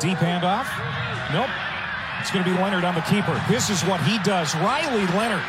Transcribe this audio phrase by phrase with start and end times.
[0.00, 0.66] Deep handoff.
[1.32, 1.50] Nope.
[2.20, 3.34] It's going to be Leonard on the keeper.
[3.48, 4.54] This is what he does.
[4.56, 5.42] Riley Leonard.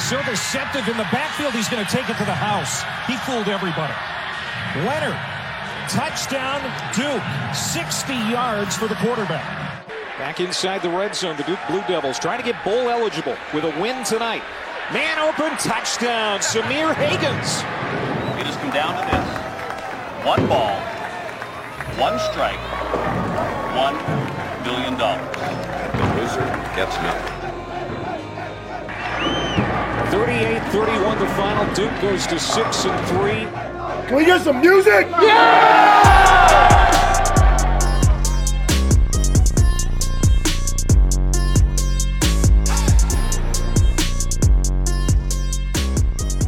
[0.00, 1.52] So deceptive in the backfield.
[1.52, 2.82] He's going to take it to the house.
[3.06, 3.94] He fooled everybody.
[4.86, 5.18] Leonard.
[5.88, 6.62] Touchdown,
[6.94, 7.22] Duke.
[7.54, 9.86] 60 yards for the quarterback.
[10.18, 13.64] Back inside the red zone, the Duke Blue Devils trying to get bowl eligible with
[13.64, 14.42] a win tonight.
[14.92, 17.62] Man open, touchdown, Sahmir Hagans.
[18.38, 20.26] It has come down to this.
[20.26, 20.76] One ball,
[21.98, 22.60] one strike,
[23.74, 23.94] one
[24.64, 25.36] million dollars.
[25.36, 27.40] The loser gets nothing.
[30.10, 31.74] 38-31 the final.
[31.74, 33.30] Duke goes to 6 and 3.
[34.08, 35.06] Can we get some music?
[35.08, 36.00] Yeah!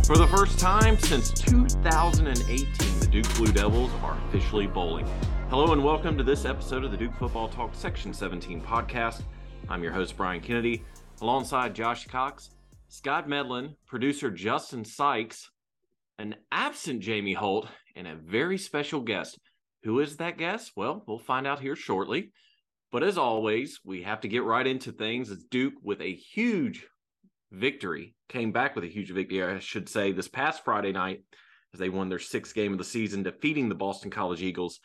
[0.04, 5.06] For the first time since 2018, the Duke Blue Devils are officially bowling.
[5.52, 9.20] Hello and welcome to this episode of the Duke Football Talk Section 17 podcast.
[9.68, 10.82] I'm your host, Brian Kennedy,
[11.20, 12.48] alongside Josh Cox,
[12.88, 15.50] Scott Medlin, producer Justin Sykes,
[16.18, 19.38] an absent Jamie Holt, and a very special guest.
[19.82, 20.72] Who is that guest?
[20.74, 22.32] Well, we'll find out here shortly.
[22.90, 26.86] But as always, we have to get right into things as Duke with a huge
[27.50, 31.24] victory, came back with a huge victory, I should say, this past Friday night
[31.74, 34.80] as they won their sixth game of the season, defeating the Boston College Eagles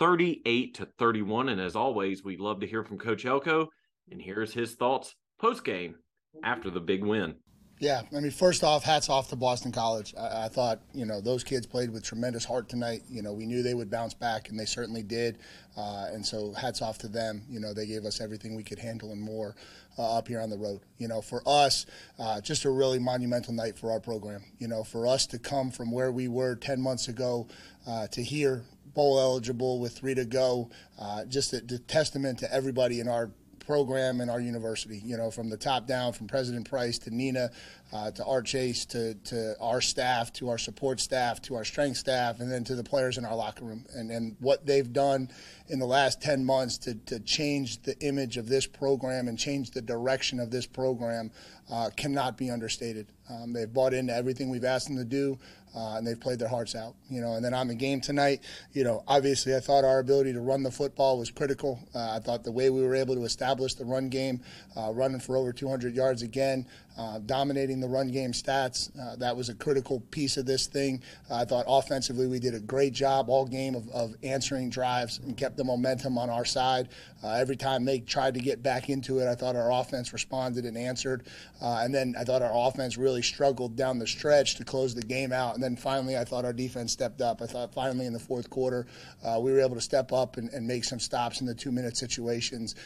[0.00, 1.50] 38 to 31.
[1.50, 3.68] And as always, we love to hear from Coach Elko.
[4.10, 5.94] And here's his thoughts post game
[6.42, 7.36] after the big win.
[7.80, 10.14] Yeah, I mean, first off, hats off to Boston College.
[10.18, 13.04] I, I, thought, you know, those kids played with tremendous heart tonight.
[13.08, 15.38] You know, we knew they would bounce back, and they certainly did.
[15.78, 17.42] Uh, and so, hats off to them.
[17.48, 19.56] You know, they gave us everything we could handle and more
[19.98, 20.80] uh, up here on the road.
[20.98, 21.86] You know, for us,
[22.18, 24.44] uh, just a really monumental night for our program.
[24.58, 27.48] You know, for us to come from where we were 10 months ago
[27.86, 28.62] uh, to here,
[28.94, 33.30] bowl eligible with three to go, uh, just a, a testament to everybody in our
[33.60, 35.00] program and our university.
[35.04, 37.50] You know, from the top down, from President Price to Nina,
[37.92, 41.96] uh, to our Chase, to, to our staff, to our support staff, to our strength
[41.96, 45.28] staff, and then to the players in our locker room, and, and what they've done
[45.68, 49.70] in the last 10 months to, to change the image of this program and change
[49.70, 51.30] the direction of this program
[51.70, 53.06] uh, cannot be understated.
[53.28, 55.38] Um, they've bought into everything we've asked them to do
[55.74, 56.94] uh, and they've played their hearts out.
[57.08, 58.40] You know, and then on the game tonight,
[58.72, 61.80] you know, obviously I thought our ability to run the football was critical.
[61.94, 64.42] Uh, I thought the way we were able to establish the run game,
[64.76, 66.66] uh, running for over 200 yards again,
[66.98, 68.90] uh, dominating the run game stats.
[68.98, 71.02] Uh, that was a critical piece of this thing.
[71.30, 75.18] Uh, I thought offensively we did a great job all game of, of answering drives
[75.18, 76.88] and kept the momentum on our side.
[77.22, 80.64] Uh, every time they tried to get back into it, I thought our offense responded
[80.64, 81.26] and answered.
[81.60, 85.02] Uh, and then I thought our offense really struggled down the stretch to close the
[85.02, 85.54] game out.
[85.54, 87.42] And then finally, I thought our defense stepped up.
[87.42, 88.86] I thought finally in the fourth quarter,
[89.22, 91.72] uh, we were able to step up and, and, make some stops in the two
[91.72, 92.76] minute situations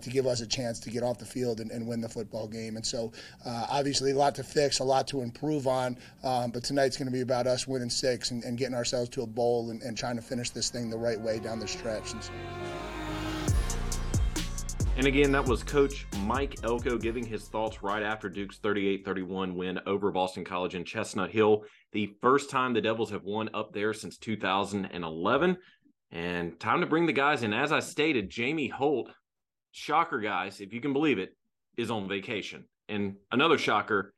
[0.00, 2.48] to give us a chance to get off the field and, and win the football
[2.48, 2.76] game.
[2.76, 3.12] And so,
[3.44, 5.96] obviously, a lot to fix, a lot to improve on.
[6.22, 9.22] Um, but tonight's going to be about us winning six and, and getting ourselves to
[9.22, 12.12] a bowl and, and, trying to finish this thing the right way down the stretch.
[12.12, 12.32] And, so.
[14.96, 19.54] and again, that was Coach Mike Elko giving his thoughts right after Duke's 38 31
[19.54, 21.64] win over Boston College in Chestnut Hill.
[21.92, 25.56] The first time the Devils have won up there since 2011.
[26.14, 27.52] And time to bring the guys in.
[27.52, 29.10] As I stated, Jamie Holt,
[29.72, 31.36] shocker, guys, if you can believe it,
[31.76, 32.64] is on vacation.
[32.88, 34.13] And another shocker,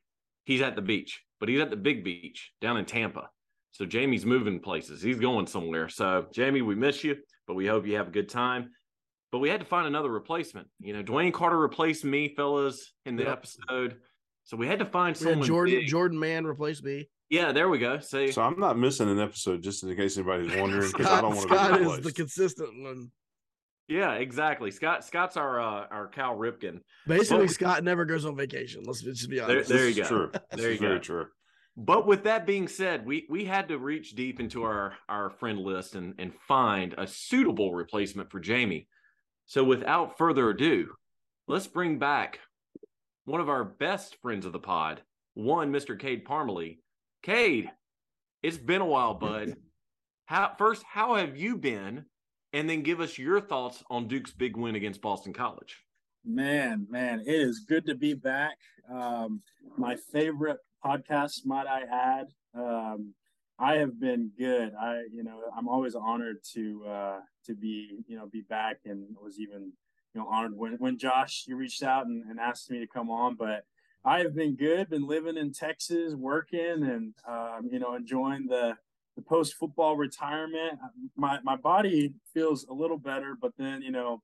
[0.47, 3.29] he's at the beach, but he's at the big beach down in Tampa.
[3.71, 5.01] So Jamie's moving places.
[5.03, 5.89] He's going somewhere.
[5.89, 8.71] So Jamie, we miss you, but we hope you have a good time.
[9.31, 10.67] But we had to find another replacement.
[10.79, 13.33] You know, Dwayne Carter replaced me, fellas, in the yep.
[13.33, 13.97] episode.
[14.45, 15.45] So we had to find we someone.
[15.45, 15.87] Jordan big.
[15.87, 17.09] Jordan Mann replaced me.
[17.29, 17.99] Yeah, there we go.
[17.99, 20.87] See, so I'm not missing an episode, just in case anybody's wondering.
[20.87, 23.11] Scott, I don't want to Scott is the consistent one.
[23.87, 24.71] Yeah, exactly.
[24.71, 26.79] Scott Scott's our uh, our Cal Ripken.
[27.07, 28.83] Basically, but, Scott never goes on vacation.
[28.85, 29.69] Let's just be honest.
[29.69, 30.07] There, there you go.
[30.07, 30.31] True.
[30.51, 30.99] There you very go.
[30.99, 31.25] true.
[31.77, 35.59] But with that being said, we we had to reach deep into our our friend
[35.59, 38.87] list and and find a suitable replacement for Jamie.
[39.45, 40.89] So without further ado,
[41.47, 42.39] let's bring back
[43.23, 45.01] one of our best friends of the pod,
[45.33, 45.97] one Mr.
[45.97, 46.79] Cade Parmalee.
[47.23, 47.69] Cade,
[48.43, 49.55] it's been a while, bud.
[50.25, 52.05] How first, how have you been?
[52.57, 55.83] And then give us your thoughts on Duke's big win against Boston College.
[56.25, 58.57] Man, man, it is good to be back.
[58.91, 59.41] Um,
[59.77, 62.27] my favorite podcast, might I add.
[62.55, 63.13] Um,
[63.59, 64.73] I have been good.
[64.73, 69.05] I, you know, I'm always honored to uh, to be, you know, be back, and
[69.21, 69.71] was even,
[70.15, 73.11] you know, honored when when Josh you reached out and, and asked me to come
[73.11, 73.35] on.
[73.35, 73.65] But
[74.03, 74.89] I have been good.
[74.89, 78.77] Been living in Texas, working, and um, you know, enjoying the
[79.17, 80.79] the post football retirement,
[81.17, 84.21] my my body feels a little better, but then you know,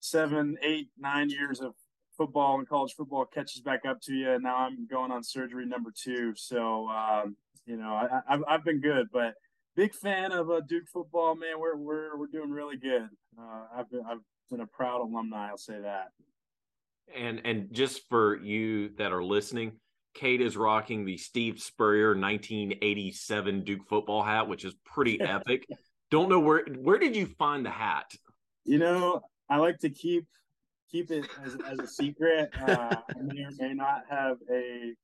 [0.00, 1.74] seven, eight, nine years of
[2.16, 4.32] football and college football catches back up to you.
[4.32, 6.32] And now I'm going on surgery number two.
[6.36, 7.36] So, um,
[7.66, 9.34] you know, I, have I've been good, but
[9.74, 11.58] big fan of uh, Duke football, man.
[11.58, 13.08] We're, we're, we're doing really good.
[13.38, 14.20] Uh, I've been, I've
[14.50, 15.48] been a proud alumni.
[15.48, 16.08] I'll say that.
[17.14, 19.72] And, and just for you that are listening,
[20.16, 25.66] Cade is rocking the Steve Spurrier 1987 Duke football hat, which is pretty epic.
[26.10, 28.10] Don't know where where did you find the hat?
[28.64, 30.26] You know, I like to keep
[30.90, 32.50] keep it as, as a secret.
[32.60, 34.94] Uh, I may or may not have a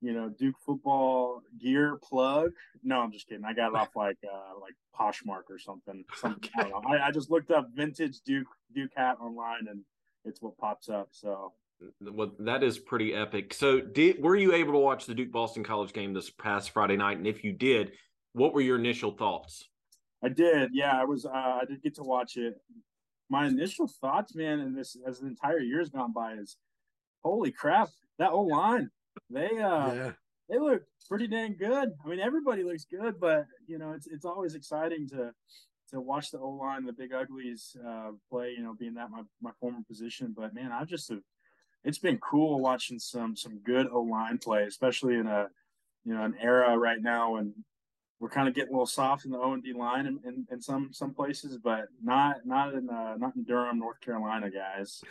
[0.00, 2.52] you know Duke football gear plug.
[2.82, 3.44] No, I'm just kidding.
[3.44, 6.04] I got it off like uh, like Poshmark or something.
[6.14, 6.72] something okay.
[6.72, 9.82] I, I, I just looked up vintage Duke Duke hat online and
[10.24, 11.08] it's what pops up.
[11.10, 11.52] So
[12.00, 13.54] well, that is pretty epic.
[13.54, 16.96] So, did were you able to watch the Duke Boston College game this past Friday
[16.96, 17.18] night?
[17.18, 17.92] And if you did,
[18.32, 19.68] what were your initial thoughts?
[20.22, 20.70] I did.
[20.72, 21.26] Yeah, I was.
[21.26, 22.54] Uh, I did get to watch it.
[23.28, 26.56] My initial thoughts, man, and this as the entire year's gone by, is
[27.24, 27.88] holy crap!
[28.18, 28.90] That O line,
[29.30, 30.12] they uh, yeah.
[30.48, 31.92] they look pretty dang good.
[32.04, 35.32] I mean, everybody looks good, but you know, it's it's always exciting to
[35.90, 38.54] to watch the O line, the big uglies uh, play.
[38.56, 41.20] You know, being that my my former position, but man, I just have
[41.84, 45.48] it's been cool watching some some good O line play, especially in a
[46.04, 47.54] you know an era right now when
[48.20, 50.46] we're kind of getting a little soft in the O and D line in, in,
[50.50, 55.02] in, some some places, but not not in uh, not in Durham, North Carolina, guys.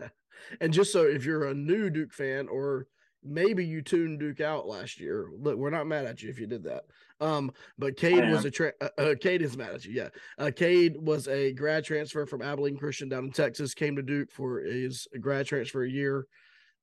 [0.60, 2.86] and just so if you're a new Duke fan or
[3.24, 6.46] maybe you tuned Duke out last year, look, we're not mad at you if you
[6.46, 6.84] did that.
[7.20, 9.92] Um, but Cade was a tra- uh, uh, Cade is mad at you.
[9.92, 13.74] Yeah, uh, Cade was a grad transfer from Abilene Christian down in Texas.
[13.74, 16.26] Came to Duke for his grad transfer a year,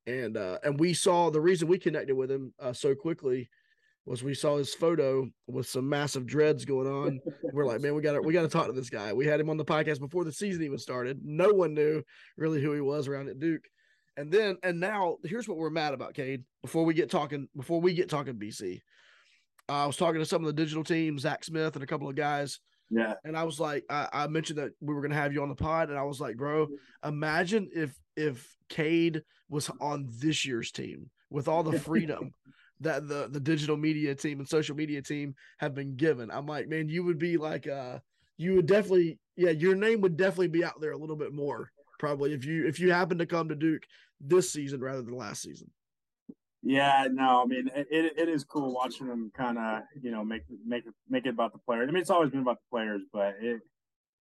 [0.07, 3.49] and uh, and we saw the reason we connected with him uh, so quickly
[4.05, 7.19] was we saw his photo with some massive dreads going on.
[7.53, 9.13] We're like, man, we got to we got to talk to this guy.
[9.13, 11.19] We had him on the podcast before the season even started.
[11.23, 12.01] No one knew
[12.37, 13.65] really who he was around at Duke.
[14.21, 16.43] And then and now here's what we're mad about, Cade.
[16.61, 18.79] Before we get talking, before we get talking BC,
[19.67, 22.07] uh, I was talking to some of the digital team, Zach Smith and a couple
[22.07, 22.59] of guys.
[22.91, 23.15] Yeah.
[23.23, 25.55] And I was like, I, I mentioned that we were gonna have you on the
[25.55, 26.67] pod, and I was like, bro,
[27.03, 32.31] imagine if if Cade was on this year's team with all the freedom
[32.81, 36.29] that the the digital media team and social media team have been given.
[36.29, 37.97] I'm like, man, you would be like uh
[38.37, 41.71] you would definitely yeah, your name would definitely be out there a little bit more
[42.01, 43.83] probably if you if you happen to come to Duke
[44.19, 45.69] this season rather than last season.
[46.63, 47.87] Yeah, no, I mean it,
[48.17, 51.59] it is cool watching them kind of you know make make make it about the
[51.59, 51.87] players.
[51.87, 53.61] I mean it's always been about the players, but it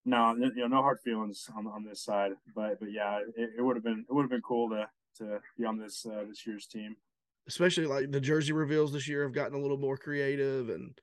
[0.05, 2.31] no you know no hard feelings on on this side.
[2.55, 4.89] But but yeah, it, it would have been it would have been cool to
[5.19, 6.95] to be on this uh, this year's team
[7.47, 10.99] especially like the jersey reveals this year have gotten a little more creative and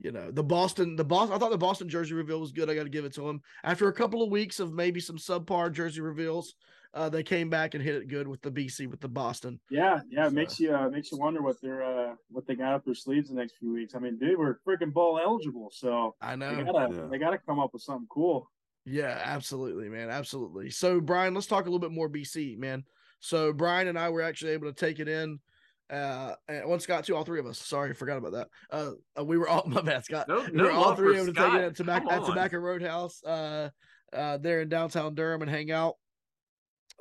[0.00, 2.70] you know the boston the boston i thought the boston jersey reveal was good.
[2.70, 5.16] I got to give it to them after a couple of weeks of maybe some
[5.16, 6.54] subpar jersey reveals
[6.94, 9.60] uh, they came back and hit it good with the bc with the boston.
[9.70, 12.74] Yeah yeah it makes you uh, makes you wonder what they're uh, what they got
[12.74, 13.94] up their sleeves the next few weeks.
[13.94, 16.54] I mean dude we're freaking bowl eligible so i know.
[16.54, 17.06] they gotta, yeah.
[17.10, 18.50] they gotta come up with something cool.
[18.84, 20.70] Yeah absolutely man absolutely.
[20.70, 22.84] So brian let's talk a little bit more bc man.
[23.20, 25.40] So brian and i were actually able to take it in
[25.90, 27.58] uh, and one Scott, two, all three of us.
[27.58, 28.48] Sorry, forgot about that.
[28.70, 30.28] Uh, uh we were all my bad, Scott.
[30.28, 33.70] No, we were all three able to take it at Tobacco, at Tobacco Roadhouse, uh,
[34.12, 35.94] uh, there in downtown Durham and hang out.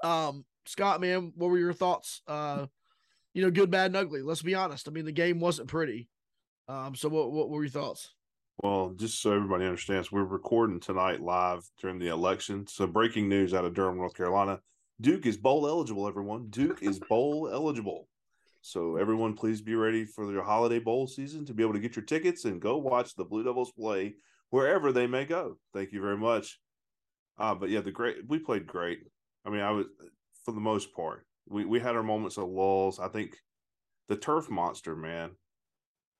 [0.03, 2.21] Um, Scott, man, what were your thoughts?
[2.27, 2.67] Uh,
[3.33, 4.21] you know, good, bad, and ugly.
[4.21, 4.87] Let's be honest.
[4.87, 6.09] I mean, the game wasn't pretty.
[6.67, 8.13] Um, so what what were your thoughts?
[8.63, 12.65] Well, just so everybody understands, we're recording tonight live during the election.
[12.67, 14.59] So breaking news out of Durham, North Carolina.
[14.99, 16.47] Duke is bowl eligible, everyone.
[16.49, 18.07] Duke is bowl eligible.
[18.61, 21.95] So everyone, please be ready for your holiday bowl season to be able to get
[21.95, 24.15] your tickets and go watch the Blue Devils play
[24.49, 25.57] wherever they may go.
[25.73, 26.59] Thank you very much.
[27.37, 28.99] Uh, but yeah, the great we played great.
[29.45, 29.85] I mean, I was
[30.43, 31.25] for the most part.
[31.47, 32.99] We we had our moments of lulls.
[32.99, 33.37] I think
[34.09, 35.31] the turf monster, man.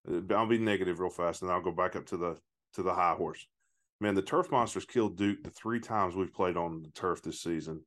[0.10, 2.38] Uh, I'll be negative real fast, and I'll go back up to the
[2.74, 3.46] to the high horse.
[4.00, 7.42] Man, the turf monsters killed Duke the three times we've played on the turf this
[7.42, 7.82] season.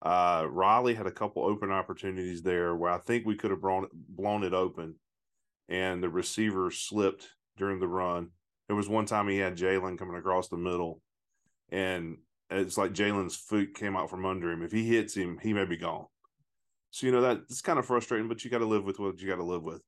[0.00, 3.88] Uh, Riley had a couple open opportunities there where I think we could have blown,
[3.92, 4.94] blown it open,
[5.68, 8.28] and the receiver slipped during the run.
[8.68, 11.00] There was one time he had Jalen coming across the middle,
[11.70, 12.18] and
[12.50, 14.62] it's like Jalen's foot came out from under him.
[14.62, 16.06] If he hits him, he may be gone.
[16.90, 19.20] So you know that it's kind of frustrating, but you got to live with what
[19.20, 19.82] you got to live with.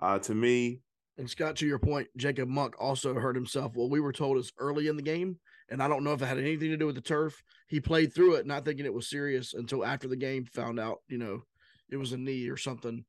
[0.00, 0.80] Uh, to me,
[1.18, 3.72] and Scott, to your point, Jacob Monk also hurt himself.
[3.74, 5.38] Well, we were told is early in the game
[5.70, 7.42] and I don't know if it had anything to do with the turf.
[7.66, 10.98] He played through it, not thinking it was serious until after the game, found out,
[11.08, 11.42] you know,
[11.90, 13.04] it was a knee or something.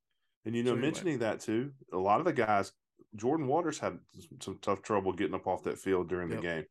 [0.45, 0.87] And you know, so anyway.
[0.87, 2.71] mentioning that too, a lot of the guys,
[3.15, 3.97] Jordan Waters had
[4.39, 6.39] some tough trouble getting up off that field during yep.
[6.39, 6.65] the game.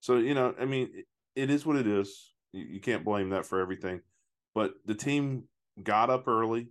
[0.00, 0.90] So you know, I mean,
[1.36, 2.32] it is what it is.
[2.52, 4.00] You, you can't blame that for everything.
[4.54, 5.44] But the team
[5.82, 6.68] got up early.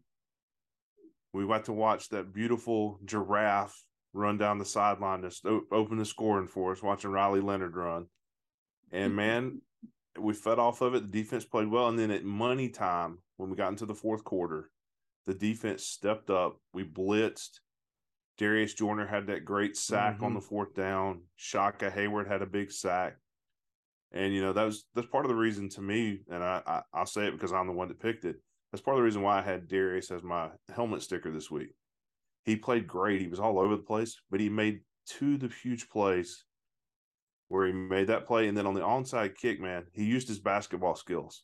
[1.34, 3.82] We got to watch that beautiful giraffe
[4.14, 8.08] run down the sideline to open the scoring for us, watching Riley Leonard run.
[8.92, 9.62] And man,
[10.20, 11.12] we fed off of it.
[11.12, 11.88] The defense played well.
[11.88, 14.70] And then at money time, when we got into the fourth quarter,
[15.26, 16.58] the defense stepped up.
[16.74, 17.60] We blitzed.
[18.38, 20.26] Darius Joiner had that great sack mm-hmm.
[20.26, 21.22] on the fourth down.
[21.36, 23.18] Shaka Heyward had a big sack.
[24.14, 26.82] And you know that was that's part of the reason to me, and I, I
[26.94, 28.36] I'll say it because I'm the one that picked it.
[28.72, 31.70] That's part of the reason why I had Darius as my helmet sticker this week.
[32.44, 33.22] He played great.
[33.22, 36.44] He was all over the place, but he made two of the huge plays
[37.52, 40.40] where he made that play, and then on the onside kick, man, he used his
[40.40, 41.44] basketball skills.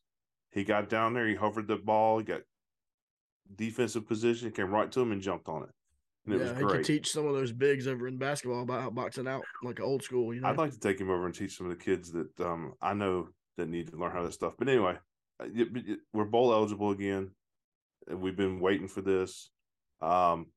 [0.52, 2.44] He got down there, he hovered the ball, he got
[3.54, 5.70] defensive position, came right to him and jumped on it.
[6.26, 6.72] And it yeah, was great.
[6.72, 9.82] he could teach some of those bigs over in basketball about how boxing out like
[9.82, 10.34] old school.
[10.34, 12.40] You know, I'd like to take him over and teach some of the kids that
[12.40, 14.54] um, I know that need to learn how to stuff.
[14.58, 14.96] But anyway,
[15.42, 15.48] uh,
[16.14, 17.32] we're bowl eligible again.
[18.08, 19.50] And we've been waiting for this.
[20.02, 20.48] Um,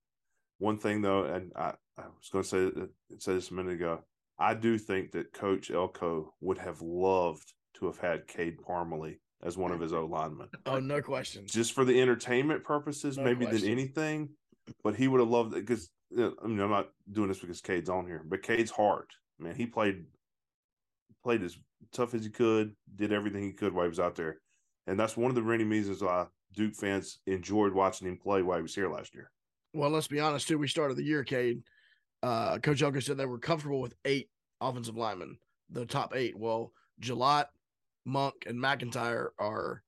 [0.59, 2.87] one thing though, and I, I was going to say
[3.19, 4.05] say this a minute ago.
[4.41, 9.57] I do think that Coach Elko would have loved to have had Cade Parmalee as
[9.57, 10.49] one of his O linemen.
[10.67, 11.45] Oh, no question.
[11.47, 13.63] Just for the entertainment purposes, no maybe question.
[13.63, 14.31] than anything.
[14.83, 17.91] But he would have loved it because I mean I'm not doing this because Cade's
[17.91, 20.05] on here, but Cade's heart, man, he played
[21.25, 21.57] played as
[21.93, 24.39] tough as he could, did everything he could while he was out there,
[24.87, 28.59] and that's one of the many reasons why Duke fans enjoyed watching him play while
[28.59, 29.31] he was here last year.
[29.73, 30.59] Well, let's be honest too.
[30.59, 31.63] We started the year, Cade.
[32.23, 34.29] Uh, Coach Elko said they were comfortable with eight
[34.61, 35.39] offensive linemen,
[35.71, 36.39] the top eight.
[36.39, 37.47] Well, Gillott,
[38.05, 39.83] Monk, and McIntyre are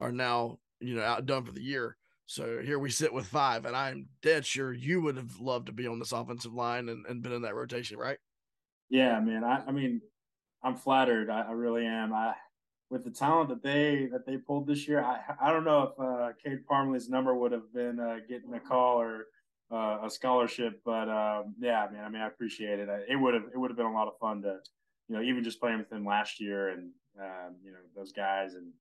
[0.00, 1.96] are now you know outdone for the year.
[2.26, 5.72] So here we sit with five, and I'm dead sure you would have loved to
[5.72, 8.18] be on this offensive line and, and been in that rotation, right?
[8.88, 9.44] Yeah, man.
[9.44, 10.00] I, I mean,
[10.62, 11.30] I'm flattered.
[11.30, 12.12] I, I, really am.
[12.12, 12.34] I
[12.90, 16.00] with the talent that they that they pulled this year, I I don't know if
[16.00, 19.26] uh, Cade Parmalee's number would have been uh, getting a call or
[19.72, 22.04] uh, a scholarship, but um, yeah, man.
[22.04, 22.88] I mean, I appreciate it.
[23.08, 24.58] It would have it would have been a lot of fun to,
[25.08, 28.54] you know, even just playing with them last year and um, you know those guys
[28.54, 28.72] and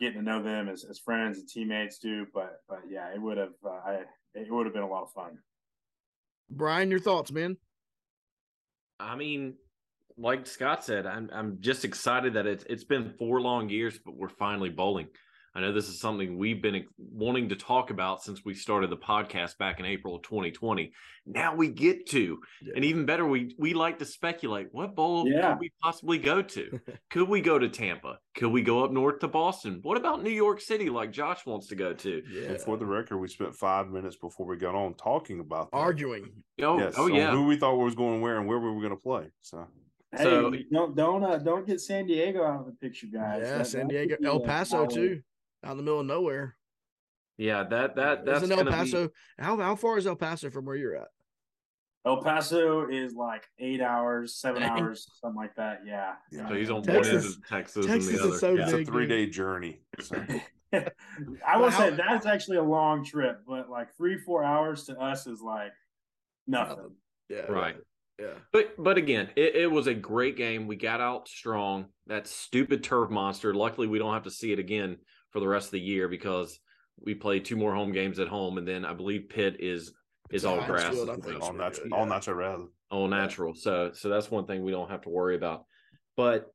[0.00, 2.26] getting to know them as, as friends and teammates do.
[2.34, 3.98] But but yeah, it would have uh, I
[4.34, 5.38] it would have been a lot of fun.
[6.50, 7.56] Brian, your thoughts, man?
[8.98, 9.54] I mean,
[10.16, 14.16] like Scott said, I'm I'm just excited that it's it's been four long years, but
[14.16, 15.08] we're finally bowling.
[15.56, 18.96] I know this is something we've been wanting to talk about since we started the
[18.96, 20.92] podcast back in April of 2020.
[21.26, 22.72] Now we get to, yeah.
[22.74, 25.52] and even better, we we like to speculate what bowl yeah.
[25.52, 26.80] could we possibly go to?
[27.10, 28.18] could we go to Tampa?
[28.34, 29.78] Could we go up north to Boston?
[29.82, 32.22] What about New York City, like Josh wants to go to?
[32.28, 32.48] Yeah.
[32.48, 35.76] And for the record, we spent five minutes before we got on talking about that.
[35.76, 36.32] arguing.
[36.60, 38.90] Oh, yes, oh yeah, who we thought was going where and where we were going
[38.90, 39.28] to play.
[39.40, 39.68] So.
[40.10, 43.42] Hey, so don't don't uh, don't get San Diego out of the picture, guys.
[43.42, 45.22] Yeah, that, San Diego, El Paso too
[45.64, 46.56] out in the middle of nowhere.
[47.36, 49.08] Yeah, that that that's Isn't El Paso.
[49.08, 49.14] Be...
[49.38, 51.08] How how far is El Paso from where you're at?
[52.06, 55.80] El Paso is like eight hours, seven hours, something like that.
[55.86, 56.12] Yeah.
[56.30, 56.48] yeah.
[56.48, 58.38] So he's on Texas, one end of Texas, Texas and the other.
[58.38, 58.62] So yeah.
[58.64, 59.80] It's a three day journey.
[60.00, 60.22] So.
[61.46, 65.26] I will say that's actually a long trip, but like three, four hours to us
[65.26, 65.72] is like
[66.46, 66.90] nothing.
[67.28, 67.42] Yeah.
[67.42, 67.76] Right.
[68.20, 68.34] Yeah.
[68.52, 70.66] But but again, it, it was a great game.
[70.66, 71.86] We got out strong.
[72.06, 73.54] That stupid turf monster.
[73.54, 74.98] Luckily, we don't have to see it again
[75.34, 76.60] for the rest of the year because
[76.98, 79.92] we play two more home games at home, and then I believe Pitt is
[80.30, 81.10] is all grass, field,
[81.42, 81.96] all natural, yeah.
[81.96, 83.54] all natural, all natural.
[83.54, 85.64] So so that's one thing we don't have to worry about.
[86.16, 86.46] But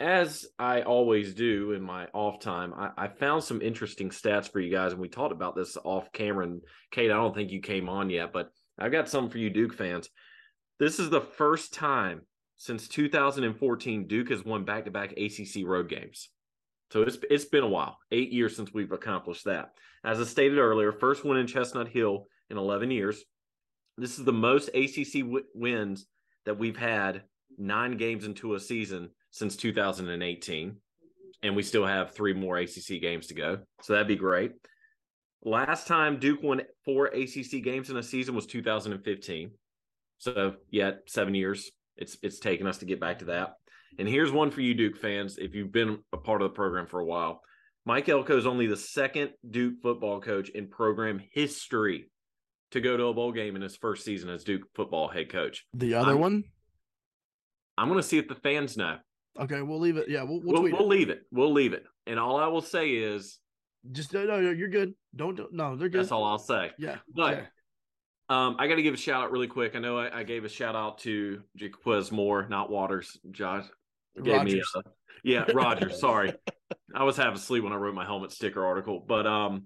[0.00, 4.58] as I always do in my off time, I, I, found some interesting stats for
[4.58, 6.46] you guys, and we talked about this off camera.
[6.46, 9.50] And Cade, I don't think you came on yet, but I've got some for you
[9.50, 10.08] Duke fans.
[10.78, 12.22] This is the first time
[12.56, 16.30] since 2014 Duke has won back-to-back ACC road games.
[16.90, 19.70] So it's it's been a while, eight years since we've accomplished that.
[20.04, 23.22] As I stated earlier, first win in Chestnut Hill in 11 years.
[23.96, 26.06] This is the most ACC w- wins
[26.46, 27.22] that we've had
[27.58, 30.76] nine games into a season since 2018,
[31.42, 33.58] and we still have three more ACC games to go.
[33.82, 34.52] So that'd be great.
[35.44, 39.52] Last time Duke won four ACC games in a season was 2015.
[40.18, 41.70] So yeah, seven years.
[41.96, 43.54] It's it's taken us to get back to that.
[43.98, 46.86] And here's one for you, Duke fans, if you've been a part of the program
[46.86, 47.42] for a while.
[47.86, 52.10] Mike Elko is only the second Duke football coach in program history
[52.70, 55.64] to go to a bowl game in his first season as Duke football head coach.
[55.74, 56.44] The other I'm, one?
[57.76, 58.98] I'm going to see if the fans know.
[59.38, 60.08] Okay, we'll leave it.
[60.08, 61.22] Yeah, we'll we'll, we'll, we'll leave it.
[61.32, 61.84] We'll leave it.
[62.06, 63.38] And all I will say is,
[63.90, 64.92] just no, no, you're good.
[65.16, 66.00] Don't, don't no, they're good.
[66.00, 66.72] That's all I'll say.
[66.78, 67.46] Yeah, but yeah.
[68.28, 69.74] Um, I got to give a shout out really quick.
[69.74, 73.18] I know I, I gave a shout out to Jaquez Moore, not Waters.
[73.32, 73.64] Josh
[74.22, 74.54] gave Rogers.
[74.54, 74.82] me a,
[75.22, 75.90] yeah, Roger.
[75.90, 76.32] sorry,
[76.94, 79.04] I was half asleep when I wrote my helmet sticker article.
[79.06, 79.64] But um,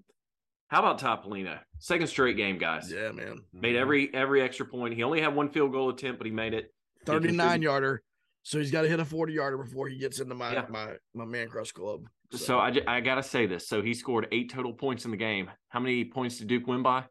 [0.69, 1.59] how about Todd Pelino?
[1.79, 2.91] Second straight game, guys.
[2.91, 3.41] Yeah, man.
[3.53, 4.95] Made every every extra point.
[4.95, 6.73] He only had one field goal attempt, but he made it.
[7.07, 8.03] 39 yarder.
[8.43, 10.67] So he's got to hit a 40 yarder before he gets into my yeah.
[10.69, 12.03] my my man crush club.
[12.33, 13.69] So, so I, I got to say this.
[13.69, 15.51] So he scored eight total points in the game.
[15.69, 17.05] How many points did Duke win by?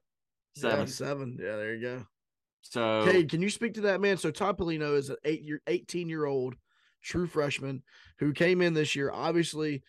[0.55, 0.79] Seven.
[0.79, 1.37] Yeah, seven.
[1.41, 2.05] Yeah, there you go.
[2.61, 4.17] So, hey, can you speak to that man?
[4.17, 6.55] So Todd Pelino is an eight year, 18 year old
[7.03, 7.83] true freshman
[8.19, 9.83] who came in this year, obviously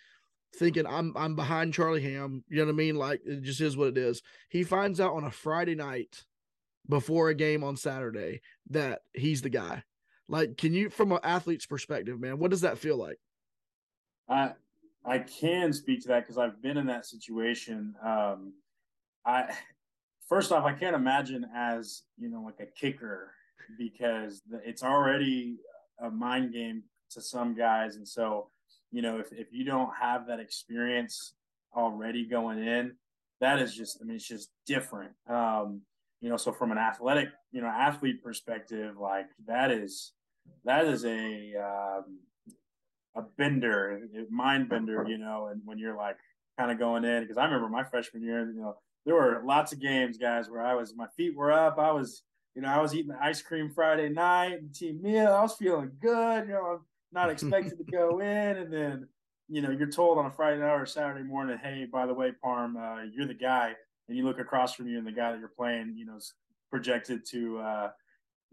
[0.57, 2.45] thinking I'm I'm behind Charlie Ham.
[2.49, 2.97] You know what I mean?
[2.97, 4.23] Like it just is what it is.
[4.49, 6.25] He finds out on a Friday night
[6.89, 8.41] before a game on Saturday
[8.71, 9.83] that he's the guy.
[10.29, 13.19] Like, can you, from an athlete's perspective, man, what does that feel like?
[14.29, 14.53] I
[15.05, 17.95] I can speak to that because I've been in that situation.
[18.03, 18.55] Um,
[19.27, 19.55] I
[20.29, 23.33] first off, I can't imagine as you know like a kicker
[23.79, 25.57] because it's already
[26.01, 28.49] a mind game to some guys, and so
[28.91, 31.35] you know if if you don't have that experience
[31.77, 32.93] already going in,
[33.41, 35.13] that is just I mean it's just different.
[35.29, 35.83] Um,
[36.21, 40.13] you know, so from an athletic you know athlete perspective, like that is
[40.65, 42.19] that is a um,
[43.17, 46.17] a bender, mind bender, you know, and when you're like
[46.59, 49.73] kind of going in because I remember my freshman year, you know there were lots
[49.73, 51.79] of games, guys, where I was my feet were up.
[51.79, 52.23] I was,
[52.55, 55.33] you know, I was eating ice cream Friday night and team meal.
[55.33, 56.47] I was feeling good.
[56.47, 56.81] You know, I'm
[57.15, 59.09] not expected to go in, and then
[59.49, 62.33] you know you're told on a Friday night or Saturday morning, hey, by the way,
[62.45, 63.75] Parm, uh, you're the guy,
[64.09, 66.35] and you look across from you, and the guy that you're playing, you know, is
[66.71, 67.91] projected to uh,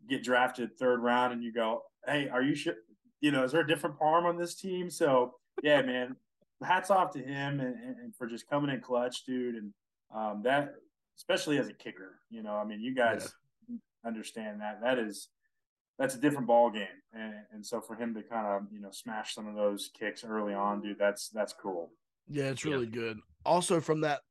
[0.08, 2.76] get drafted third round, and you go, hey, are you sure?
[3.20, 4.90] You know, is there a different Parm on this team?
[4.90, 6.16] So yeah, man,
[6.64, 9.74] hats off to him and, and for just coming in clutch, dude, and
[10.14, 10.76] um, that
[11.18, 12.20] especially as a kicker.
[12.30, 13.34] You know, I mean, you guys
[13.70, 13.78] yeah.
[14.06, 15.30] understand that that is
[16.02, 18.90] that's a different ball game, and, and so for him to kind of you know
[18.92, 21.92] smash some of those kicks early on, dude, that's that's cool.
[22.28, 23.02] Yeah, it's really yeah.
[23.02, 23.20] good.
[23.46, 24.22] Also from that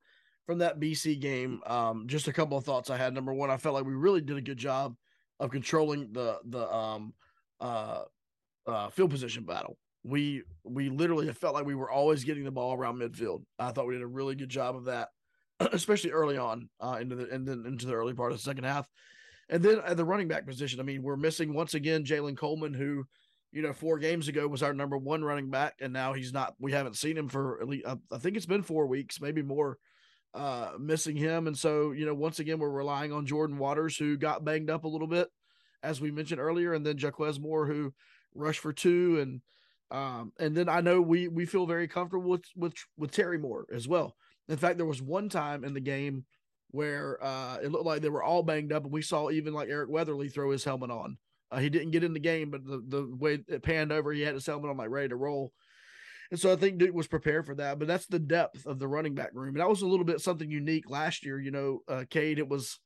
[0.47, 3.15] from that BC game, um, just a couple of thoughts I had.
[3.15, 4.97] Number one, I felt like we really did a good job
[5.39, 7.15] of controlling the the um
[7.61, 8.03] uh,
[8.67, 9.79] uh field position battle.
[10.03, 13.45] We we literally felt like we were always getting the ball around midfield.
[13.61, 15.11] I thought we did a really good job of that
[15.73, 18.65] especially early on uh, into the and then into the early part of the second
[18.65, 18.89] half.
[19.51, 22.73] And then at the running back position, I mean, we're missing once again Jalen Coleman,
[22.73, 23.05] who,
[23.51, 26.55] you know, four games ago was our number one running back, and now he's not.
[26.61, 29.77] We haven't seen him for at least I think it's been four weeks, maybe more.
[30.33, 34.17] Uh, missing him, and so you know, once again, we're relying on Jordan Waters, who
[34.17, 35.27] got banged up a little bit,
[35.83, 37.93] as we mentioned earlier, and then Jaquez Moore, who
[38.33, 39.41] rushed for two, and
[39.91, 43.67] um, and then I know we we feel very comfortable with with with Terry Moore
[43.75, 44.15] as well.
[44.49, 46.27] In fact, there was one time in the game
[46.71, 49.69] where uh, it looked like they were all banged up, and we saw even like
[49.69, 51.17] Eric Weatherly throw his helmet on.
[51.51, 54.23] Uh, he didn't get in the game, but the, the way it panned over, he
[54.23, 55.53] had his helmet on, like ready to roll.
[56.31, 57.81] And so I think Duke was prepared for that.
[57.81, 60.21] But that's the depth of the running back room, and that was a little bit
[60.21, 61.41] something unique last year.
[61.41, 62.79] You know, uh, Cade, it was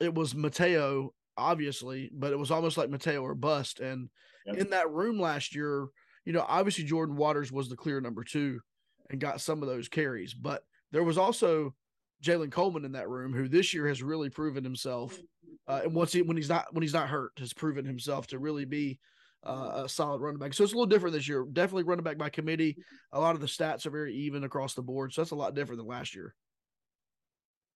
[0.00, 3.80] it was Mataeo obviously, but it was almost like Mataeo or bust.
[3.80, 4.08] And
[4.46, 4.56] yep.
[4.56, 5.86] in that room last year,
[6.24, 8.60] you know, obviously Jordan Waters was the clear number two
[9.10, 11.74] and got some of those carries, but there was also
[12.22, 15.18] Jalen Coleman in that room, who this year has really proven himself.
[15.68, 18.38] Uh, and once he when he's not when he's not hurt, has proven himself to
[18.38, 18.98] really be
[19.44, 20.54] uh, a solid running back.
[20.54, 21.44] So it's a little different this year.
[21.52, 22.76] Definitely running back by committee.
[23.12, 25.54] A lot of the stats are very even across the board, so that's a lot
[25.54, 26.34] different than last year.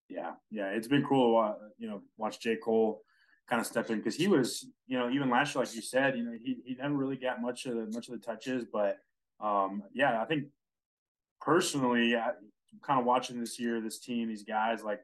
[0.08, 1.38] Yeah, yeah, it's been cool.
[1.38, 3.02] Uh, you know, watch J Cole
[3.48, 6.16] kind of step in because he was, you know, even last year, like you said,
[6.16, 8.98] you know, he, he never really got much of the much of the touches, but
[9.40, 10.44] um, yeah, I think
[11.40, 12.30] personally, I,
[12.82, 15.00] kind of watching this year, this team, these guys, like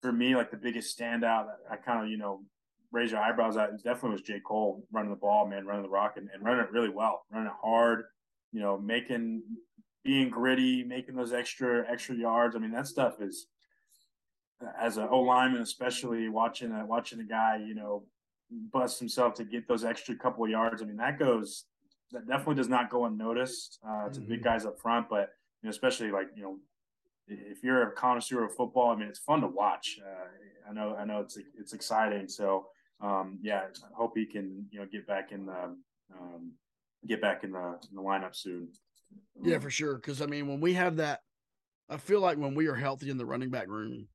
[0.00, 2.42] for me, like the biggest standout, I kind of, you know,
[2.90, 4.40] raise your eyebrows at definitely was J.
[4.40, 7.48] Cole running the ball, man, running the rock and, and running it really well, running
[7.48, 8.04] it hard,
[8.52, 9.42] you know, making,
[10.04, 12.56] being gritty, making those extra, extra yards.
[12.56, 13.46] I mean, that stuff is,
[14.80, 18.04] as an O lineman, especially watching a, watching a guy, you know,
[18.72, 20.82] bust himself to get those extra couple of yards.
[20.82, 21.64] I mean, that goes,
[22.12, 24.28] that definitely does not go unnoticed uh, to mm-hmm.
[24.28, 25.30] big guys up front, but
[25.62, 26.58] you know, especially like, you know,
[27.28, 29.98] if you're a connoisseur of football, I mean, it's fun to watch.
[30.04, 32.28] Uh, I know, I know it's it's exciting.
[32.28, 32.66] So,
[33.00, 35.76] um, yeah, I hope he can, you know, get back in the
[36.18, 36.52] um,
[37.06, 38.68] get back in the, in the lineup soon.
[39.42, 39.96] Yeah, for sure.
[39.96, 41.20] Because I mean, when we have that,
[41.88, 44.08] I feel like when we are healthy in the running back room,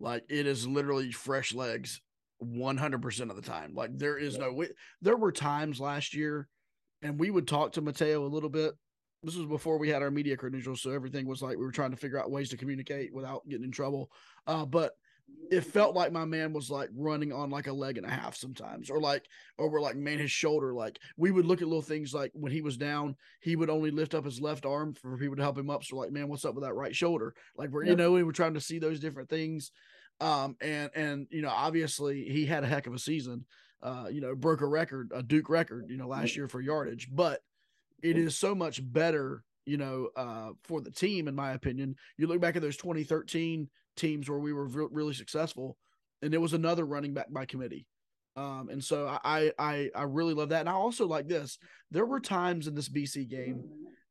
[0.00, 2.00] like it is literally fresh legs
[2.42, 3.74] 100% of the time.
[3.74, 4.46] Like there is yeah.
[4.46, 4.68] no way.
[5.00, 6.48] There were times last year,
[7.02, 8.74] and we would talk to Mataeo a little bit
[9.22, 11.92] this was before we had our media credentials, so everything was like we were trying
[11.92, 14.10] to figure out ways to communicate without getting in trouble.
[14.46, 14.96] Uh, but
[15.50, 18.34] it felt like my man was like running on like a leg and a half
[18.34, 19.26] sometimes, or like
[19.58, 20.72] over like man his shoulder.
[20.74, 23.90] Like we would look at little things like when he was down, he would only
[23.90, 25.84] lift up his left arm for people to help him up.
[25.84, 27.34] So like, man, what's up with that right shoulder?
[27.56, 29.70] Like we're you know we were trying to see those different things.
[30.20, 33.44] Um, and and you know obviously he had a heck of a season.
[33.82, 37.08] Uh, you know broke a record, a Duke record, you know last year for yardage,
[37.12, 37.40] but
[38.02, 41.96] it is so much better you know, uh, for the team, in my opinion.
[42.16, 45.76] You look back at those 2013 teams where we were re- really successful,
[46.20, 47.86] and it was another running back by committee.
[48.34, 50.60] Um, and so I, I I really love that.
[50.60, 51.58] And I also like this.
[51.90, 53.62] There were times in this BC game,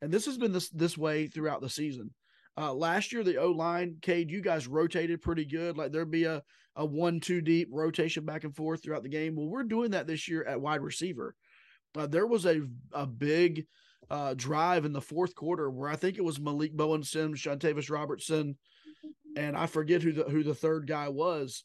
[0.01, 2.13] and this has been this this way throughout the season.
[2.57, 5.77] Uh, last year, the O line, Cade, you guys rotated pretty good.
[5.77, 6.43] Like there'd be a
[6.75, 9.35] a one two deep rotation back and forth throughout the game.
[9.35, 11.35] Well, we're doing that this year at wide receiver.
[11.95, 12.61] Uh, there was a
[12.93, 13.65] a big
[14.09, 17.89] uh, drive in the fourth quarter where I think it was Malik Bowen Sims, Jontavis
[17.89, 18.57] Robertson,
[19.35, 21.63] and I forget who the who the third guy was.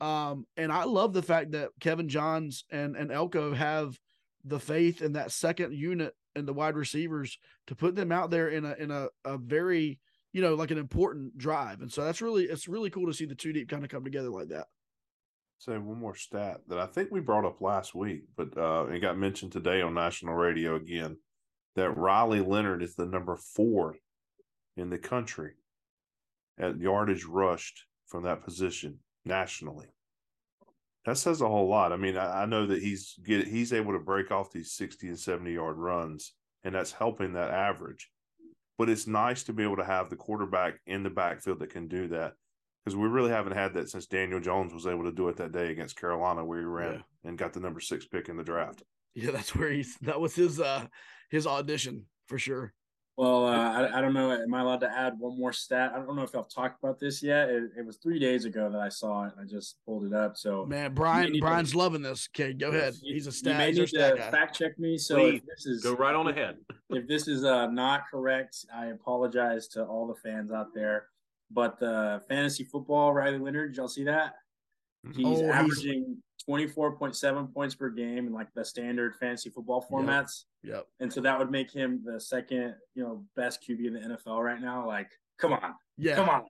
[0.00, 3.98] Um, and I love the fact that Kevin Johns and and Elko have
[4.44, 8.48] the faith in that second unit and the wide receivers to put them out there
[8.48, 9.98] in a in a, a very
[10.32, 11.80] you know like an important drive.
[11.80, 14.04] And so that's really it's really cool to see the two deep kind of come
[14.04, 14.66] together like that.
[15.58, 19.00] Say one more stat that I think we brought up last week, but uh, it
[19.00, 21.16] got mentioned today on national radio again
[21.74, 23.96] that Riley Leonard is the number four
[24.76, 25.54] in the country
[26.58, 29.88] at yardage rushed from that position nationally.
[31.04, 31.92] That says a whole lot.
[31.92, 35.08] I mean, I, I know that he's get he's able to break off these 60
[35.08, 38.08] and 70 yard runs, and that's helping that average.
[38.78, 41.88] But it's nice to be able to have the quarterback in the backfield that can
[41.88, 42.34] do that
[42.88, 45.52] because we really haven't had that since Daniel Jones was able to do it that
[45.52, 47.28] day against Carolina, where he ran yeah.
[47.28, 48.82] and got the number six pick in the draft.
[49.14, 50.86] Yeah, that's where he's that was his uh
[51.28, 52.72] his audition for sure.
[53.16, 54.30] Well, uh, I, I don't know.
[54.30, 55.90] Am I allowed to add one more stat?
[55.92, 57.48] I don't know if I've talked about this yet.
[57.48, 59.32] It, it was three days ago that I saw it.
[59.38, 60.36] I just pulled it up.
[60.36, 62.28] So man, Brian, Brian's to, loving this.
[62.32, 62.94] Okay, go ahead.
[63.02, 63.52] He's a stat.
[63.52, 64.96] You may need to fact check me.
[64.96, 66.58] So Please, this is go right on ahead.
[66.90, 71.08] if this is uh, not correct, I apologize to all the fans out there.
[71.50, 74.34] But the fantasy football, Riley Leonard, did y'all see that?
[75.06, 75.20] Mm-hmm.
[75.20, 76.16] He's oh, averaging
[76.48, 80.44] 24.7 points per game in like the standard fantasy football formats.
[80.62, 80.74] Yep.
[80.74, 80.86] yep.
[81.00, 84.42] And so that would make him the second, you know, best QB in the NFL
[84.42, 84.86] right now.
[84.86, 85.74] Like, come on.
[85.96, 86.16] Yeah.
[86.16, 86.44] Come on.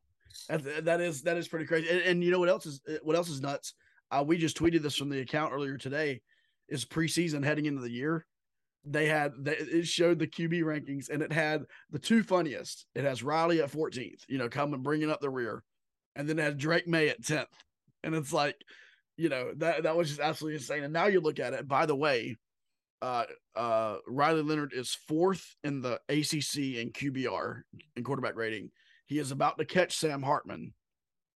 [0.48, 1.88] That, that is that is pretty crazy.
[1.88, 3.74] And, and, you know what else is uh, what else is nuts?
[4.10, 6.20] Uh, we just tweeted this from the account earlier today.
[6.68, 8.26] Is preseason heading into the year.
[8.84, 12.86] They had it showed the QB rankings and it had the two funniest.
[12.94, 15.62] It has Riley at 14th, you know, coming bringing up the rear,
[16.16, 17.46] and then it had Drake Maye at 10th.
[18.02, 18.56] And it's like,
[19.16, 20.84] you know, that that was just absolutely insane.
[20.84, 21.68] And now you look at it.
[21.68, 22.36] By the way,
[23.02, 27.62] uh, uh, Riley Leonard is fourth in the ACC in QBR
[27.96, 28.70] in quarterback rating.
[29.06, 30.72] He is about to catch Sam Hartman,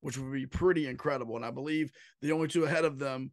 [0.01, 1.37] which would be pretty incredible.
[1.37, 1.91] And I believe
[2.23, 3.33] the only two ahead of them,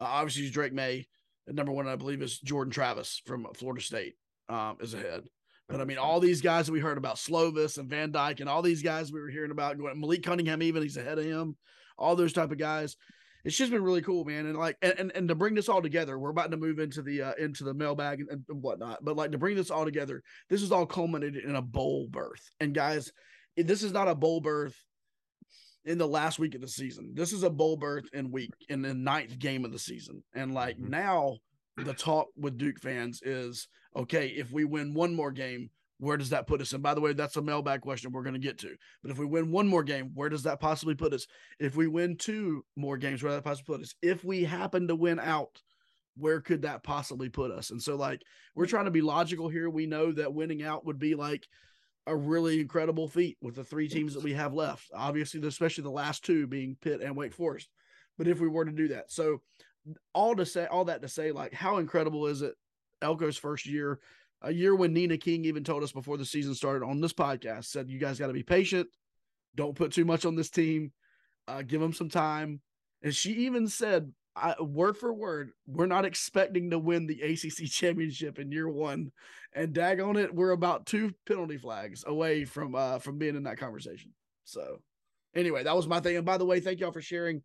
[0.00, 1.06] uh, obviously, is Drake Maye.
[1.46, 4.14] Number one, I believe, is Jordan Travis from Florida State
[4.48, 5.24] um, is ahead.
[5.68, 8.48] But I mean, all these guys that we heard about, Slovis and Van Dyke, and
[8.48, 11.56] all these guys we were hearing about, going Malik Cunningham, even he's ahead of him
[11.98, 12.96] all those type of guys.
[13.44, 14.46] It's just been really cool, man.
[14.46, 17.22] And like, and, and to bring this all together, we're about to move into the
[17.22, 19.04] uh, into the mailbag and, and whatnot.
[19.04, 22.50] But like to bring this all together, this is all culminated in a bowl berth.
[22.60, 23.12] And guys,
[23.56, 24.76] this is not a bowl berth
[25.84, 27.12] in the last week of the season.
[27.14, 30.22] This is a bowl berth in week in the ninth game of the season.
[30.34, 30.90] And like mm-hmm.
[30.90, 31.38] now,
[31.76, 34.28] the talk with Duke fans is okay.
[34.28, 36.72] If we win one more game, where does that put us?
[36.72, 38.74] And by the way, that's a mailbag question we're going to get to.
[39.02, 41.26] But if we win one more game, where does that possibly put us?
[41.60, 43.94] If we win two more games, where does that possibly put us?
[44.02, 45.62] If we happen to win out,
[46.16, 47.70] where could that possibly put us?
[47.70, 48.20] And so, like,
[48.54, 49.70] we're trying to be logical here.
[49.70, 51.46] We know that winning out would be like
[52.06, 54.90] a really incredible feat with the three teams that we have left.
[54.94, 57.68] Obviously, especially the last two being Pitt and Wake Forest.
[58.18, 59.40] But if we were to do that, so
[60.12, 62.54] all to say, all that to say, like, how incredible is it?
[63.02, 63.98] Elko's first year
[64.42, 67.66] a year when Nina King even told us before the season started on this podcast,
[67.66, 68.88] said, You guys got to be patient.
[69.54, 70.92] Don't put too much on this team.
[71.46, 72.60] Uh, give them some time.
[73.02, 77.66] And she even said, I, word for word, we're not expecting to win the ACC
[77.70, 79.12] championship in year one,
[79.54, 83.42] and dag on it, we're about two penalty flags away from uh from being in
[83.44, 84.12] that conversation.
[84.44, 84.78] So,
[85.34, 86.16] anyway, that was my thing.
[86.16, 87.42] And by the way, thank y'all for sharing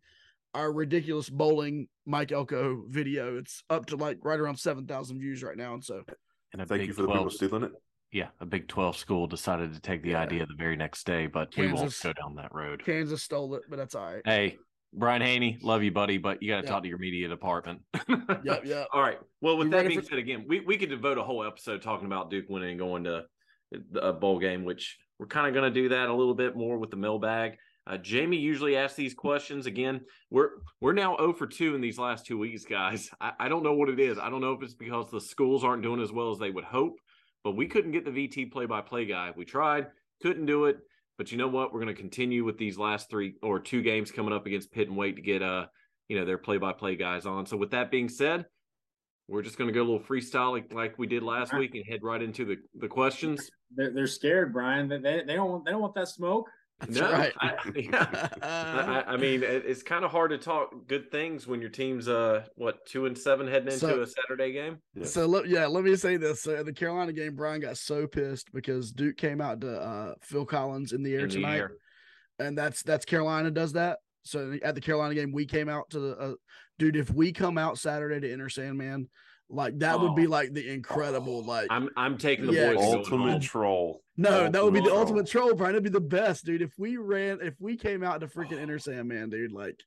[0.54, 3.36] our ridiculous bowling Mike Elko video.
[3.36, 6.04] It's up to like right around seven thousand views right now, and so
[6.52, 7.72] and a Thank Big you for 12, the people stealing it.
[8.10, 10.22] Yeah, a Big 12 school decided to take the yeah.
[10.22, 12.82] idea the very next day, but Kansas, we won't go down that road.
[12.84, 14.22] Kansas stole it, but that's all right.
[14.24, 14.56] Hey,
[14.94, 17.80] Brian Haney, love you, buddy, but you got to talk to your media department.
[18.42, 18.88] yep, yep.
[18.92, 19.18] All right.
[19.40, 21.82] Well, with you that being for- said, again, we, we could devote a whole episode
[21.82, 23.24] talking about Duke winning and going to
[24.00, 26.78] a bowl game, which we're kind of going to do that a little bit more
[26.78, 27.56] with the mailbag.
[27.86, 29.66] Uh, Jamie usually asks these questions.
[29.66, 33.10] Again, we're we're now 0 for 2 in these last two weeks, guys.
[33.20, 34.18] I, I don't know what it is.
[34.18, 36.64] I don't know if it's because the schools aren't doing as well as they would
[36.64, 36.96] hope,
[37.44, 39.32] but we couldn't get the VT play by play guy.
[39.34, 39.86] We tried,
[40.22, 40.78] couldn't do it.
[41.18, 41.72] But you know what?
[41.72, 44.88] We're going to continue with these last three or two games coming up against Pitt
[44.88, 45.66] and Wait to get uh
[46.08, 47.44] you know their play by play guys on.
[47.44, 48.46] So with that being said,
[49.28, 51.84] we're just going to go a little freestyle like, like we did last week and
[51.86, 53.50] head right into the, the questions.
[53.76, 54.88] They're, they're scared, Brian.
[54.88, 56.48] They, they don't want they don't want that smoke.
[56.80, 57.32] That's no, right.
[57.40, 58.28] I, yeah.
[58.40, 62.44] I, I, mean, it's kind of hard to talk good things when your team's uh
[62.54, 64.78] what two and seven heading into so, a Saturday game.
[64.94, 65.04] Yeah.
[65.04, 68.52] So let, yeah, let me say this: so the Carolina game, Brian got so pissed
[68.52, 71.72] because Duke came out to uh, Phil Collins in the air in tonight, the air.
[72.38, 73.98] and that's that's Carolina does that.
[74.22, 76.34] So at the Carolina game, we came out to the uh,
[76.78, 76.96] dude.
[76.96, 79.08] If we come out Saturday to Enter Sandman,
[79.50, 80.04] like that oh.
[80.04, 80.30] would be oh.
[80.30, 81.48] like the incredible, oh.
[81.48, 82.74] like I'm I'm taking the yeah.
[82.74, 84.02] boys ultimate troll.
[84.16, 84.98] No, ultimate that would be the troll.
[84.98, 85.74] ultimate troll, Brian.
[85.74, 86.62] It'd be the best, dude.
[86.62, 89.80] If we ran, if we came out to freaking Enter Sandman, dude, like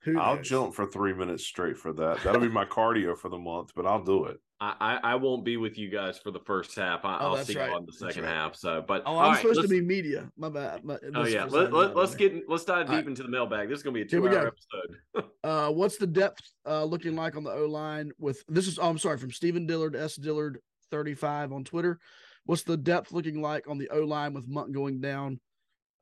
[0.00, 2.22] who I'll jump for three minutes straight for that.
[2.22, 4.40] That'll be my cardio for the month, but I'll do it.
[4.62, 7.04] I, I won't be with you guys for the first half.
[7.04, 7.68] I, will oh, see right.
[7.68, 8.32] you on the second right.
[8.32, 8.54] half.
[8.54, 10.30] So, but oh, I'm right, supposed to be media.
[10.36, 10.84] My bad.
[10.84, 13.68] My, oh yeah, let, let, us get let's dive deep into the mailbag.
[13.68, 15.30] This is gonna be a two-hour episode.
[15.44, 18.12] uh, what's the depth uh, looking like on the O line?
[18.20, 20.60] With this is oh, I'm sorry from Stephen Dillard S Dillard
[20.92, 21.98] 35 on Twitter.
[22.44, 25.40] What's the depth looking like on the O line with Monk going down?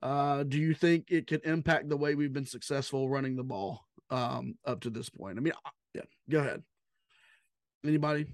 [0.02, 3.86] Uh, do you think it could impact the way we've been successful running the ball
[4.10, 5.38] um, up to this point?
[5.38, 5.54] I mean,
[5.94, 6.62] yeah, go ahead.
[7.84, 8.26] Anybody?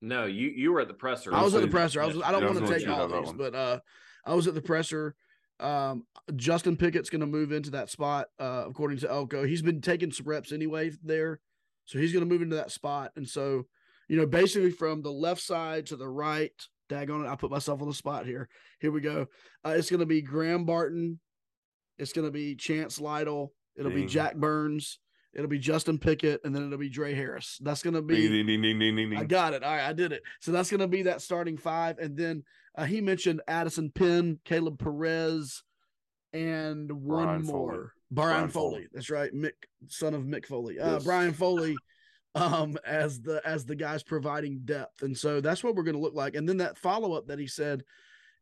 [0.00, 1.34] No, you you were at the presser.
[1.34, 2.02] I was at the presser.
[2.02, 2.20] I was.
[2.22, 3.80] I don't want to take all these, but uh,
[4.24, 5.14] I was at the presser.
[5.58, 9.44] Um, Justin Pickett's going to move into that spot, uh, according to Elko.
[9.44, 11.40] He's been taking some reps anyway there,
[11.84, 13.12] so he's going to move into that spot.
[13.16, 13.66] And so,
[14.08, 16.52] you know, basically from the left side to the right,
[16.88, 18.48] daggone it, I put myself on the spot here.
[18.80, 19.26] Here we go.
[19.64, 21.20] Uh, it's going to be Graham Barton.
[21.98, 23.52] It's going to be Chance Lytle.
[23.76, 24.00] It'll Dang.
[24.00, 24.98] be Jack Burns.
[25.32, 27.58] It'll be Justin Pickett, and then it'll be Dre Harris.
[27.62, 28.28] That's gonna be.
[28.28, 29.62] Ding, ding, ding, I got it.
[29.62, 30.22] All right, I did it.
[30.40, 32.42] So that's gonna be that starting five, and then
[32.76, 35.62] uh, he mentioned Addison Penn, Caleb Perez,
[36.32, 37.72] and one Brian more.
[37.72, 37.88] Foley.
[38.10, 38.74] Brian, Brian Foley.
[38.74, 38.86] Foley.
[38.92, 39.52] That's right, Mick,
[39.86, 40.80] son of Mick Foley.
[40.80, 40.98] Uh.
[40.98, 41.76] Brian Foley,
[42.34, 46.14] um, as the as the guys providing depth, and so that's what we're gonna look
[46.14, 46.34] like.
[46.34, 47.84] And then that follow up that he said,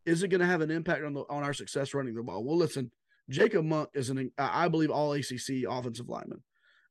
[0.06, 2.42] is it gonna have an impact on the on our success running the ball?
[2.42, 2.90] Well, listen.
[3.30, 6.42] Jacob Monk is an, I believe, all ACC offensive lineman.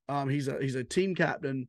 [0.10, 1.68] Um, he's a he's a team captain.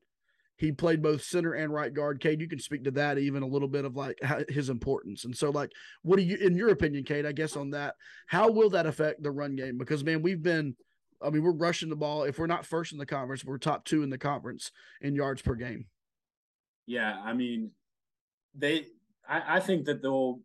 [0.59, 2.21] He played both center and right guard.
[2.21, 5.25] Cade, you can speak to that even a little bit of like his importance.
[5.25, 5.71] And so, like,
[6.03, 7.27] what do you, in your opinion, Cade?
[7.27, 7.95] I guess on that,
[8.27, 9.79] how will that affect the run game?
[9.79, 10.75] Because man, we've been,
[11.23, 12.25] I mean, we're rushing the ball.
[12.25, 15.43] If we're not first in the conference, we're top two in the conference in yards
[15.43, 15.87] per game.
[16.87, 17.71] Yeah, I mean,
[18.55, 18.87] they.
[19.29, 20.41] I, I think that they'll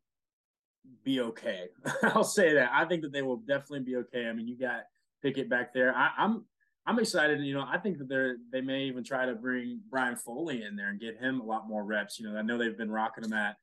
[1.03, 1.69] be okay.
[2.03, 2.69] I'll say that.
[2.71, 4.27] I think that they will definitely be okay.
[4.27, 4.81] I mean, you got
[5.23, 5.95] Pickett back there.
[5.95, 6.45] I, I'm
[6.85, 7.39] I'm excited.
[7.41, 10.75] You know, I think that they're they may even try to bring Brian Foley in
[10.75, 12.19] there and get him a lot more reps.
[12.19, 13.55] You know, I know they've been rocking him at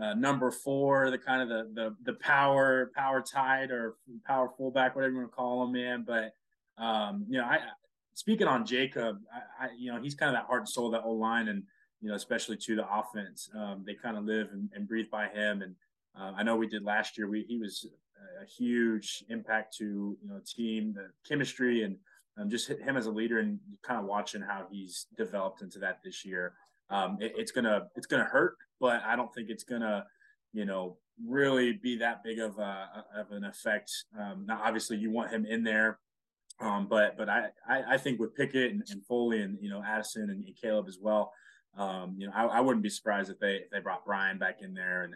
[0.00, 4.94] uh, number four, the kind of the the the power power tight or power fullback,
[4.94, 6.04] whatever you want to call him, man.
[6.06, 6.34] But
[6.82, 7.58] um, you know, I
[8.14, 10.92] speaking on Jacob, I, I you know he's kind of that heart and soul of
[10.92, 11.64] that old line, and
[12.00, 15.26] you know especially to the offense, um, they kind of live and, and, breathe by
[15.28, 15.62] him.
[15.62, 15.74] And
[16.16, 17.28] uh, I know we did last year.
[17.28, 17.84] We he was
[18.40, 19.84] a huge impact to
[20.22, 21.96] you know team, the chemistry and
[22.38, 25.98] um, just him as a leader and kind of watching how he's developed into that
[26.04, 26.54] this year.
[26.90, 30.06] Um, it, it's gonna it's gonna hurt, but I don't think it's gonna
[30.52, 30.96] you know
[31.26, 33.90] really be that big of a of an effect.
[34.18, 35.98] Um, now, obviously, you want him in there,
[36.60, 39.82] um, but but I, I, I think with Pickett and, and, Foley and you know
[39.82, 41.32] Addison and, and Caleb as well.
[41.76, 44.62] Um, you know, I, I, wouldn't be surprised if they if they brought Brian back
[44.62, 45.14] in there and,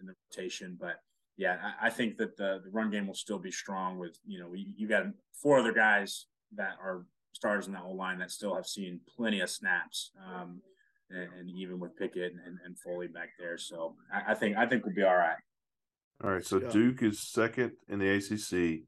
[0.00, 0.76] in the rotation.
[0.78, 0.96] But
[1.38, 3.98] yeah, I, I, think that the, the run game will still be strong.
[3.98, 5.04] With you know, you, you got
[5.40, 9.40] four other guys that are stars in that whole line that still have seen plenty
[9.40, 10.12] of snaps.
[10.26, 10.60] Um,
[11.10, 13.58] and, and, even with Pickett and, and, Foley back there.
[13.58, 15.36] So I, I, think I think we'll be all right.
[16.24, 16.44] All right.
[16.44, 16.70] So yeah.
[16.70, 18.84] Duke is second in the ACC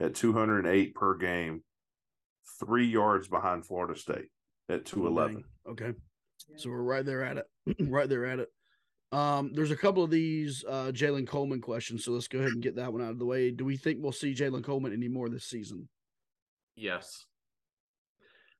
[0.00, 1.62] at 208 per game,
[2.60, 4.28] three yards behind Florida State
[4.68, 5.44] at 211.
[5.70, 5.92] Okay.
[6.56, 7.46] So we're right there at it.
[7.88, 8.48] right there at it.
[9.12, 12.62] Um, there's a couple of these uh, Jalen Coleman questions, so let's go ahead and
[12.62, 13.50] get that one out of the way.
[13.50, 15.88] Do we think we'll see Jalen Coleman anymore this season?
[16.76, 17.24] Yes.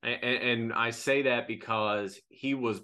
[0.02, 2.80] And, and I say that because he was,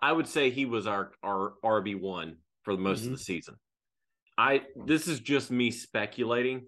[0.00, 3.12] I would say he was our our RB one for most mm-hmm.
[3.12, 3.54] of the season.
[4.36, 6.62] I this is just me speculating.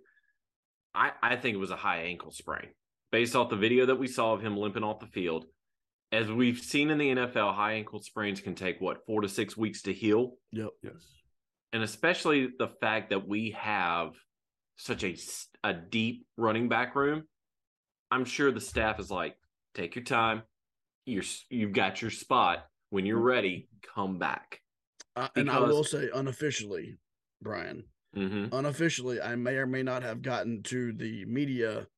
[0.95, 2.69] I I think it was a high ankle sprain
[3.11, 5.47] based off the video that we saw of him limping off the field.
[6.13, 9.57] As we've seen in the NFL, high ankle sprains can take what four to six
[9.57, 10.35] weeks to heal.
[10.53, 10.71] Yep.
[10.83, 11.07] Yes.
[11.73, 14.13] And especially the fact that we have
[14.77, 15.17] such a
[15.65, 17.25] a deep running back room.
[18.15, 19.37] I'm sure the staff is like,
[19.75, 20.43] take your time.
[21.05, 22.67] You're you've got your spot.
[22.91, 24.61] When you're ready, come back.
[25.17, 26.97] Uh, and I will say unofficially,
[27.43, 27.83] Brian,
[28.17, 28.55] mm-hmm.
[28.55, 31.89] unofficially, I may or may not have gotten to the media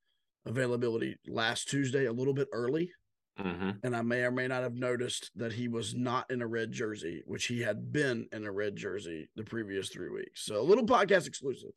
[0.47, 2.91] availability last Tuesday a little bit early.
[3.39, 3.71] Mm-hmm.
[3.83, 6.73] And I may or may not have noticed that he was not in a red
[6.73, 10.47] jersey, which he had been in a red jersey the previous three weeks.
[10.47, 11.73] So a little podcast exclusive.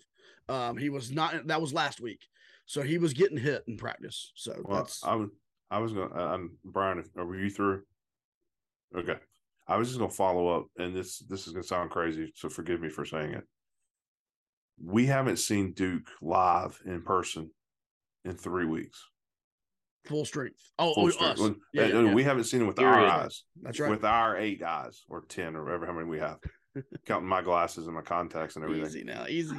[0.47, 1.47] Um, he was not.
[1.47, 2.21] That was last week,
[2.69, 4.31] so he was getting hit in practice.
[4.35, 5.03] So well, that's.
[5.03, 5.29] I was.
[5.71, 6.07] I was going.
[6.09, 7.03] to uh, I'm um, Brian.
[7.17, 7.81] Are you through?
[8.95, 9.15] Okay.
[9.67, 12.31] I was just going to follow up, and this this is going to sound crazy,
[12.35, 13.43] so forgive me for saying it.
[14.79, 17.49] We haven't seen Duke live in person
[18.23, 19.03] in three weeks.
[20.05, 20.61] Full strength.
[20.77, 21.41] Oh, Full oh strength.
[21.41, 21.49] us.
[21.73, 22.13] Yeah, yeah, yeah.
[22.13, 23.45] we haven't seen it with our eyes.
[23.63, 23.89] That's right.
[23.89, 26.37] With our eight eyes or ten or whatever how many we have,
[27.07, 28.85] counting my glasses and my contacts and everything.
[28.85, 29.57] Easy now, easy.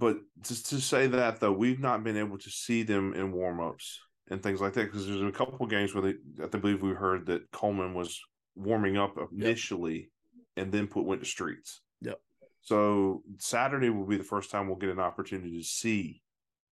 [0.00, 3.96] But just to say that though, we've not been able to see them in warmups
[4.30, 7.26] and things like that because there's a couple games where they, I believe we heard
[7.26, 8.18] that Coleman was
[8.54, 10.10] warming up initially
[10.56, 11.82] and then put went to streets.
[12.00, 12.18] Yep.
[12.62, 16.22] So Saturday will be the first time we'll get an opportunity to see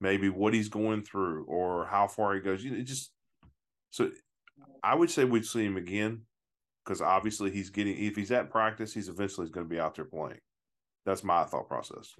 [0.00, 2.64] maybe what he's going through or how far he goes.
[2.64, 3.12] You know, it just
[3.90, 4.10] so
[4.82, 6.22] I would say we'd see him again
[6.84, 10.06] because obviously he's getting if he's at practice, he's eventually going to be out there
[10.06, 10.40] playing.
[11.06, 12.14] That's my thought process.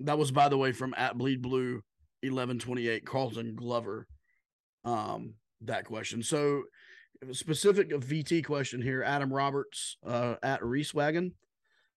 [0.00, 1.82] That was, by the way, from at Bleed Blue,
[2.22, 4.06] eleven twenty eight, Carlton Glover.
[4.84, 6.22] Um, that question.
[6.22, 6.62] So,
[7.32, 11.34] specific VT question here, Adam Roberts, uh, at Reese Wagon.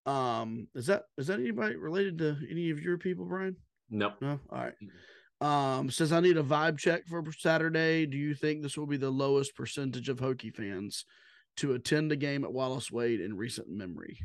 [0.05, 3.55] Um, is that is that anybody related to any of your people, Brian?
[3.89, 4.13] Nope.
[4.21, 4.39] No.
[4.51, 4.73] All right.
[5.41, 8.05] Um, says I need a vibe check for Saturday.
[8.05, 11.05] Do you think this will be the lowest percentage of Hokie fans
[11.58, 14.19] to attend a game at Wallace Wade in recent memory?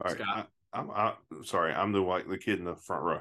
[0.00, 0.48] All right, Scott.
[0.72, 1.72] I'm I, sorry.
[1.72, 3.20] I'm the white the kid in the front row.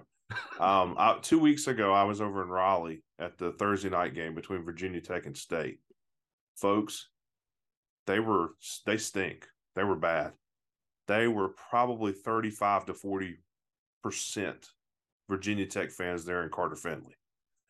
[0.59, 4.33] Um, I, two weeks ago, I was over in Raleigh at the Thursday night game
[4.33, 5.79] between Virginia Tech and State.
[6.55, 7.09] Folks,
[8.07, 8.51] they were
[8.85, 9.47] they stink.
[9.75, 10.31] They were bad.
[11.07, 13.37] They were probably 35 to 40
[14.03, 14.69] percent
[15.29, 17.15] Virginia Tech fans there in Carter Finley.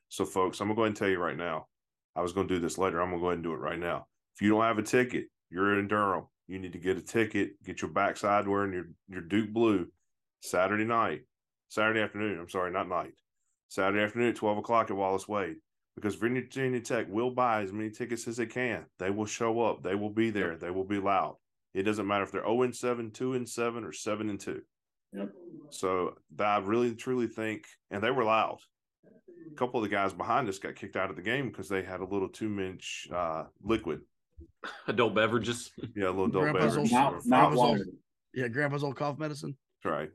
[0.09, 1.67] So, folks, I'm gonna go ahead and tell you right now.
[2.15, 3.01] I was gonna do this later.
[3.01, 4.07] I'm gonna go ahead and do it right now.
[4.35, 6.25] If you don't have a ticket, you're in Durham.
[6.51, 9.87] You need to get a ticket, get your backside wearing your, your Duke blue
[10.41, 11.21] Saturday night,
[11.69, 12.37] Saturday afternoon.
[12.37, 13.13] I'm sorry, not night.
[13.69, 15.55] Saturday afternoon at 12 o'clock at Wallace Wade.
[15.95, 18.83] Because Virginia Tech will buy as many tickets as they can.
[18.99, 19.81] They will show up.
[19.81, 20.57] They will be there.
[20.57, 21.37] They will be loud.
[21.73, 24.61] It doesn't matter if they're 0 and 7, 2 and 7, or 7 and 2.
[25.13, 25.29] Yep.
[25.69, 28.57] So I really truly think, and they were loud.
[29.05, 31.81] A couple of the guys behind us got kicked out of the game because they
[31.81, 34.01] had a little two inch uh, liquid.
[34.87, 35.71] Adult beverages.
[35.95, 36.77] Yeah, a little adult Grandpa's beverage.
[36.77, 37.79] old- Not, not Grandpa's water.
[37.79, 37.95] old-
[38.33, 39.57] Yeah, Grandpa's old cough medicine.
[39.83, 40.09] That's right.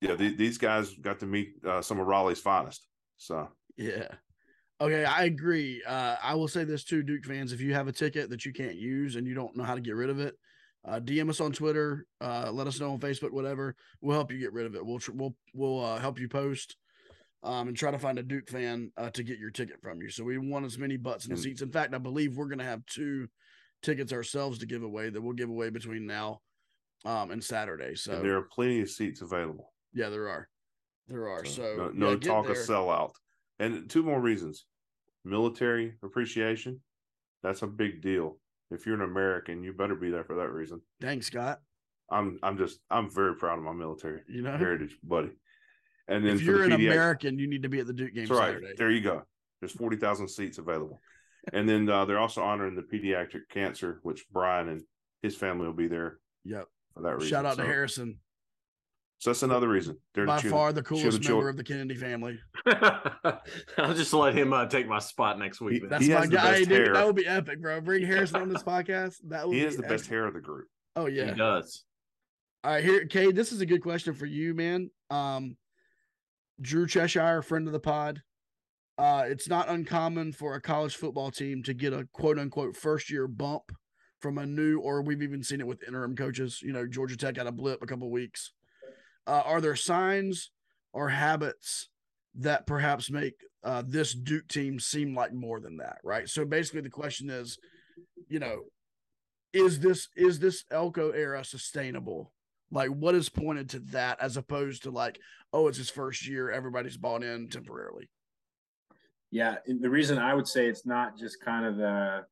[0.00, 2.86] Yeah, the, these guys got to meet uh, some of Raleigh's finest.
[3.18, 4.08] So Yeah.
[4.80, 5.82] Okay, I agree.
[5.86, 8.52] Uh, I will say this too, Duke fans: if you have a ticket that you
[8.54, 10.34] can't use and you don't know how to get rid of it,
[10.88, 12.06] uh, DM us on Twitter.
[12.18, 13.76] Uh, let us know on Facebook, whatever.
[14.00, 14.86] We'll help you get rid of it.
[14.86, 16.76] We'll tr- we'll we'll uh, help you post,
[17.42, 20.08] um, and try to find a Duke fan uh, to get your ticket from you.
[20.08, 21.60] So we want as many butts in the seats.
[21.60, 23.28] In fact, I believe we're going to have two
[23.82, 26.40] tickets ourselves to give away that we'll give away between now
[27.04, 27.94] um, and Saturday.
[27.94, 29.72] So and there are plenty of seats available.
[29.94, 30.48] yeah, there are,
[31.08, 31.44] there are.
[31.44, 33.12] So, no, no yeah, talk of sellout.
[33.58, 34.66] And two more reasons:
[35.24, 36.80] military appreciation.
[37.42, 38.38] That's a big deal.
[38.70, 40.80] If you're an American, you better be there for that reason.
[41.00, 41.60] Thanks, Scott.
[42.10, 45.30] I'm I'm just I'm very proud of my military You know, heritage, buddy.
[46.08, 48.26] And then if you're the an American, you need to be at the Duke game
[48.26, 48.54] That's right.
[48.54, 48.72] Saturday.
[48.76, 49.22] There you go.
[49.60, 51.00] There's 40,000 seats available.
[51.52, 54.82] And then uh, they're also honoring the pediatric cancer, which Brian and
[55.22, 56.66] his family will be there Yep.
[56.94, 57.28] for that reason.
[57.28, 58.18] Shout out so, to Harrison,
[59.18, 59.98] So that's another reason.
[60.14, 62.38] They're by cheer- far the cheer coolest member of the Kennedy family.
[62.66, 65.82] I'll just let him uh, take my spot next week.
[65.82, 66.50] He- That's He my has the guy.
[66.52, 66.78] best dude.
[66.86, 66.92] hair.
[66.94, 67.80] That would be epic, bro.
[67.80, 69.16] Bring Harrison on this podcast.
[69.28, 70.66] That would He be has the best hair of the group.
[70.96, 71.84] Oh yeah, He does.
[72.64, 73.34] All right, here, Cade.
[73.36, 74.90] This is a good question for you, man.
[75.08, 75.56] Um,
[76.60, 78.20] Drew Cheshire, friend of the pod.
[79.00, 83.10] Uh, it's not uncommon for a college football team to get a quote unquote first
[83.10, 83.72] year bump
[84.20, 86.60] from a new, or we've even seen it with interim coaches.
[86.62, 88.52] You know, Georgia Tech had a blip a couple weeks.
[89.26, 90.50] Uh, are there signs
[90.92, 91.88] or habits
[92.34, 93.32] that perhaps make
[93.64, 95.96] uh, this Duke team seem like more than that?
[96.04, 96.28] Right.
[96.28, 97.56] So basically, the question is,
[98.28, 98.64] you know,
[99.54, 102.34] is this is this Elko era sustainable?
[102.70, 105.18] Like, what is pointed to that as opposed to like,
[105.54, 108.10] oh, it's his first year, everybody's bought in temporarily.
[109.30, 112.24] Yeah, the reason I would say it's not just kind of the,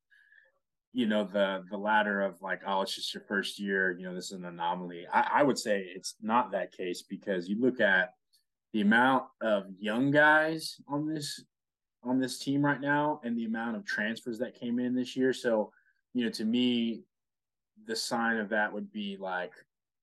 [0.92, 3.96] you know, the the ladder of like, oh, it's just your first year.
[3.96, 5.06] You know, this is an anomaly.
[5.12, 8.14] I, I would say it's not that case because you look at
[8.72, 11.44] the amount of young guys on this
[12.02, 15.32] on this team right now and the amount of transfers that came in this year.
[15.32, 15.70] So,
[16.14, 17.02] you know, to me,
[17.86, 19.52] the sign of that would be like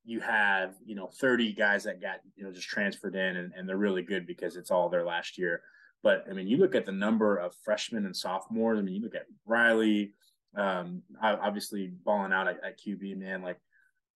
[0.03, 3.67] you have, you know, 30 guys that got, you know, just transferred in and, and
[3.67, 5.61] they're really good because it's all their last year.
[6.03, 8.79] But I mean, you look at the number of freshmen and sophomores.
[8.79, 10.13] I mean, you look at Riley,
[10.55, 13.41] um, obviously balling out at, at QB, man.
[13.41, 13.57] Like,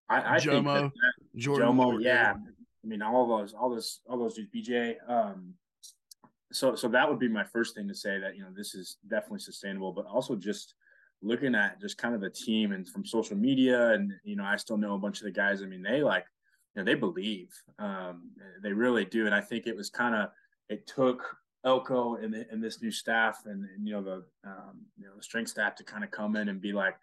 [0.07, 2.33] I, I think that, that Jomo, yeah.
[2.83, 4.95] I mean, all those, all those, all those dudes, BJ.
[5.07, 5.53] Um,
[6.51, 8.97] so, so that would be my first thing to say that you know this is
[9.07, 10.75] definitely sustainable, but also just
[11.21, 14.55] looking at just kind of the team and from social media, and you know, I
[14.55, 15.61] still know a bunch of the guys.
[15.61, 16.25] I mean, they like,
[16.75, 18.31] you know, they believe, um,
[18.63, 20.29] they really do, and I think it was kind of
[20.69, 21.35] it took
[21.65, 25.23] Elko and, and this new staff and, and you know the um, you know the
[25.23, 26.95] strength staff to kind of come in and be like,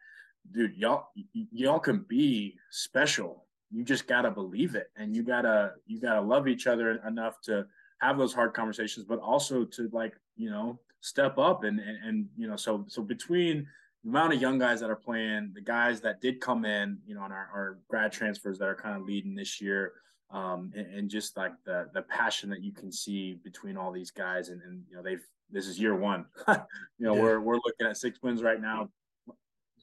[0.52, 3.44] dude, y'all y'all can be special.
[3.70, 7.66] You just gotta believe it, and you gotta you gotta love each other enough to
[7.98, 12.26] have those hard conversations, but also to like you know step up and and, and
[12.36, 13.66] you know so so between
[14.06, 17.16] the amount of young guys that are playing, the guys that did come in, you
[17.16, 19.94] know, on our, our grad transfers that are kind of leading this year,
[20.30, 24.12] um, and, and, just like the the passion that you can see between all these
[24.12, 26.24] guys, and, and you know they've this is year one.
[26.48, 26.54] you
[27.00, 27.20] know yeah.
[27.20, 28.88] we're we're looking at six wins right now,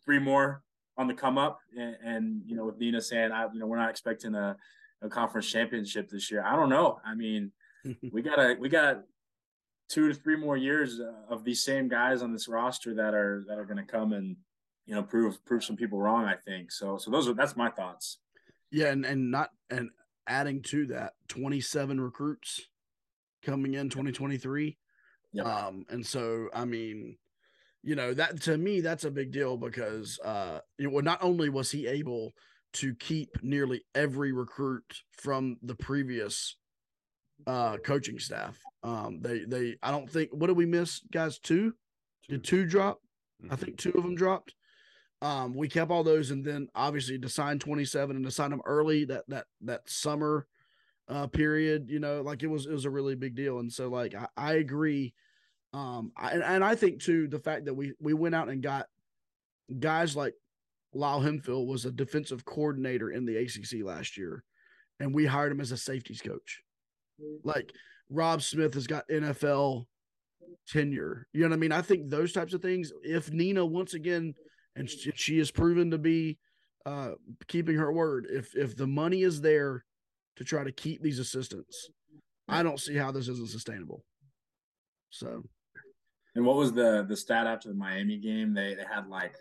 [0.06, 0.64] three more
[0.98, 3.78] on the come up, and, and you know with Nina saying I you know we're
[3.78, 4.56] not expecting a,
[5.02, 6.44] a conference championship this year.
[6.46, 7.00] I don't know.
[7.06, 7.52] I mean,
[8.14, 9.04] we gotta we got
[9.94, 13.60] two to three more years of these same guys on this roster that are that
[13.60, 14.36] are going to come and
[14.88, 16.26] you know prove prove some people wrong.
[16.26, 16.98] I think so.
[16.98, 18.18] So those are that's my thoughts.
[18.72, 19.90] Yeah, and and not and
[20.28, 22.62] adding to that 27 recruits
[23.44, 24.78] coming in 2023.
[25.34, 25.46] Yep.
[25.46, 27.18] Um, and so, I mean,
[27.84, 31.50] you know, that to me, that's a big deal because, uh, you know, not only
[31.50, 32.32] was he able
[32.74, 36.56] to keep nearly every recruit from the previous
[37.48, 38.58] uh coaching staff.
[38.84, 41.40] Um, they they I don't think what did we miss, guys?
[41.40, 41.74] Two,
[42.28, 42.36] two.
[42.36, 43.00] did two drop?
[43.42, 43.54] Mm-hmm.
[43.54, 44.54] I think two of them dropped.
[45.22, 48.62] Um, we kept all those, and then obviously to sign 27 and to sign them
[48.66, 50.48] early that that that summer
[51.08, 53.60] uh, period, you know, like it was it was a really big deal.
[53.60, 55.14] And so like I, I agree.
[55.74, 58.62] Um, I, and, and I think too the fact that we we went out and
[58.62, 58.88] got
[59.80, 60.34] guys like
[60.94, 64.44] Lyle Hemphill was a defensive coordinator in the ACC last year,
[65.00, 66.62] and we hired him as a safeties coach.
[67.44, 67.72] Like
[68.10, 69.86] Rob Smith has got NFL
[70.68, 71.28] tenure.
[71.34, 71.72] You know what I mean?
[71.72, 72.92] I think those types of things.
[73.04, 74.34] If Nina once again
[74.76, 76.38] and she, has proven to be
[76.86, 77.12] uh,
[77.48, 78.28] keeping her word.
[78.30, 79.86] If if the money is there
[80.38, 81.90] to try to keep these assistants,
[82.48, 84.04] I don't see how this isn't sustainable.
[85.10, 85.44] So,
[86.36, 88.54] and what was the the stat after the Miami game?
[88.54, 89.36] They they had like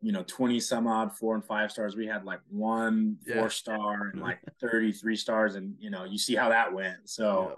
[0.00, 4.10] you know 20 some odd four and five stars we had like one four star
[4.12, 7.54] and like 33 stars and you know you see how that went so yeah.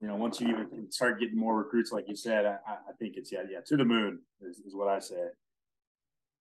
[0.00, 3.16] you know once you even start getting more recruits like you said i, I think
[3.16, 5.28] it's yeah yeah to the moon is, is what i say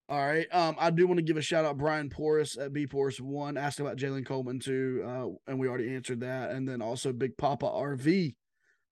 [0.09, 0.45] all right.
[0.53, 3.55] Um, I do want to give a shout out Brian Porras at B Porras one
[3.55, 6.51] asked about Jalen Coleman too, uh, and we already answered that.
[6.51, 8.35] And then also Big Papa RV,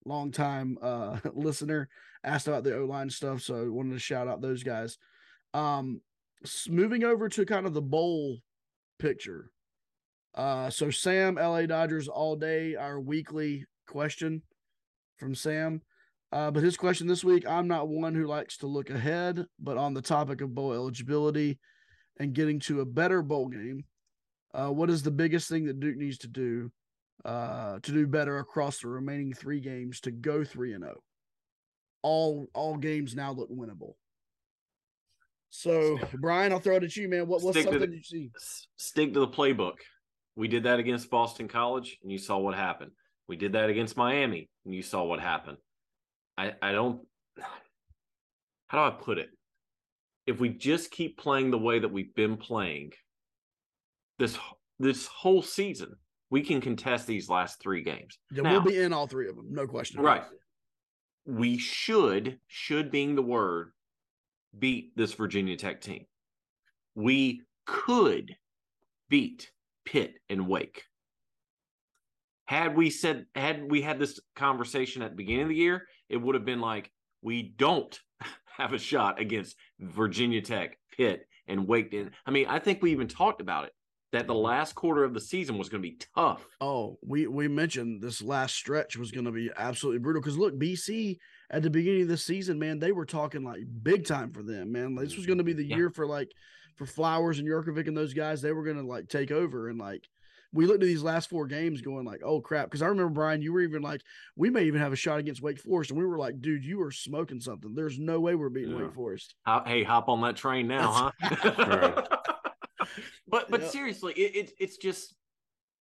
[0.05, 1.89] longtime uh listener,
[2.23, 3.41] asked about the O line stuff.
[3.41, 4.97] So I wanted to shout out those guys.
[5.53, 5.99] Um,
[6.69, 8.37] moving over to kind of the bowl
[8.97, 9.51] picture.
[10.35, 14.41] Uh, so Sam, LA Dodgers all day, our weekly question
[15.17, 15.81] from Sam.
[16.31, 19.77] Uh, but his question this week I'm not one who likes to look ahead, but
[19.77, 21.59] on the topic of bowl eligibility
[22.19, 23.83] and getting to a better bowl game,
[24.53, 26.71] uh, what is the biggest thing that Duke needs to do
[27.25, 30.95] uh, to do better across the remaining three games to go 3 and 0?
[32.01, 33.93] All all games now look winnable.
[35.49, 37.27] So, Brian, I'll throw it at you, man.
[37.27, 38.31] What, what's stick something the, you see?
[38.77, 39.75] Stick to the playbook.
[40.35, 42.91] We did that against Boston College, and you saw what happened.
[43.27, 45.57] We did that against Miami, and you saw what happened.
[46.37, 47.01] I, I don't
[48.69, 49.29] how do I put it?
[50.25, 52.91] If we just keep playing the way that we've been playing
[54.19, 54.37] this
[54.79, 55.95] this whole season,
[56.29, 58.19] we can contest these last three games.
[58.31, 60.01] Yeah, now, we'll be in all three of them, no question.
[60.01, 60.23] Right.
[61.25, 63.71] We should, should being the word,
[64.57, 66.05] beat this Virginia Tech team.
[66.95, 68.35] We could
[69.09, 69.51] beat
[69.85, 70.83] Pitt and Wake.
[72.45, 76.17] Had we said, had we had this conversation at the beginning of the year, it
[76.17, 76.91] would have been like,
[77.21, 77.99] we don't
[78.57, 81.95] have a shot against Virginia Tech, Pitt, and Wake.
[82.25, 83.73] I mean, I think we even talked about it
[84.11, 86.47] that the last quarter of the season was going to be tough.
[86.61, 90.57] Oh, we we mentioned this last stretch was going to be absolutely brutal because look,
[90.57, 91.17] BC
[91.49, 94.71] at the beginning of the season, man, they were talking like big time for them,
[94.71, 94.95] man.
[94.95, 95.77] This was going to be the yeah.
[95.77, 96.31] year for like
[96.75, 98.41] for Flowers and Jurkovec and those guys.
[98.41, 100.07] They were going to like take over and like
[100.51, 102.65] we looked at these last four games going like, oh crap.
[102.65, 104.01] Because I remember Brian, you were even like,
[104.35, 106.81] we may even have a shot against Wake Forest, and we were like, dude, you
[106.81, 107.75] are smoking something.
[107.75, 108.83] There's no way we're beating yeah.
[108.83, 109.35] Wake Forest.
[109.65, 112.01] Hey, hop on that train now, huh?
[113.27, 113.69] but but yep.
[113.69, 115.15] seriously, it, it, it's just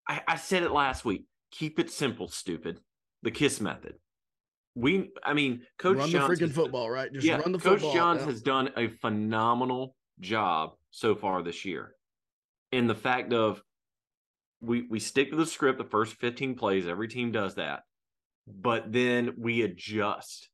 [0.07, 1.26] I, I said it last week.
[1.51, 2.80] Keep it simple, stupid.
[3.22, 3.95] The kiss method.
[4.76, 7.11] We, I mean, Coach run Johns the freaking football, right?
[7.11, 7.93] Just yeah, run the Coach football.
[7.93, 8.26] Johns yeah.
[8.28, 11.95] has done a phenomenal job so far this year.
[12.71, 13.61] In the fact of
[14.61, 17.84] we we stick to the script the first 15 plays, every team does that.
[18.47, 20.49] But then we adjust.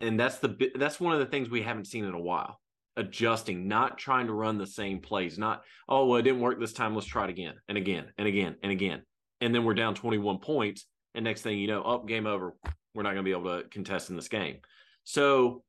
[0.00, 2.58] And that's the that's one of the things we haven't seen in a while.
[2.96, 6.72] Adjusting, not trying to run the same plays, not, oh, well, it didn't work this
[6.72, 6.94] time.
[6.94, 9.02] Let's try it again and again and again and again.
[9.40, 10.86] And then we're down 21 points.
[11.14, 12.54] And next thing you know, up, oh, game over
[12.94, 14.58] we're not going to be able to contest in this game.
[15.04, 15.62] So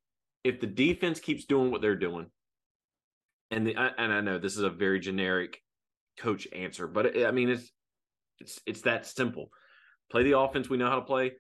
[0.44, 2.28] if the defense keeps doing what they're doing,
[3.52, 5.62] and the and I know this is a very generic
[6.18, 7.72] coach answer, but it, I mean it's
[8.40, 9.50] it's it's that simple.
[10.10, 11.34] Play the offense we know how to play.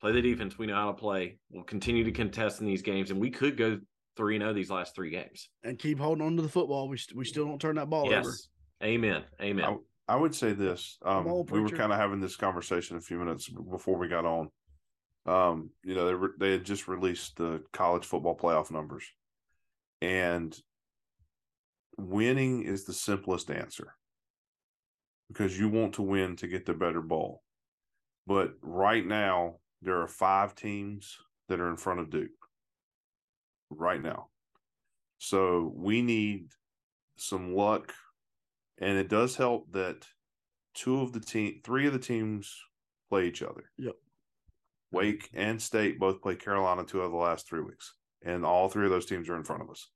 [0.00, 1.38] Play the defense we know how to play.
[1.50, 3.78] We'll continue to contest in these games, and we could go
[4.16, 6.88] three and zero oh these last three games, and keep holding on to the football.
[6.88, 8.24] We we still don't turn that ball yes.
[8.24, 8.34] over.
[8.84, 9.24] Amen.
[9.40, 9.64] Amen.
[9.64, 10.98] I, I would say this.
[11.04, 14.50] Um, we were kind of having this conversation a few minutes before we got on.
[15.26, 19.04] Um, you know, they re- they had just released the college football playoff numbers,
[20.00, 20.56] and
[21.96, 23.94] winning is the simplest answer
[25.28, 27.42] because you want to win to get the better bowl.
[28.26, 32.30] But right now, there are five teams that are in front of Duke.
[33.70, 34.28] Right now,
[35.18, 36.52] so we need
[37.16, 37.92] some luck,
[38.78, 40.06] and it does help that
[40.74, 42.56] two of the team, three of the teams
[43.10, 43.64] play each other.
[43.76, 43.96] Yep.
[44.90, 48.84] Wake and State both play Carolina two of the last three weeks, and all three
[48.84, 49.88] of those teams are in front of us.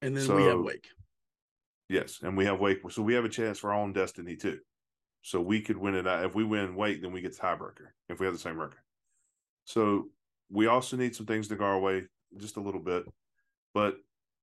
[0.00, 0.88] And then so, we have Wake.
[1.88, 4.58] Yes, and we have Wake, so we have a chance for our own destiny too.
[5.22, 6.24] So we could win it out.
[6.24, 7.90] If we win Wake, then we get the tiebreaker.
[8.08, 8.80] If we have the same record,
[9.64, 10.08] so
[10.50, 12.04] we also need some things to go our way,
[12.36, 13.04] just a little bit,
[13.74, 13.96] but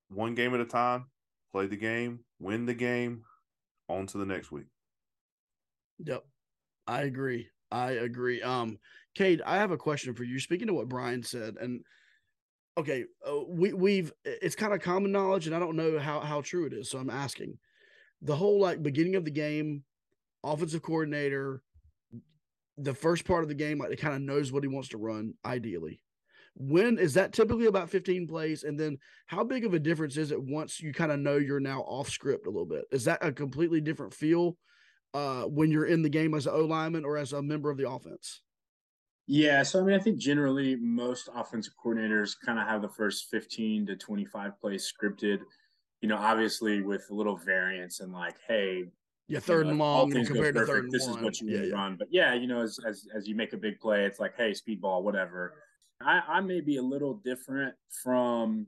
[0.10, 1.06] one game at a time.
[1.52, 3.24] Play the game, win the game,
[3.88, 4.68] on to the next week.
[5.98, 6.24] Yep,
[6.86, 7.50] I agree.
[7.72, 8.42] I agree.
[8.42, 8.80] Um,
[9.16, 10.40] Cade, I have a question for you.
[10.40, 11.82] Speaking to what Brian said, and
[12.78, 16.42] okay, uh, we we've it's kind of common knowledge, and I don't know how how
[16.42, 17.58] true it is, so I'm asking.
[18.22, 19.84] The whole like beginning of the game,
[20.44, 21.62] offensive coordinator,
[22.78, 24.98] the first part of the game, like it kind of knows what he wants to
[24.98, 25.34] run.
[25.46, 26.02] Ideally,
[26.56, 28.98] when is that typically about 15 plays, and then
[29.28, 32.10] how big of a difference is it once you kind of know you're now off
[32.10, 32.86] script a little bit?
[32.92, 34.58] Is that a completely different feel
[35.14, 37.78] uh, when you're in the game as an O lineman or as a member of
[37.78, 38.42] the offense?
[39.28, 43.30] Yeah, so I mean, I think generally most offensive coordinators kind of have the first
[43.30, 45.40] 15 to 25 plays scripted.
[46.02, 48.86] You know, obviously with a little variance and like, hey,
[49.28, 51.20] yeah, third you know, and long compared to third and this one.
[51.20, 51.76] is what you yeah, yeah.
[51.76, 51.96] run.
[51.96, 54.54] But yeah, you know, as, as as you make a big play, it's like, hey,
[54.56, 55.54] speed ball, whatever.
[56.02, 58.66] I, I may be a little different from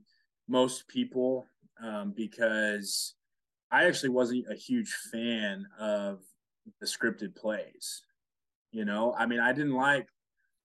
[0.48, 1.46] most people
[1.82, 3.14] um, because
[3.72, 6.20] I actually wasn't a huge fan of
[6.80, 8.02] the scripted plays.
[8.70, 10.06] You know, I mean, I didn't like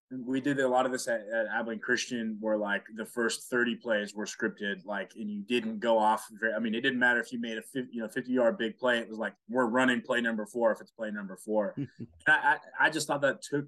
[0.10, 3.76] we did a lot of this at, at Abilene Christian, where like the first thirty
[3.76, 6.26] plays were scripted, like, and you didn't go off.
[6.40, 8.58] Very, I mean, it didn't matter if you made a 50, you know fifty yard
[8.58, 9.00] big play.
[9.00, 11.76] It was like we're running play number four if it's play number four.
[12.28, 13.66] I, I, I just thought that took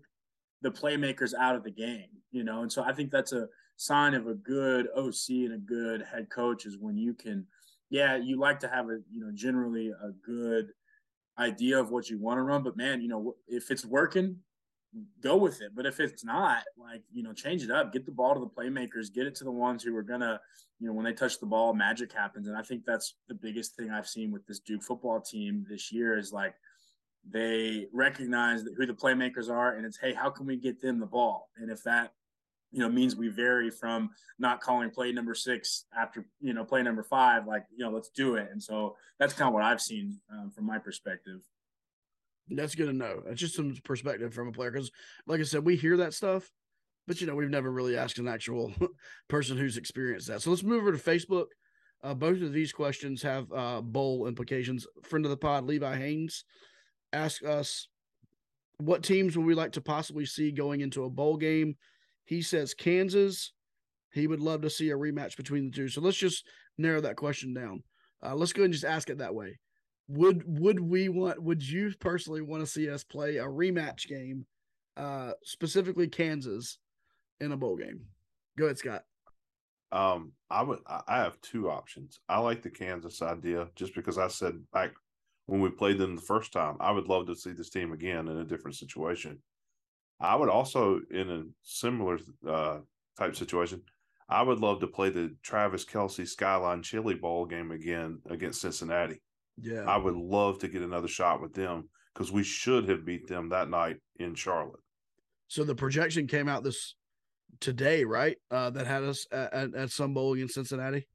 [0.62, 4.14] the playmakers out of the game, you know, and so I think that's a sign
[4.14, 7.46] of a good OC and a good head coach is when you can,
[7.90, 10.70] yeah, you like to have a you know generally a good
[11.40, 14.38] idea of what you want to run, but man, you know if it's working,
[15.22, 15.72] go with it.
[15.76, 18.48] But if it's not, like, you know, change it up, get the ball to the
[18.48, 20.40] playmakers, get it to the ones who are going to,
[20.80, 22.48] you know, when they touch the ball, magic happens.
[22.48, 25.92] And I think that's the biggest thing I've seen with this Duke football team this
[25.92, 26.56] year is like
[27.30, 31.06] they recognize who the playmakers are and it's, hey, how can we get them the
[31.06, 31.50] ball?
[31.58, 32.14] And if that,
[32.72, 36.84] you know, means we vary from not calling play number six after, you know, play
[36.84, 38.50] number five, like, you know, let's do it.
[38.52, 41.42] And so that's kind of what I've seen um, from my perspective.
[42.50, 43.22] That's good to know.
[43.28, 44.92] It's just some perspective from a player because,
[45.28, 46.50] like I said, we hear that stuff,
[47.08, 48.74] but you know we've never really asked an actual
[49.28, 50.42] person who's experienced that.
[50.42, 51.46] So let's move over to Facebook.
[52.02, 54.88] Uh, both of these questions have uh, bowl implications.
[55.04, 56.44] Friend of the pod, Levi Haynes,
[57.14, 57.88] asked us
[58.78, 61.76] what teams would we like to possibly see going into a bowl game.
[62.30, 63.54] He says Kansas.
[64.14, 65.90] He would love to see a rematch between the two.
[65.90, 66.46] So let's just
[66.78, 67.82] narrow that question down.
[68.24, 69.58] Uh, let's go and just ask it that way
[70.12, 74.44] would would we want would you personally want to see us play a rematch game
[74.98, 76.80] uh specifically kansas
[77.40, 78.02] in a bowl game
[78.58, 79.04] go ahead scott
[79.92, 84.28] um i would i have two options i like the kansas idea just because i
[84.28, 84.94] said back
[85.50, 86.78] when we played them the first time.
[86.80, 89.40] I would love to see this team again in a different situation.
[90.20, 92.80] I would also, in a similar uh,
[93.18, 93.82] type situation,
[94.28, 99.22] I would love to play the Travis Kelce Skyline Chili Bowl game again against Cincinnati.
[99.62, 99.84] Yeah.
[99.84, 103.50] I would love to get another shot with them because we should have beat them
[103.50, 104.82] that night in Charlotte.
[105.48, 106.96] So the projection came out this
[107.60, 108.38] today, right?
[108.52, 111.08] Uh, that had us at, at, at some bowl against Cincinnati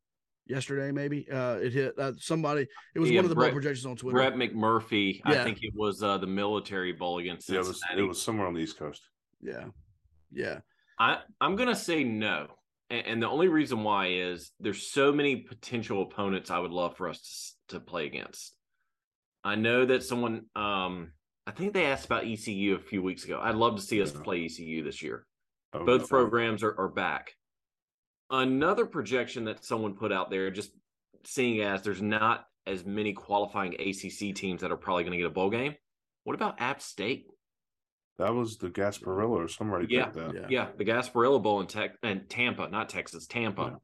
[0.47, 1.29] yesterday, maybe.
[1.31, 2.67] Uh, it hit uh, somebody.
[2.95, 4.17] It was Yeah, one of the Brett- bowl projections on Twitter.
[4.17, 8.03] Brett McMurphy, I think it was uh, the military bowl against Yeah, it was it
[8.03, 9.03] was somewhere on the East Coast.
[9.41, 9.67] Yeah,
[10.33, 10.61] yeah,
[10.99, 12.47] I I'm gonna say no,
[12.91, 16.97] and, and the only reason why is there's so many potential opponents I would love
[16.97, 17.21] for us
[17.69, 18.55] to to play against.
[19.43, 21.13] I know that someone, um,
[21.47, 23.39] I think they asked about ECU a few weeks ago.
[23.43, 24.21] I'd love to see us Yeah.
[24.23, 25.27] play ECU this year.
[25.73, 26.07] Oh, Both no.
[26.09, 27.33] programs are, are back.
[28.43, 30.73] Another projection that someone put out there, just
[31.25, 35.27] seeing as there's not as many qualifying ACC teams that are probably going to get
[35.27, 35.75] a bowl game.
[36.25, 37.27] What about App State?
[38.19, 40.35] That was the Gasparilla or somebody Yeah, picked that.
[40.35, 40.47] yeah.
[40.49, 43.79] Yeah, the Gasparilla Bowl in Tech and Tampa, not Texas, Tampa.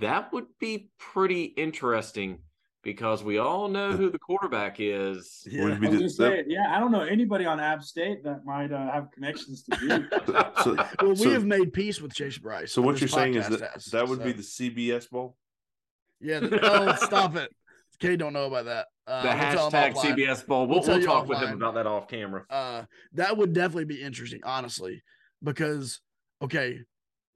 [0.00, 2.38] That would be pretty interesting
[2.82, 5.46] because we all know who the quarterback is.
[5.50, 5.66] yeah.
[5.66, 8.72] I be the- gonna say, yeah, I don't know anybody on App State that might
[8.72, 10.08] uh, have connections to you.
[10.64, 12.72] so, Well, we so- have made peace with Chase Brice.
[12.72, 15.36] so what you're saying is that has, that would be the CBS bowl.
[16.20, 16.40] yeah.
[16.40, 17.54] The, oh, stop it.
[17.98, 18.86] Cade don't know about that.
[19.06, 20.16] Uh, The we'll hashtag offline.
[20.16, 20.66] CBS Bowl.
[20.66, 22.44] We'll We'll, we'll talk with him about that off camera.
[22.48, 25.02] uh that would definitely be interesting honestly
[25.42, 26.00] because
[26.40, 26.78] okay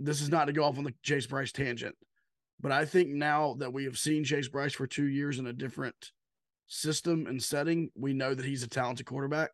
[0.01, 1.95] this is not to go off on the chase brice tangent
[2.61, 5.53] but i think now that we have seen chase brice for two years in a
[5.53, 6.13] different
[6.67, 9.51] system and setting we know that he's a talented quarterback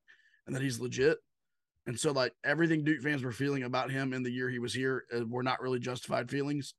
[0.46, 1.18] and that he's legit.
[1.86, 4.74] And so like everything duke fans were feeling about him in the year he was
[4.74, 6.74] here uh, were not really justified feelings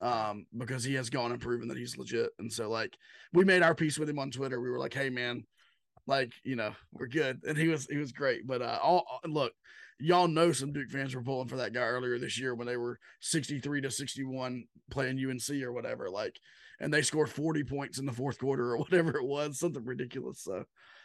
[0.00, 2.30] um because he has gone and proven that he's legit.
[2.38, 2.94] And so like
[3.32, 4.60] we made our peace with him on twitter.
[4.60, 5.44] We were like hey man
[6.06, 7.40] like you know we're good.
[7.46, 8.46] And he was he was great.
[8.46, 9.52] But uh all all- look
[9.98, 12.76] y'all know some duke fans were pulling for that guy earlier this year when they
[12.76, 16.38] were 63 to 61 playing unc or whatever like
[16.80, 20.42] and they scored 40 points in the fourth quarter or whatever it was something ridiculous.
[20.42, 20.64] So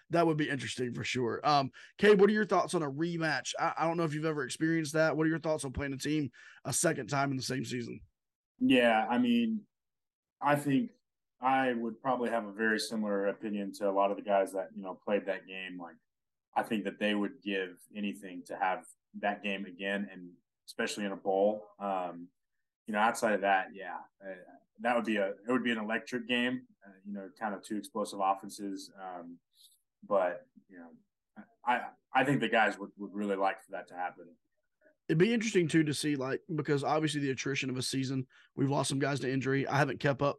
[0.09, 1.39] that would be interesting for sure.
[1.43, 3.53] Um Cade, what are your thoughts on a rematch?
[3.59, 5.15] I, I don't know if you've ever experienced that.
[5.15, 6.31] What are your thoughts on playing a team
[6.65, 7.99] a second time in the same season?
[8.59, 9.61] Yeah, I mean,
[10.41, 10.89] I think
[11.41, 14.69] I would probably have a very similar opinion to a lot of the guys that
[14.75, 15.79] you know played that game.
[15.79, 15.95] Like,
[16.55, 18.85] I think that they would give anything to have
[19.19, 20.29] that game again, and
[20.67, 21.65] especially in a bowl.
[21.79, 22.27] Um,
[22.87, 24.33] you know, outside of that, yeah, uh,
[24.81, 26.61] that would be a it would be an electric game.
[26.85, 28.91] Uh, you know, kind of two explosive offenses.
[28.99, 29.37] Um,
[30.07, 30.87] but you know,
[31.65, 31.81] I
[32.13, 34.25] I think the guys would would really like for that to happen.
[35.07, 38.25] it'd be interesting too to see like because obviously the attrition of a season
[38.55, 40.37] we've lost some guys to injury i haven't kept up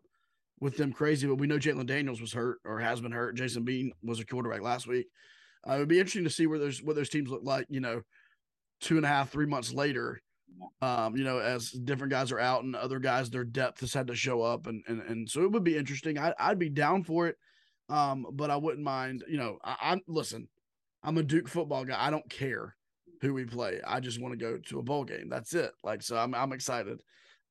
[0.60, 3.64] with them crazy but we know jalon daniels was hurt or has been hurt jason
[3.64, 5.06] bean was a quarterback last week
[5.68, 7.80] uh, it would be interesting to see where those what those teams look like you
[7.80, 8.02] know
[8.80, 10.20] two and a half three months later
[10.82, 14.06] um you know as different guys are out and other guys their depth has had
[14.06, 17.04] to show up and and, and so it would be interesting I, i'd be down
[17.04, 17.36] for it
[17.88, 20.48] um but i wouldn't mind you know I, i'm listen
[21.02, 22.74] i'm a duke football guy i don't care
[23.20, 23.80] who we play.
[23.86, 25.28] I just want to go to a bowl game.
[25.28, 25.72] That's it.
[25.84, 27.02] Like so, I'm I'm excited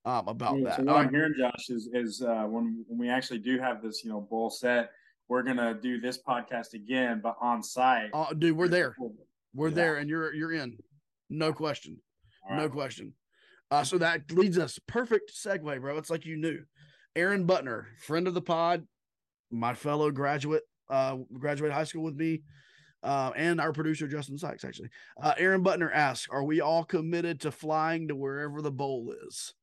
[0.04, 0.76] um, about Yeah, that.
[0.76, 3.82] So what I'm Um, hearing, Josh, is is uh, when when we actually do have
[3.82, 4.90] this, you know, bowl set,
[5.30, 8.10] we're gonna do this podcast again, but on site.
[8.12, 8.96] uh, dude, we're there.
[9.54, 9.74] We're Yeah.
[9.74, 10.76] there, and you're you're in.
[11.30, 11.96] No question.
[12.50, 13.14] All No question.
[13.70, 15.96] Uh, so that leads us perfect segue, bro.
[15.96, 16.64] It's like you knew.
[17.14, 18.86] Aaron Butner, friend of the pod,
[19.50, 22.42] my fellow graduate, uh, graduated high school with me,
[23.04, 24.64] uh, and our producer Justin Sykes.
[24.64, 24.90] Actually,
[25.22, 29.54] uh, Aaron Butner asks, "Are we all committed to flying to wherever the bowl is?"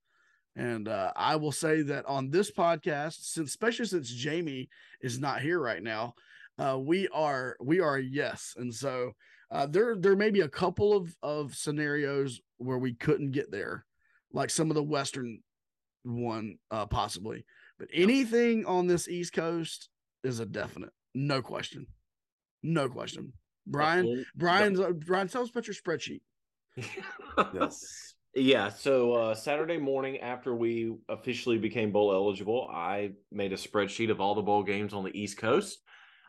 [0.57, 4.69] And uh, I will say that on this podcast, since especially since Jamie
[5.01, 6.15] is not here right now,
[6.57, 8.55] uh, we are we are a yes.
[8.57, 9.11] And so
[9.51, 13.85] uh, there there may be a couple of of scenarios where we couldn't get there,
[14.33, 15.43] like some of the Western
[16.03, 17.45] one uh, possibly.
[17.77, 19.89] But anything on this East Coast
[20.23, 21.85] is a definite, no question,
[22.63, 23.33] no question.
[23.67, 26.21] Brian, Brian's uh, Brian, tell us about your spreadsheet.
[27.53, 28.15] Yes.
[28.37, 34.11] Yeah, so uh, Saturday morning after we officially became bowl eligible, I made a spreadsheet
[34.11, 35.79] of all the bowl games on the East Coast.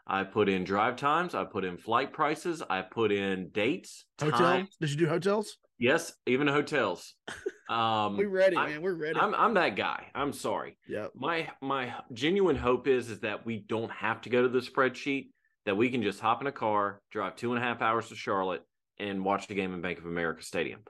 [0.07, 4.39] I put in drive times, I put in flight prices, I put in dates, Hotel?
[4.39, 4.77] times.
[4.81, 5.59] Did you do hotels?
[5.79, 7.15] Yes, even hotels.
[7.69, 8.81] Um, We're ready, I- man.
[8.81, 9.21] We're ready.
[9.21, 10.07] I'm I'm that guy.
[10.15, 10.79] I'm sorry.
[10.89, 11.09] yeah.
[11.15, 15.29] My my genuine hope is is that we don't have to go to the spreadsheet.
[15.67, 18.15] That we can just hop in a car, drive two and a half hours to
[18.17, 18.63] Charlotte,
[18.99, 20.81] and watch the game in Bank of America Stadium.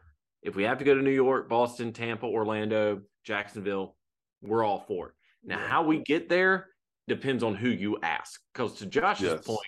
[0.42, 3.96] If we have to go to New York, Boston, Tampa, Orlando, Jacksonville,
[4.42, 5.14] we're all for it.
[5.44, 5.68] Now, Yeah.
[5.68, 6.68] how we get there
[7.08, 8.40] depends on who you ask.
[8.52, 9.44] Because to Josh's Yes.
[9.46, 9.58] point,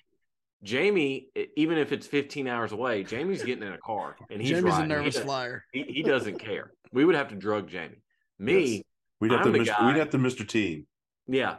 [0.62, 4.64] Jamie, even if it's 15 hours away, Jamie's getting in a car and he's Jamie's
[4.74, 4.84] riding.
[4.92, 5.64] a nervous he, flyer.
[5.72, 6.72] He, he, doesn't care.
[6.92, 8.02] We would have to drug Jamie.
[8.38, 8.82] Me, yes.
[9.20, 9.66] we'd have I'm to the Mr.
[9.78, 10.46] guy, we'd have to Mr.
[10.46, 10.86] Team.
[11.26, 11.56] Yeah.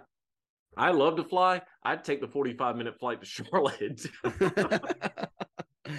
[0.78, 1.62] I love to fly.
[1.84, 4.05] I'd take the 45 minute flight to Charlotte.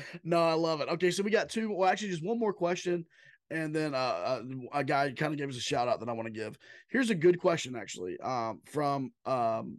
[0.24, 0.88] no, I love it.
[0.88, 1.72] Okay, so we got two.
[1.72, 3.04] Well, actually, just one more question,
[3.50, 6.12] and then uh, uh a guy kind of gave us a shout out that I
[6.12, 6.58] want to give.
[6.88, 9.78] Here's a good question, actually, um, from um,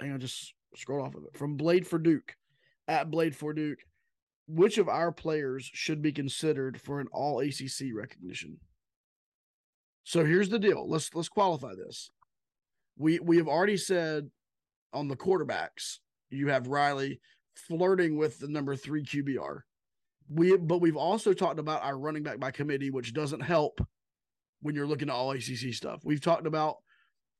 [0.00, 2.34] hang on, just scroll off of it from Blade for Duke
[2.86, 3.78] at Blade for Duke.
[4.46, 8.58] Which of our players should be considered for an All ACC recognition?
[10.04, 10.88] So here's the deal.
[10.88, 12.10] Let's let's qualify this.
[12.96, 14.30] We we have already said
[14.94, 15.98] on the quarterbacks,
[16.30, 17.20] you have Riley
[17.66, 19.60] flirting with the number three QBR.
[20.30, 23.80] We but we've also talked about our running back by committee, which doesn't help
[24.60, 26.00] when you're looking at all ACC stuff.
[26.04, 26.76] We've talked about,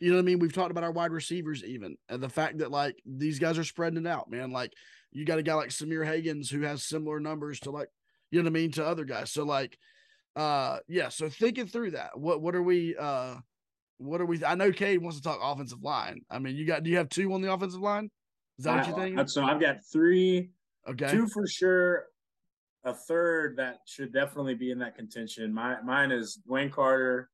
[0.00, 0.38] you know what I mean?
[0.38, 3.64] We've talked about our wide receivers even and the fact that like these guys are
[3.64, 4.50] spreading it out, man.
[4.50, 4.72] Like
[5.12, 7.88] you got a guy like Sahmir Hagans who has similar numbers to like,
[8.30, 9.32] you know what I mean, to other guys.
[9.32, 9.78] So like
[10.36, 13.36] uh yeah, so thinking through that, what what are we uh
[13.98, 16.20] what are we I know Cade wants to talk offensive line.
[16.30, 18.10] I mean, you got do you have two on the offensive line?
[18.59, 19.30] Is that I, what you think?
[19.30, 20.50] So I've got three.
[20.88, 21.11] Okay.
[21.11, 22.06] Two for sure.
[22.84, 25.52] A third that should definitely be in that contention.
[25.52, 27.30] My mine is Wayne Carter,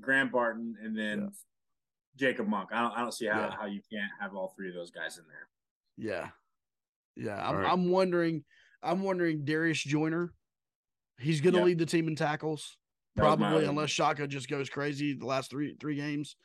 [0.00, 1.28] Graham Barton, and then yeah.
[2.16, 2.70] Jacob Monk.
[2.72, 3.54] I don't I don't see how, yeah.
[3.58, 5.48] how you can't have all three of those guys in there.
[5.96, 6.28] Yeah.
[7.16, 7.48] Yeah.
[7.48, 7.72] I'm right.
[7.72, 8.44] I'm wondering
[8.82, 10.32] I'm wondering Darius Joiner.
[11.18, 11.66] He's gonna yep.
[11.66, 12.76] lead the team in tackles.
[13.16, 16.36] Probably unless Shaka just goes crazy the last three three games.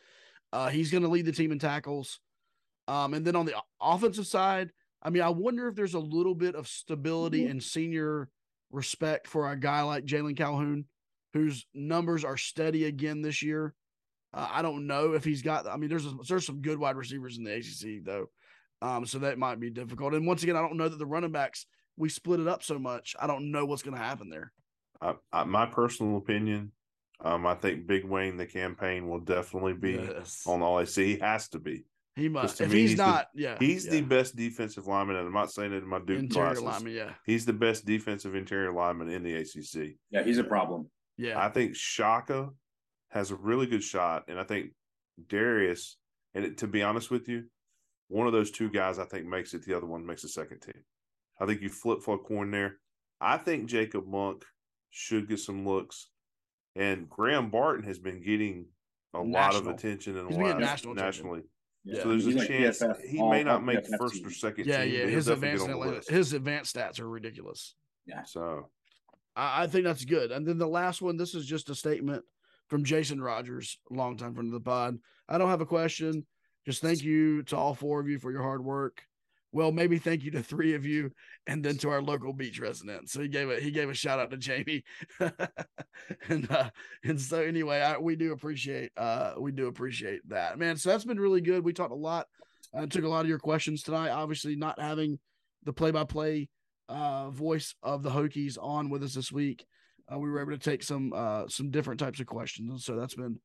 [0.53, 2.19] Uh, he's going to lead the team in tackles.
[2.91, 4.71] Um, and then on the offensive side,
[5.01, 7.51] I mean, I wonder if there's a little bit of stability mm-hmm.
[7.51, 8.27] and senior
[8.69, 10.83] respect for a guy like Jalon Calhoun,
[11.31, 13.73] whose numbers are steady again this year.
[14.33, 15.67] Uh, I don't know if he's got.
[15.67, 18.29] I mean, there's a, there's some good wide receivers in the ACC though,
[18.81, 20.13] um, so that might be difficult.
[20.13, 22.77] And once again, I don't know that the running backs we split it up so
[22.77, 23.15] much.
[23.17, 24.51] I don't know what's going to happen there.
[25.01, 26.73] I, I, my personal opinion,
[27.23, 30.43] um, I think Big Wayne, the campaign, will definitely be yes.
[30.45, 30.95] on all ACC.
[30.95, 31.85] He has to be.
[32.15, 32.59] He must.
[32.59, 33.91] If me, he's, he's, not, the, yeah, he's yeah.
[33.91, 36.63] the best defensive lineman, and I'm not saying it in my Duke interior classes.
[36.63, 36.93] lineman.
[36.93, 39.95] Yeah, he's the best defensive interior lineman in the ACC.
[40.09, 40.89] Yeah, he's a problem.
[41.17, 42.49] Yeah, I think Shaka
[43.11, 44.71] has a really good shot, and I think
[45.27, 45.97] Darius.
[46.33, 47.43] And it, to be honest with you,
[48.07, 49.65] one of those two guys I think makes it.
[49.65, 50.83] The other one makes the second team.
[51.39, 52.77] I think you flip flop corn there.
[53.19, 54.45] I think Jacob Monk
[54.89, 56.07] should get some looks.
[56.75, 58.67] And Graham Barton has been getting
[59.13, 59.31] a national.
[59.31, 61.41] lot of attention in He's the last national nationally.
[61.83, 62.03] Yeah.
[62.03, 64.27] So there's He's a like chance PFF, he may not make PFF first team.
[64.27, 64.93] or second yeah, team.
[64.93, 65.03] yeah.
[65.05, 66.09] but His advanced get on the list.
[66.09, 67.75] his advanced stats are ridiculous.
[68.05, 68.23] Yeah.
[68.23, 68.69] So
[69.35, 70.31] I, I think that's good.
[70.31, 72.23] And then the last one, this is just a statement
[72.67, 74.99] from Jason Rogers, longtime friend of the pod.
[75.27, 76.25] I don't have a question.
[76.65, 79.01] Just thank you to all four of you for your hard work.
[79.53, 81.11] Well, maybe thank you to three of you,
[81.45, 83.11] and then to our local beach residents.
[83.11, 84.83] So he gave a he gave a shout out to Jamie,
[86.29, 86.69] and uh,
[87.03, 90.77] and so anyway, I, we do appreciate uh we do appreciate that, man.
[90.77, 91.63] So that's been really good.
[91.63, 92.27] We talked a lot.
[92.73, 94.09] I took a lot of your questions tonight.
[94.09, 95.19] Obviously, not having
[95.63, 96.49] the play by play
[96.87, 99.65] uh voice of the Hokies on with us this week,
[100.11, 102.95] uh, we were able to take some uh some different types of questions, and so
[102.95, 103.37] that's been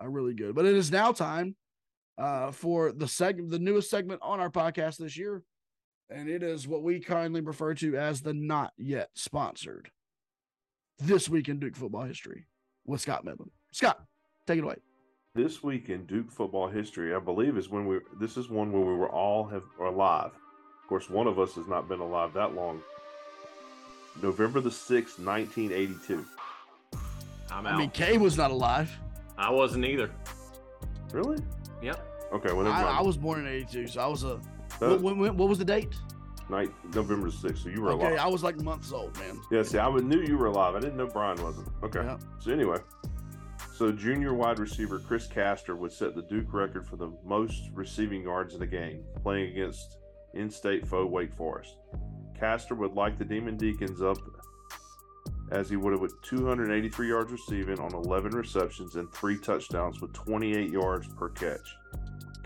[0.00, 0.54] uh, really good.
[0.54, 1.56] But it is now time
[2.18, 5.42] uh, for the segment, the newest segment on our podcast this year,
[6.10, 9.90] and it is what we kindly refer to as the not yet sponsored.
[10.98, 12.46] This week in Duke football history
[12.84, 13.52] with Scott Midland.
[13.72, 14.02] Scott,
[14.46, 14.76] take it away.
[15.34, 18.00] this week in Duke football history, I believe, is when we.
[18.18, 20.32] This is one where we were all have are alive.
[20.82, 22.82] Of course, one of us has not been alive that long.
[24.20, 26.24] November the sixth, nineteen eighty-two.
[27.52, 27.74] I'm out.
[27.74, 28.90] I mean, Cade was not alive.
[29.36, 30.10] I wasn't either.
[31.12, 31.38] Really?
[31.80, 32.04] Yep.
[32.32, 32.52] Okay.
[32.52, 32.82] Well, I.
[32.82, 34.40] I was born in '82, so I was a.
[34.78, 35.94] What, what, what was the date?
[36.50, 37.64] night November sixth.
[37.64, 38.18] So you were Okay, alive.
[38.18, 39.40] I was like months old, man.
[39.50, 40.74] Yeah, see, I knew you were alive.
[40.74, 41.68] I didn't know Brian wasn't.
[41.82, 42.00] Okay.
[42.00, 42.18] Yeah.
[42.38, 42.78] So anyway,
[43.74, 48.22] so junior wide receiver Chris Castor would set the Duke record for the most receiving
[48.22, 49.98] yards in a game, playing against
[50.34, 51.76] in-state foe Wake Forest.
[52.38, 54.18] Castor would light the Demon Deacons up
[55.50, 60.12] as he would have with 283 yards receiving on 11 receptions and three touchdowns with
[60.12, 61.74] 28 yards per catch.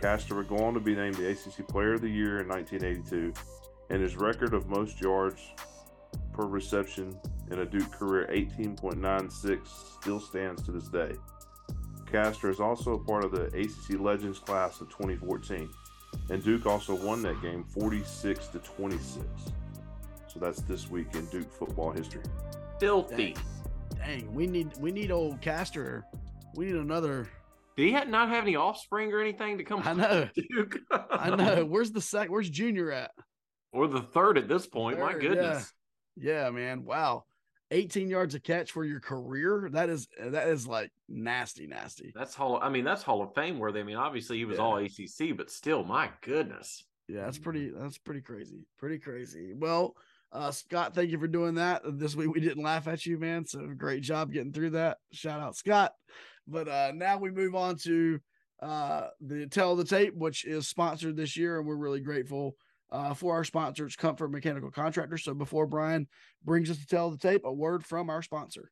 [0.02, 3.32] Castor would go on to be named the ACC Player of the Year in 1982,
[3.88, 5.40] and his record of most yards
[6.32, 7.16] per reception
[7.52, 9.60] in a Duke career, 18.96,
[10.00, 11.12] still stands to this day.
[12.10, 15.70] Castor is also a part of the ACC Legends class of 2014,
[16.30, 19.24] and Duke also won that game 46 to 26.
[20.26, 22.22] So that's this week in Duke football history.
[22.80, 23.36] Filthy.
[23.96, 26.04] Dang, we need we need old Castor.
[26.56, 27.28] We need another.
[27.76, 29.82] Did he not have any offspring or anything to come?
[29.84, 30.28] I know.
[30.34, 30.78] Duke.
[31.10, 31.64] I know.
[31.64, 32.30] Where's the sec?
[32.30, 33.10] Where's Junior at?
[33.72, 34.98] or the third at this point.
[34.98, 35.72] Third, My goodness.
[36.16, 36.44] Yeah.
[36.44, 36.84] yeah, man.
[36.84, 37.24] Wow.
[37.70, 39.70] 18 yards a catch for your career.
[39.72, 42.12] That is that is like nasty, nasty.
[42.14, 42.58] That's hall.
[42.60, 43.80] I mean, that's Hall of Fame worthy.
[43.80, 44.62] I mean, obviously he was yeah.
[44.62, 46.84] all ACC, but still, my goodness.
[47.08, 47.70] Yeah, that's pretty.
[47.74, 48.66] That's pretty crazy.
[48.78, 49.54] Pretty crazy.
[49.54, 49.96] Well,
[50.32, 51.80] uh, Scott, thank you for doing that.
[51.84, 53.46] This week we didn't laugh at you, man.
[53.46, 54.98] So great job getting through that.
[55.12, 55.92] Shout out Scott.
[56.46, 58.20] But uh, now we move on to
[58.60, 62.56] uh, the Tell the Tape, which is sponsored this year, and we're really grateful
[62.90, 65.24] uh, for our sponsors, Comfort Mechanical Contractors.
[65.24, 66.06] So before Brian
[66.44, 68.70] brings us to Tell the Tape, a word from our sponsor.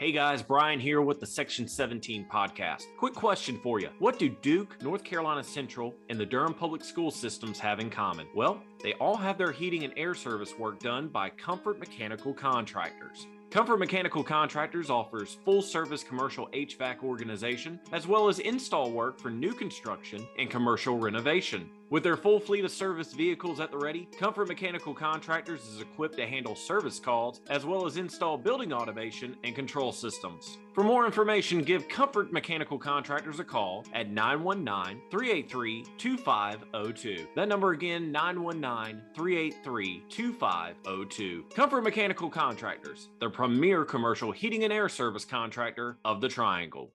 [0.00, 2.84] Hey guys, Brian here with the Section 17 podcast.
[2.96, 3.90] Quick question for you.
[3.98, 8.26] What do Duke, North Carolina Central, and the Durham Public School systems have in common?
[8.34, 13.26] Well, they all have their heating and air service work done by Comfort Mechanical Contractors.
[13.50, 19.28] Comfort Mechanical Contractors offers full service commercial HVAC organization as well as install work for
[19.28, 21.68] new construction and commercial renovation.
[21.90, 26.16] With their full fleet of service vehicles at the ready, Comfort Mechanical Contractors is equipped
[26.18, 30.58] to handle service calls as well as install building automation and control systems.
[30.72, 37.26] For more information, give Comfort Mechanical Contractors a call at 919 383 2502.
[37.34, 41.44] That number again, 919 383 2502.
[41.52, 46.92] Comfort Mechanical Contractors, the premier commercial heating and air service contractor of the Triangle.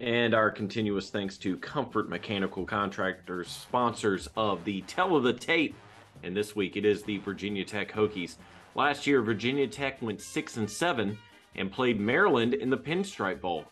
[0.00, 5.76] And our continuous thanks to Comfort Mechanical Contractors, sponsors of the Tell of the Tape.
[6.24, 8.36] And this week it is the Virginia Tech Hokies.
[8.74, 11.16] Last year, Virginia Tech went 6 and 7
[11.54, 13.66] and played Maryland in the Pinstripe Bowl.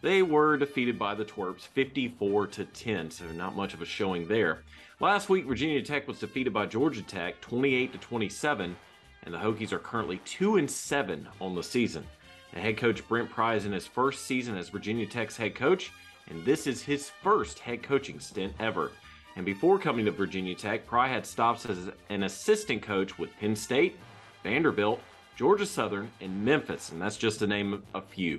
[0.00, 4.28] They were defeated by the Twerps 54 to 10, so not much of a showing
[4.28, 4.62] there.
[5.00, 8.76] Last week, Virginia Tech was defeated by Georgia Tech 28 to 27,
[9.24, 12.06] and the Hokies are currently 2 and 7 on the season.
[12.54, 15.92] And head coach Brent Pry is in his first season as Virginia Tech's head coach,
[16.30, 18.92] and this is his first head coaching stint ever.
[19.36, 23.56] And before coming to Virginia Tech, Pry had stops as an assistant coach with Penn
[23.56, 23.96] State,
[24.44, 25.00] Vanderbilt,
[25.36, 28.38] Georgia Southern, and Memphis, and that's just to name a few.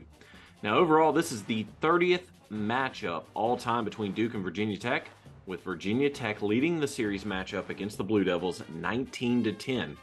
[0.63, 5.09] Now, overall, this is the 30th matchup all time between Duke and Virginia Tech,
[5.45, 9.97] with Virginia Tech leading the series matchup against the Blue Devils 19 to 10.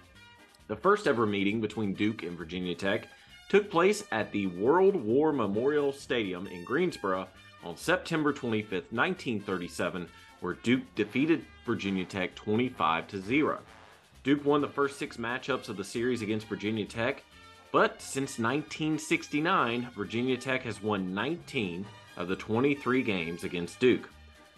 [0.68, 3.08] The first ever meeting between Duke and Virginia Tech
[3.48, 7.28] took place at the World War Memorial Stadium in Greensboro
[7.64, 10.08] on September 25, 1937,
[10.40, 13.58] where Duke defeated Virginia Tech 25 to 0.
[14.24, 17.22] Duke won the first six matchups of the series against Virginia Tech,
[17.72, 21.86] but since 1969, Virginia Tech has won 19
[22.16, 24.08] of the 23 games against Duke.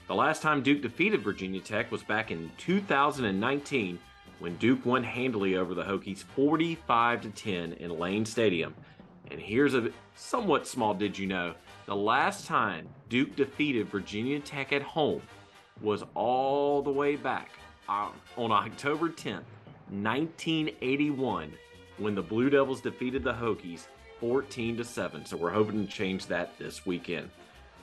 [0.07, 3.99] The last time Duke defeated Virginia Tech was back in 2019
[4.45, 8.75] when Duke won handily over the Hokies 45 to 10 in Lane Stadium.
[9.31, 11.55] And here's a somewhat small did you know,
[11.87, 15.23] the last time Duke defeated Virginia Tech at home
[15.81, 17.53] was all the way back
[17.89, 19.45] uh, on October 10th,
[19.89, 21.51] 1981,
[21.97, 23.87] when the Blue Devils defeated the Hokies
[24.21, 25.25] 14 to 7.
[25.25, 27.31] So we're hoping to change that this weekend.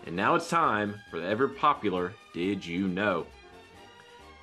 [0.06, 3.26] And now it's time for the ever popular Did You Know?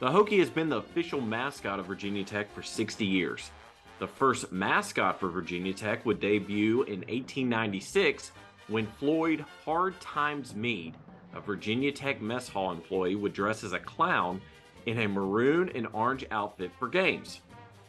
[0.01, 3.51] The Hokie has been the official mascot of Virginia Tech for 60 years.
[3.99, 8.31] The first mascot for Virginia Tech would debut in 1896
[8.69, 10.95] when Floyd Hard Times Mead,
[11.35, 14.41] a Virginia Tech mess hall employee, would dress as a clown
[14.87, 17.41] in a maroon and orange outfit for games.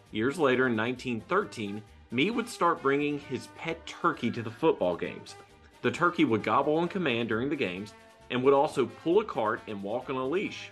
[0.10, 1.80] Years later, in 1913,
[2.10, 5.36] Mead would start bringing his pet turkey to the football games.
[5.84, 7.94] The turkey would gobble on command during the games
[8.32, 10.72] and would also pull a cart and walk on a leash.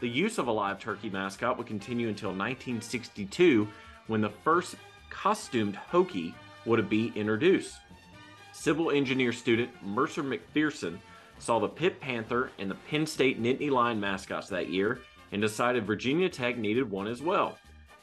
[0.00, 3.68] The use of a live turkey mascot would continue until 1962
[4.06, 4.76] when the first
[5.10, 6.32] costumed Hokie
[6.64, 7.76] would be introduced.
[8.52, 10.98] Civil engineer student Mercer McPherson
[11.38, 15.00] saw the Pitt Panther and the Penn State Nittany Lion mascots that year
[15.32, 17.58] and decided Virginia Tech needed one as well.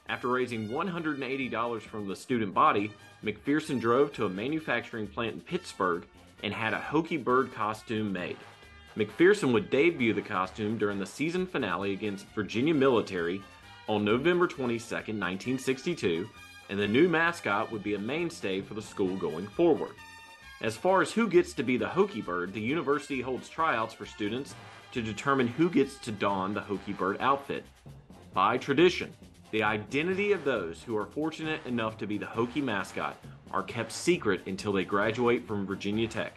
[0.08, 2.92] After raising $180 from the student body,
[3.24, 6.06] McPherson drove to a manufacturing plant in Pittsburgh
[6.44, 8.38] and had a Hokie bird costume made.
[8.98, 13.44] McPherson would debut the costume during the season finale against Virginia Military
[13.88, 16.28] on November 22, 1962,
[16.70, 19.92] and the new mascot would be a mainstay for the school going forward.
[20.62, 24.08] As far as who gets to be the Hokie Bird, the university holds tryouts for
[24.08, 24.56] students
[24.94, 27.66] to determine who gets to don the Hokie Bird outfit.
[28.34, 29.14] By tradition,
[29.52, 33.16] the identity of those who are fortunate enough to be the Hokie mascot
[33.52, 36.36] are kept secret until they graduate from Virginia Tech.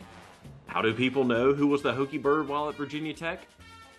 [0.70, 3.40] How do people know who was the Hokie Bird while at Virginia Tech?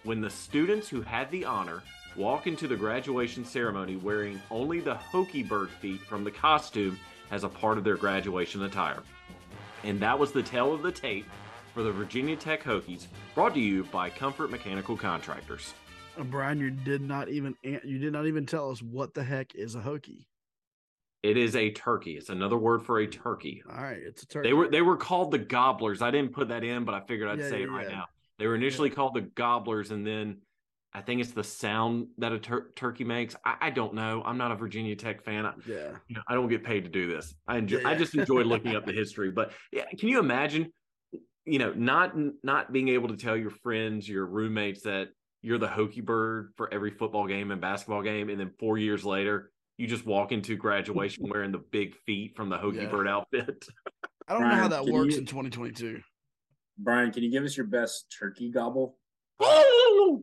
[0.03, 1.83] When the students who had the honor
[2.15, 6.97] walk into the graduation ceremony wearing only the Hokie Bird feet from the costume
[7.29, 9.03] as a part of their graduation attire.
[9.83, 11.25] And that was the tale of the tape
[11.73, 15.73] for the Virginia Tech Hokies, brought to you by Comfort Mechanical Contractors.
[16.17, 19.75] Brian, you did not even you did not even tell us what the heck is
[19.75, 20.23] a Hokie.
[21.23, 22.17] It is a turkey.
[22.17, 23.61] It's another word for a turkey.
[23.69, 24.49] All right, it's a turkey.
[24.49, 26.01] They were they were called the gobblers.
[26.01, 27.95] I didn't put that in, but I figured I'd Yeah, say yeah, it right yeah.
[27.95, 28.05] now.
[28.39, 30.37] They were initially called the gobblers, and then
[30.93, 33.35] I think it's the sound that a tur- turkey makes.
[33.45, 34.23] I, I don't know.
[34.25, 35.45] I'm not a Virginia Tech fan.
[35.45, 35.91] I, yeah.
[36.07, 37.35] you know, I don't get paid to do this.
[37.47, 37.83] I enjoy.
[37.85, 39.29] I just enjoy looking up the history.
[39.29, 40.73] But yeah, can you imagine?
[41.45, 42.13] You know, not
[42.43, 45.09] not being able to tell your friends, your roommates that
[45.43, 49.05] you're the hokey bird for every football game and basketball game, and then four years
[49.05, 49.50] later,
[49.81, 52.89] you just walk into graduation wearing the big feet from the Hokie Yeah.
[52.89, 53.65] bird outfit.
[54.27, 56.01] I don't know how that works you- in 2022.
[56.77, 58.97] Brian, can you give us your best turkey gobble?
[59.39, 60.21] Close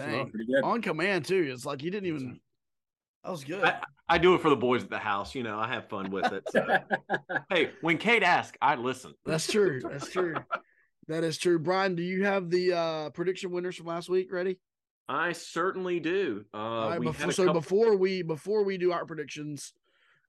[0.00, 0.14] Dang.
[0.14, 0.30] enough.
[0.30, 0.62] Pretty good.
[0.62, 1.48] On command too.
[1.52, 2.40] It's like you didn't even.
[3.24, 3.64] That was good.
[3.64, 5.34] I, I do it for the boys at the house.
[5.34, 6.42] You know, I have fun with it.
[6.50, 6.66] So.
[7.50, 9.14] hey, when Cade asks, I listen.
[9.24, 9.80] That's true.
[9.82, 10.34] That's true.
[11.08, 11.58] That is true.
[11.58, 14.58] Brian, do you have the uh prediction winners from last week ready?
[15.12, 16.46] I certainly do.
[16.54, 19.74] Uh, right, we before, so couple- before we before we do our predictions,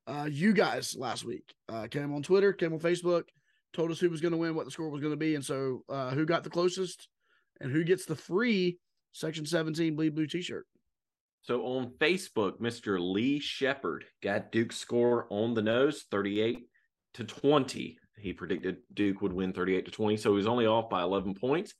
[0.07, 3.23] uh, you guys last week uh, came on Twitter, came on Facebook,
[3.71, 5.45] told us who was going to win, what the score was going to be, and
[5.45, 7.07] so uh, who got the closest,
[7.61, 8.77] and who gets the free
[9.13, 10.67] Section 17 Bleed Blue T-shirt.
[11.43, 12.99] So on Facebook, Mr.
[12.99, 16.59] Lee Shepard got Duke's score on the nose, 38
[17.13, 17.97] to 20.
[18.17, 21.35] He predicted Duke would win 38 to 20, so he was only off by 11
[21.35, 21.73] points.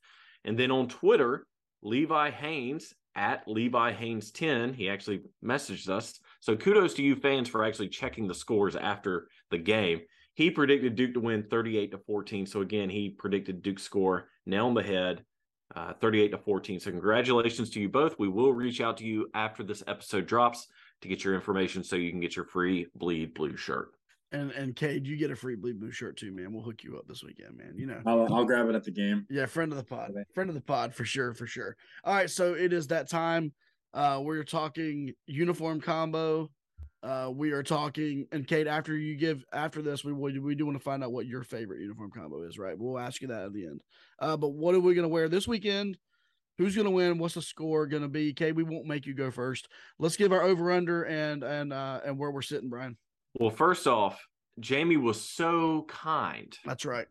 [0.46, 1.46] And then on Twitter,
[1.84, 6.20] Levi Haynes at Levi Haynes 10, he actually messaged us.
[6.40, 10.02] So kudos to you fans for actually checking the scores after the game.
[10.34, 12.48] He predicted Duke to win 38 to 14.
[12.48, 15.24] So again, he predicted Duke's score nail on the head
[15.76, 16.80] uh, 38 to 14.
[16.80, 18.18] So congratulations to you both.
[18.20, 20.68] We will reach out to you after this episode drops
[21.02, 23.90] to get your information so you can get your free bleed blue shirt.
[24.34, 26.52] And and Cade, you get a free Bleed Blue shirt too, man.
[26.52, 27.76] We'll hook you up this weekend, man.
[27.78, 28.02] You know.
[28.06, 29.28] I'll, I'll grab it at the game.
[29.30, 30.10] Yeah, friend of the pod.
[30.10, 30.24] Okay.
[30.34, 31.78] Friend of the pod for sure, for sure.
[32.04, 33.54] All right, so it is that time.
[33.94, 36.50] Uh we're talking uniform combo.
[37.04, 40.66] Uh we are talking and Cade, after you give after this, we would we do
[40.66, 42.76] want to find out what your favorite uniform combo is, right?
[42.76, 43.82] We'll ask you that at the end.
[44.18, 46.00] Uh but what are we gonna wear this weekend?
[46.58, 47.20] Who's gonna win?
[47.20, 48.34] What's the score gonna be?
[48.34, 49.68] Cade, we won't make you go first.
[50.00, 52.98] Let's give our over under and and uh and where we're sitting, Brian.
[53.40, 54.26] Well, first off,
[54.60, 56.56] Jamie was so kind.
[56.66, 57.08] That's right.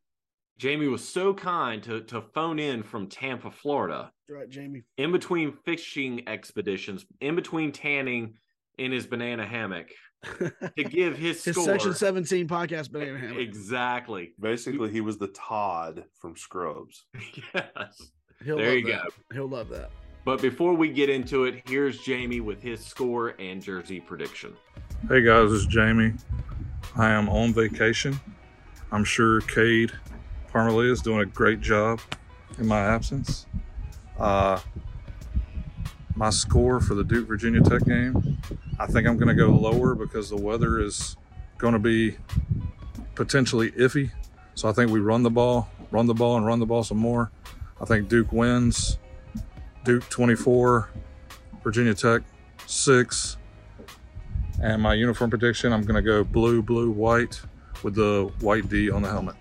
[0.58, 4.82] Jamie was so kind to, to phone in from Tampa, Florida, That's right, Jamie.
[4.96, 8.34] in between fishing expeditions, in between tanning
[8.78, 9.90] in his banana hammock
[10.38, 11.64] to give his, His score.
[11.64, 13.38] section 17 podcast banana hammock.
[13.38, 14.34] Exactly.
[14.38, 17.06] Basically, he was the Todd from Scrubs.
[17.54, 18.10] yes.
[18.44, 19.08] He'll There you that.
[19.32, 19.90] He'll love that.
[20.24, 24.54] But before we get into it, here's Jamie with his score and jersey prediction.
[25.08, 26.12] Hey guys, is Jamie.
[26.96, 28.20] I am on vacation.
[28.92, 29.90] I'm sure Cade
[30.52, 32.00] Parmalee is doing a great job
[32.58, 33.46] in my absence.
[34.16, 34.60] Uh,
[36.14, 38.38] my score for the Duke Virginia Tech game,
[38.78, 41.16] I think I'm going to go lower because the weather is
[41.58, 42.16] going to be
[43.16, 44.12] potentially iffy.
[44.54, 46.98] So I think we run the ball, run the ball, and run the ball some
[46.98, 47.32] more.
[47.80, 48.98] I think Duke wins.
[49.84, 50.90] Duke 24,
[51.62, 52.22] Virginia Tech
[52.66, 53.36] 6.
[54.62, 57.40] And my uniform prediction, I'm going to go blue, blue, white
[57.82, 59.34] with the white D on the helmet.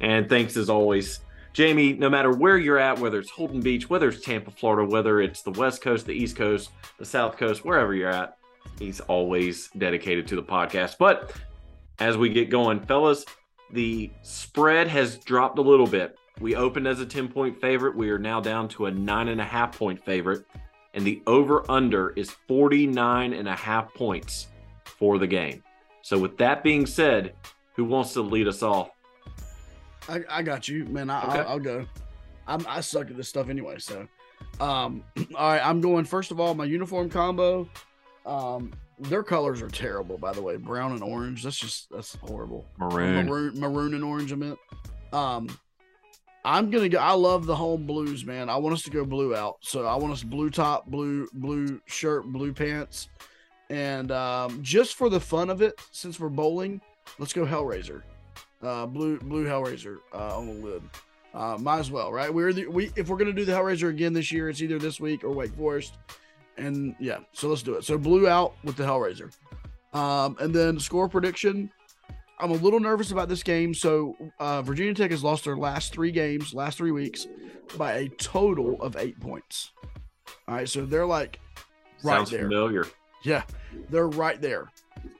[0.00, 1.20] And thanks as always,
[1.54, 1.94] Jamie.
[1.94, 5.42] No matter where you're at, whether it's Holden Beach, whether it's Tampa, Florida, whether it's
[5.42, 8.36] the West Coast, the East Coast, the South Coast, wherever you're at,
[8.78, 10.96] he's always dedicated to the podcast.
[10.98, 11.32] But
[11.98, 13.24] as we get going, fellas,
[13.72, 16.18] the spread has dropped a little bit.
[16.40, 17.96] We opened as a 10 point favorite.
[17.96, 20.44] We are now down to a nine and a half point favorite.
[20.94, 24.48] And the over under is 49 and a half points
[24.84, 25.62] for the game.
[26.02, 27.34] So, with that being said,
[27.74, 28.90] who wants to lead us off?
[30.08, 31.10] I, I got you, man.
[31.10, 31.38] I, Okay.
[31.40, 31.86] I'll, I'll go.
[32.46, 33.78] I'm, I suck at this stuff anyway.
[33.78, 34.08] So,
[34.60, 36.04] um, all right, I'm going.
[36.04, 37.68] First of all, my uniform combo.
[38.24, 40.56] Um, their colors are terrible, by the way.
[40.56, 41.42] Brown and orange.
[41.42, 42.66] That's just that's horrible.
[42.78, 43.26] Maroon.
[43.26, 44.32] maroon, maroon and orange.
[44.32, 44.58] I meant.
[45.12, 45.48] Um,
[46.44, 46.98] I'm gonna go.
[46.98, 48.48] I love the home blues, man.
[48.48, 49.56] I want us to go blue out.
[49.60, 53.08] So I want us blue top, blue blue shirt, blue pants,
[53.70, 56.80] and um, just for the fun of it, since we're bowling,
[57.18, 58.02] let's go Hellraiser.
[58.62, 60.82] Uh, blue blue Hellraiser uh, on the lid.
[61.34, 62.32] Uh, might as well, right?
[62.32, 65.00] We're the, we if we're gonna do the Hellraiser again this year, it's either this
[65.00, 65.98] week or Wake Forest,
[66.56, 67.84] and yeah, so let's do it.
[67.84, 69.32] So blue out with the Hellraiser,
[69.92, 71.70] um, and then score prediction.
[72.40, 73.74] I'm a little nervous about this game.
[73.74, 77.26] So uh, Virginia Tech has lost their last three games, last three weeks,
[77.76, 79.72] by a total of eight points.
[80.46, 81.40] All right, so they're like
[82.02, 82.42] right Sounds there.
[82.42, 82.86] familiar.
[83.24, 83.42] Yeah,
[83.90, 84.70] they're right there.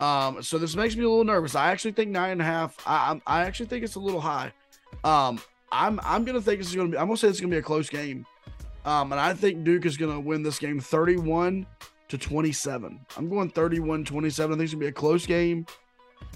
[0.01, 1.55] Um, so this makes me a little nervous.
[1.55, 2.77] I actually think nine and a half.
[2.87, 4.53] I I'm, I actually think it's a little high.
[5.05, 5.41] Um,
[5.73, 6.99] I'm I'm gonna think this is gonna be.
[6.99, 8.25] I'm gonna say it's gonna be a close game.
[8.85, 11.67] Um, and I think Duke is going to win this game 31
[12.09, 13.01] to 27.
[13.19, 14.55] I'm going 31 27.
[14.55, 15.67] I think it's going to be a close game.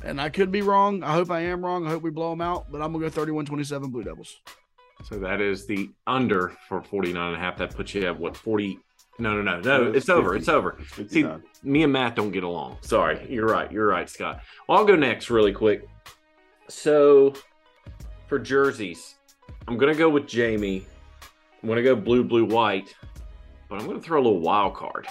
[0.05, 1.03] And I could be wrong.
[1.03, 1.87] I hope I am wrong.
[1.87, 4.41] I hope we blow them out, but I'm going to go 31 27 Blue Devils.
[5.05, 7.57] So that is the under for 49 and a half.
[7.59, 8.79] That puts you at what 40
[9.19, 9.89] no, no, no, no.
[9.89, 10.35] It's, it's over.
[10.35, 10.79] It's over.
[11.09, 11.27] See,
[11.63, 12.79] me and Matt don't get along.
[12.81, 13.25] Sorry.
[13.29, 13.71] You're right.
[13.71, 14.41] You're right, Scott.
[14.67, 15.89] Well, I'll go next really quick.
[16.69, 17.35] So
[18.27, 19.17] for jerseys,
[19.69, 20.87] I'm going to go with Jamie.
[21.63, 22.95] I'm going to go blue, blue, white,
[23.69, 25.07] but I'm going to throw a little wild card.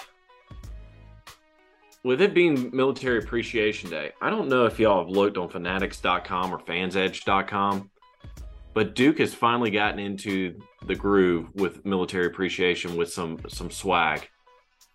[2.04, 6.52] With it being Military Appreciation Day, I don't know if y'all have looked on fanatics.com
[6.52, 7.90] or fansedge.com,
[8.74, 14.28] but Duke has finally gotten into the groove with military appreciation with some some swag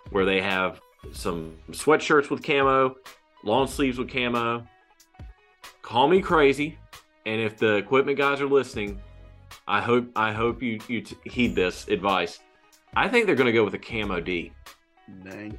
[0.09, 0.81] where they have
[1.13, 2.95] some sweatshirts with camo,
[3.45, 4.67] long sleeves with camo.
[5.81, 6.77] Call me crazy,
[7.25, 8.99] and if the equipment guys are listening,
[9.65, 12.39] I hope I hope you you t- heed this advice.
[12.97, 14.51] I think they're going to go with a camo D.
[15.23, 15.57] Dang.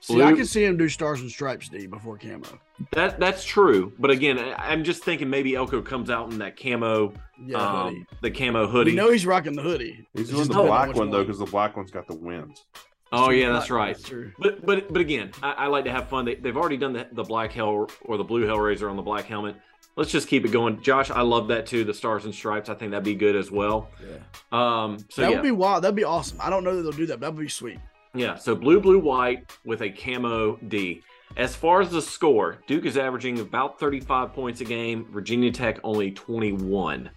[0.00, 2.58] See, Blue, I can see him do stars and stripes D before camo.
[2.92, 7.12] That that's true, but again, I'm just thinking maybe Elko comes out in that camo,
[7.44, 8.92] yeah, um, the camo hoodie.
[8.92, 10.06] You know he's rocking the hoodie.
[10.14, 12.64] He's doing the black one though, because the black one's got the wings.
[13.10, 13.96] Oh yeah, that's right.
[13.96, 16.24] That's but but but again, I, I, like to have fun.
[16.24, 19.24] They, they've already done the, the black hell or the blue Hellraiser on the black
[19.24, 19.56] helmet.
[19.96, 21.10] Let's just keep it going, Josh.
[21.10, 21.84] I love that too.
[21.84, 22.68] The stars and stripes.
[22.68, 23.88] I think that'd be good as well.
[24.00, 24.18] Yeah.
[24.52, 24.98] Um.
[25.08, 25.36] So that yeah.
[25.36, 25.84] would be wild.
[25.84, 26.38] That'd be awesome.
[26.40, 27.20] I don't know that they'll do that.
[27.20, 27.78] That'd be sweet.
[28.14, 28.36] Yeah.
[28.36, 31.02] So blue, blue, white with a camo D.
[31.36, 35.06] As far as the score, Duke is averaging about 35 points a game.
[35.10, 37.10] Virginia Tech only 21.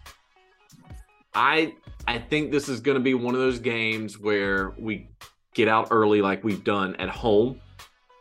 [1.33, 1.73] I
[2.07, 5.09] I think this is going to be one of those games where we
[5.53, 7.61] get out early like we've done at home.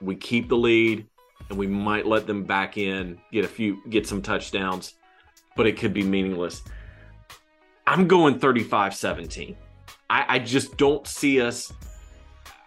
[0.01, 1.07] We keep the lead
[1.49, 4.95] and we might let them back in, get a few get some touchdowns,
[5.57, 6.63] but it could be meaningless.
[7.87, 9.57] I'm going 35-17.
[10.09, 11.73] I, I just don't see us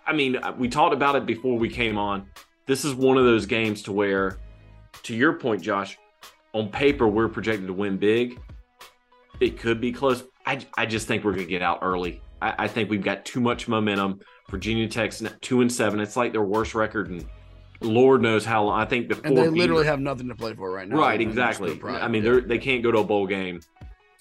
[0.05, 2.27] I mean, uh, we talked about it before we came on
[2.65, 4.37] this is one of those games to where,
[5.03, 5.97] to your point, Josh,
[6.53, 8.39] on paper we're projected to win big.
[9.39, 10.23] It could be close.
[10.45, 12.21] I, I just think we're gonna get out early.
[12.41, 14.19] I, I think we've got too much momentum.
[14.49, 15.99] Virginia Tech's two and seven.
[15.99, 17.25] It's like their worst record and
[17.81, 18.79] Lord knows how long.
[18.79, 20.97] I think before and they literally have nothing to play for right now.
[20.97, 21.81] Right, exactly.
[21.83, 23.59] I mean, they're they can't go to a bowl game.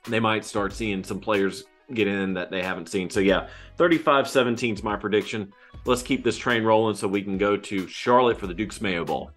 [0.09, 3.11] They might start seeing some players get in that they haven't seen.
[3.11, 5.53] So yeah, 35-17 is my prediction
[5.85, 9.05] let's keep this train rolling so we can go to Charlotte for the Duke's Mayo
[9.05, 9.31] Bowl.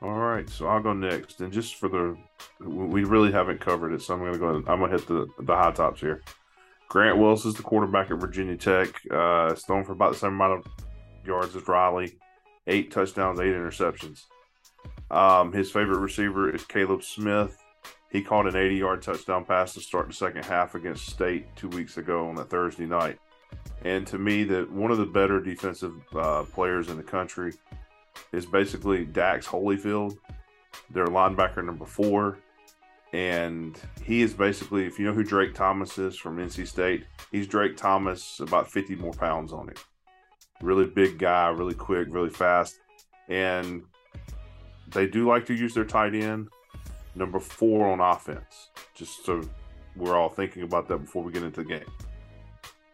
[0.00, 2.16] All right, so I'll go next, and just for the,
[2.64, 4.46] we really haven't covered it, so I'm gonna go.
[4.46, 6.22] Ahead, I'm gonna hit the the high tops here.
[6.88, 8.88] Grant Wells is the quarterback at Virginia Tech.
[9.10, 10.72] Uh, thrown for about the same amount of
[11.26, 12.16] yards as Riley,
[12.68, 14.26] eight touchdowns, eight interceptions.
[15.10, 17.58] Um, his favorite receiver is Kaleb Smith.
[18.10, 21.68] He caught an 80 yard touchdown pass to start the second half against State two
[21.68, 23.18] weeks ago on that Thursday night.
[23.84, 27.52] And to me, that one of the better defensive uh, players in the country
[28.32, 30.16] is basically Dax Hollifield,
[30.90, 32.38] their linebacker number four.
[33.12, 37.46] And he is basically, if you know who Drake Thomas is from NC State, he's
[37.46, 39.76] Drake Thomas, about 50 more pounds on him.
[40.60, 42.80] Really big guy, really quick, really fast.
[43.28, 43.82] And
[44.88, 46.48] they do like to use their tight end,
[47.18, 49.42] number four on offense, just so
[49.96, 51.90] we're all thinking about that before we get into the game.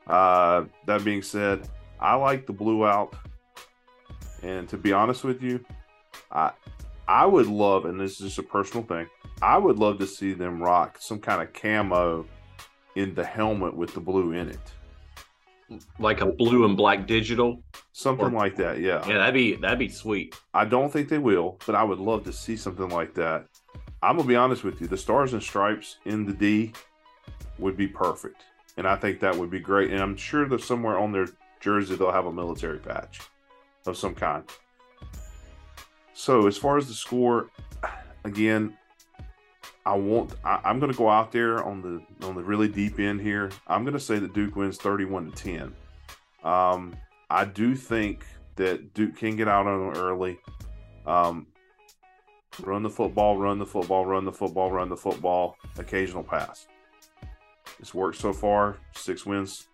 [0.06, 1.68] Uh, that being said,
[2.00, 3.14] I like the blue out,
[4.42, 5.64] and to be honest with you,
[6.32, 6.52] I
[7.06, 9.06] I would love, and this is just a personal thing,
[9.42, 12.26] I would love to see them rock some kind of camo
[12.96, 18.26] in the helmet with the blue in it, like a blue and black digital, something
[18.26, 18.80] or, like that.
[18.80, 20.34] Yeah, yeah, that'd be that'd be sweet.
[20.52, 23.46] I don't think they will, but I would love to see something like that.
[24.04, 26.72] I'm gonna be honest with you, the stars and stripes in the D
[27.58, 28.44] would be perfect
[28.76, 29.90] and I think that would be great.
[29.90, 31.28] And I'm sure that somewhere on their
[31.60, 33.20] jersey they'll have a military patch
[33.86, 34.44] of some kind.
[36.12, 37.50] So as far as the score,
[38.24, 38.76] again,
[39.86, 42.98] I want I, am going to go out there on the on the really deep
[42.98, 43.50] end here.
[43.66, 45.74] I'm going to say that Duke wins 31 to 10.
[46.42, 46.96] Um,
[47.30, 48.24] I do think
[48.56, 50.38] that Duke can get out on them early.
[51.06, 51.46] Um,
[52.62, 55.56] run the football, run the football, run the football, run the football.
[55.78, 56.66] Occasional pass.
[57.78, 58.78] It's worked so far.
[58.94, 59.68] Six wins.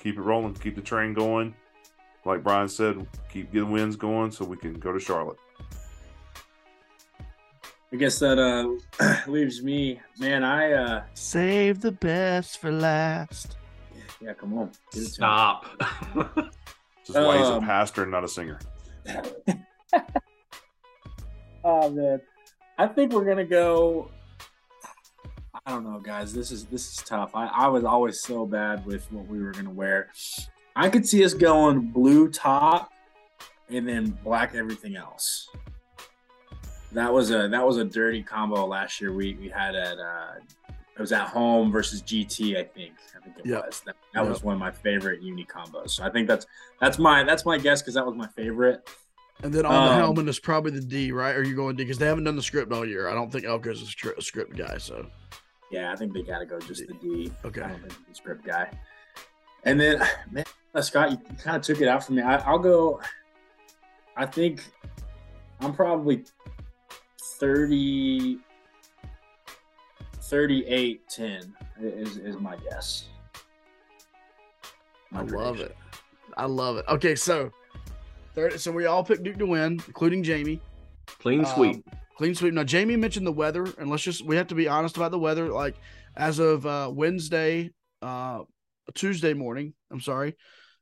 [0.00, 0.54] Keep it rolling.
[0.54, 1.54] Keep the train going.
[2.24, 5.38] Like Brian said, keep getting wins going so we can go to Charlotte.
[7.92, 10.44] I guess that uh, leaves me, man.
[10.44, 13.56] I uh, save the best for last.
[14.20, 14.70] Yeah, come on.
[14.92, 15.66] Stop.
[16.14, 18.60] this is why he's a um, pastor and not a singer.
[21.64, 22.20] oh man,
[22.78, 24.10] I think we're gonna go
[25.66, 26.32] I don't know, guys.
[26.32, 27.32] This is this is tough.
[27.34, 30.08] I, I was always so bad with what we were gonna wear.
[30.74, 32.92] I could see us going blue top
[33.68, 35.48] and then black everything else.
[36.92, 39.12] That was a that was a dirty combo last year.
[39.12, 40.32] We we had at uh,
[40.68, 42.56] it was at home versus GT.
[42.56, 43.66] I think I think it Yep.
[43.66, 43.80] was.
[43.86, 45.90] That, that was one of my favorite uni combos.
[45.90, 46.46] So I think that's
[46.80, 48.88] that's my that's my guess because that was my favorite.
[49.42, 51.34] And then on the Um, helmet is probably the D, right?
[51.34, 51.84] Are you going D?
[51.84, 53.08] Because they haven't done the script all year.
[53.08, 54.76] I don't think Elko's a, stri- a script guy.
[54.78, 55.06] So
[55.70, 57.32] Yeah, I think they got to go just the D.
[57.44, 57.62] Okay.
[57.62, 58.70] I don't think he's a script guy.
[59.64, 60.44] And then, man,
[60.74, 62.22] uh, Scott, you kind of took it out from me.
[62.22, 63.00] I, I'll go.
[64.16, 64.62] I think
[65.60, 66.24] I'm probably
[67.38, 68.38] 30,
[70.22, 73.08] 38 10 is, is my guess.
[75.12, 75.74] I love it.
[76.36, 76.84] I love it.
[76.88, 77.50] Okay, so
[78.34, 80.60] third, so we all picked Duke to win, including Jamie.
[81.06, 81.76] Clean sweep.
[81.76, 82.54] Um, clean sweep.
[82.54, 85.18] Now Jamie mentioned the weather, and let's just we have to be honest about the
[85.18, 85.48] weather.
[85.48, 85.76] Like
[86.16, 87.70] as of uh, Wednesday,
[88.02, 88.40] uh,
[88.94, 89.74] Tuesday morning.
[89.90, 90.36] I'm sorry,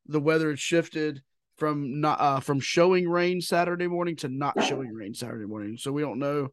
[0.07, 1.23] the weather had shifted
[1.57, 5.77] from not uh, from showing rain Saturday morning to not showing rain Saturday morning.
[5.77, 6.49] So we don't know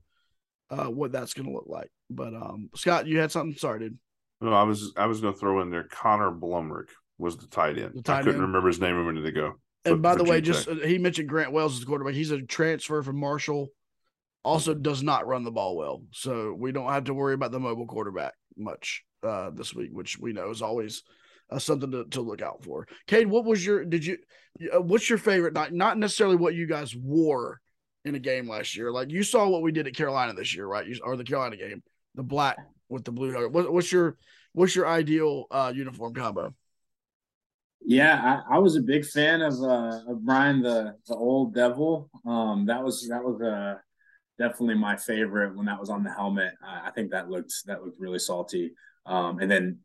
[0.69, 1.91] uh, what that's going to look like.
[2.09, 3.57] But um, Scott, you had something.
[3.57, 3.97] Sorry, dude.
[4.41, 5.83] No, I was I was going to throw in there.
[5.83, 7.93] Connor Blumrick was the tight end.
[7.95, 8.47] The tight I couldn't end.
[8.47, 9.55] remember his name a minute ago.
[9.85, 10.65] And for- by the way, G-Tech.
[10.65, 12.13] just uh, he mentioned Grant Wells as the quarterback.
[12.15, 13.69] He's a transfer from Marshall.
[14.43, 17.59] Also, does not run the ball well, so we don't have to worry about the
[17.59, 21.01] mobile quarterback much uh, this week, which we know is always
[21.49, 22.87] uh, something to, to look out for.
[23.07, 24.17] Cade, what was your did you?
[24.73, 25.53] Uh, what's your favorite?
[25.53, 27.59] Not not necessarily what you guys wore
[28.03, 28.91] in a game last year.
[28.91, 30.85] Like you saw what we did at Carolina this year, right?
[30.85, 31.81] You, or the Carolina game,
[32.13, 32.57] the black
[32.87, 33.49] with the blue.
[33.49, 34.15] What, what's your
[34.53, 36.53] what's your ideal uh, uniform combo?
[37.87, 42.09] Yeah, I, I was a big fan of uh, of Brian the the old devil.
[42.25, 43.75] Um, that was that was uh,
[44.39, 46.53] definitely my favorite when that was on the helmet.
[46.63, 48.73] I, I think that looked that looked really salty.
[49.05, 49.79] Um, and then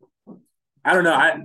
[0.83, 1.13] I don't know.
[1.13, 1.41] I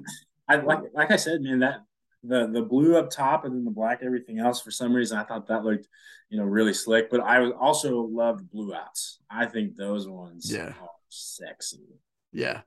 [0.48, 1.80] I like like I said, man, that
[2.24, 4.62] the the blue up top and then the black everything else.
[4.62, 5.88] For some reason, I thought that looked
[6.30, 7.10] you know really slick.
[7.10, 9.18] But I was also loved blue outs.
[9.30, 10.68] I think those ones Yeah.
[10.80, 11.84] are sexy.
[12.32, 12.62] Yeah.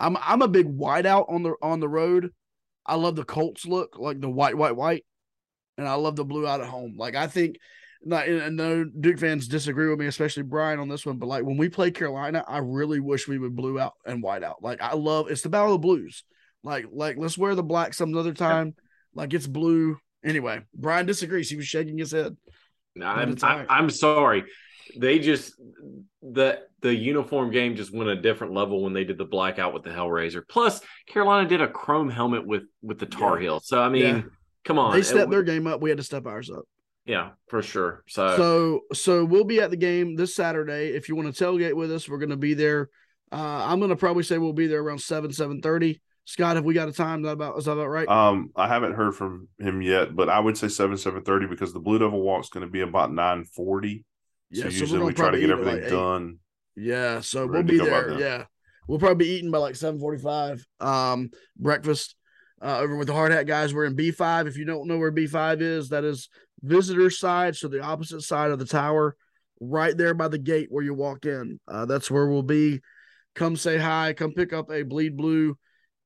[0.00, 2.32] I'm I'm a big whiteout on the on the road.
[2.88, 5.04] I love the Colts look, like the white, white, white.
[5.76, 6.96] And I love the blue out at home.
[6.98, 7.58] Like I think
[8.02, 11.18] not and no Duke fans disagree with me, especially Brian on this one.
[11.18, 14.42] But like when we play Carolina, I really wish we would blue out and white
[14.42, 14.62] out.
[14.62, 16.24] Like I love it's the battle of the blues.
[16.64, 18.74] Like like let's wear the black some other time.
[19.14, 19.98] Like it's blue.
[20.24, 21.50] Anyway, Brian disagrees.
[21.50, 22.36] He was shaking his head.
[23.00, 23.66] I'm, I'm.
[23.68, 24.44] I'm sorry.
[24.96, 25.54] They just
[26.22, 29.82] the the uniform game just went a different level when they did the blackout with
[29.82, 30.42] the Hellraiser.
[30.48, 33.42] Plus, Carolina did a chrome helmet with with the Tar Yeah.
[33.42, 33.60] Heel.
[33.60, 34.22] So I mean, Yeah.
[34.64, 35.80] come on, They It stepped w- their game up.
[35.80, 36.64] We had to step ours up.
[37.04, 38.04] yeah, for sure.
[38.08, 40.88] So, So so we'll be at the game this Saturday.
[40.94, 42.88] If you want to tailgate with us, we're going to be there.
[43.32, 46.00] Uh, I'm going to probably say we'll be there around seven seven thirty.
[46.24, 47.20] Scott, have we got a time?
[47.20, 48.06] Is that about is that about right?
[48.08, 51.72] Um, I haven't heard from him yet, but I would say seven seven thirty because
[51.72, 54.04] the Blue Devil Walk's going to be about nine forty.
[54.50, 56.38] Yeah, so so usually we try to get everything like, done.
[56.76, 58.18] yeah, so we'll be there.
[58.18, 58.44] Yeah,
[58.86, 60.64] we'll probably be eating by like seven forty five.
[60.80, 62.14] Um, breakfast
[62.62, 63.74] uh, over with the hard hat guys.
[63.74, 64.46] We're in B five.
[64.46, 66.28] If you don't know where B five is, that is
[66.62, 69.16] visitor side, so the opposite side of the tower,
[69.60, 71.60] right there by the gate where you walk in.
[71.68, 72.80] Uh, that's where we'll be.
[73.34, 74.14] Come say hi.
[74.14, 75.56] Come pick up a bleed blue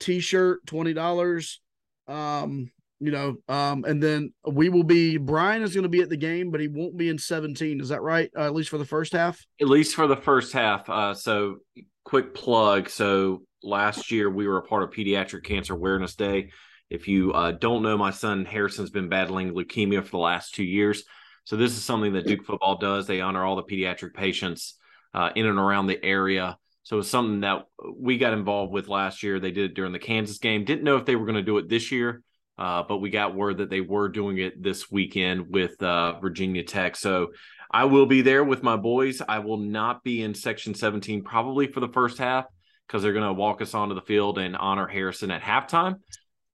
[0.00, 1.60] t-shirt, twenty dollars.
[2.08, 2.70] Um,
[3.02, 5.16] you know, um, and then we will be.
[5.16, 7.80] Brian is going to be at the game, but he won't be in seventeen.
[7.80, 8.30] Is that right?
[8.36, 9.44] Uh, at least for the first half.
[9.60, 10.88] at least for the first half.
[10.88, 11.56] Uh, so,
[12.04, 12.88] quick plug.
[12.88, 16.50] So, last year we were a part of Pediatric Cancer Awareness Day.
[16.90, 20.64] If you uh, don't know, my son Harrison's been battling leukemia for the last two
[20.64, 21.02] years.
[21.42, 23.08] So, this is something that Duke football does.
[23.08, 24.76] They honor all the pediatric patients
[25.12, 26.56] uh, in and around the area.
[26.84, 27.66] So, it's something that
[27.98, 29.40] we got involved with last year.
[29.40, 30.64] They did it during the Kansas game.
[30.64, 32.22] Didn't know if they were going to do it this year.
[32.62, 36.62] Uh, but we got word that they were doing it this weekend with uh, Virginia
[36.62, 36.94] Tech.
[36.94, 37.32] So
[37.68, 39.20] I will be there with my boys.
[39.28, 42.44] I will not be in section 17 probably for the first half
[42.86, 45.96] because they're going to walk us onto the field and honor Harrison at halftime.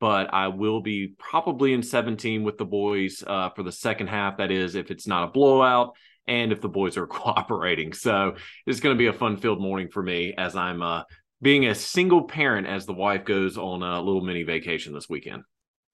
[0.01, 4.39] But I will be probably in 17 with the boys uh, for the second half.
[4.39, 5.95] That is, if it's not a blowout
[6.27, 7.93] and if the boys are cooperating.
[7.93, 11.03] So it's going to be a fun filled morning for me as I'm uh,
[11.43, 15.43] being a single parent as the wife goes on a little mini vacation this weekend.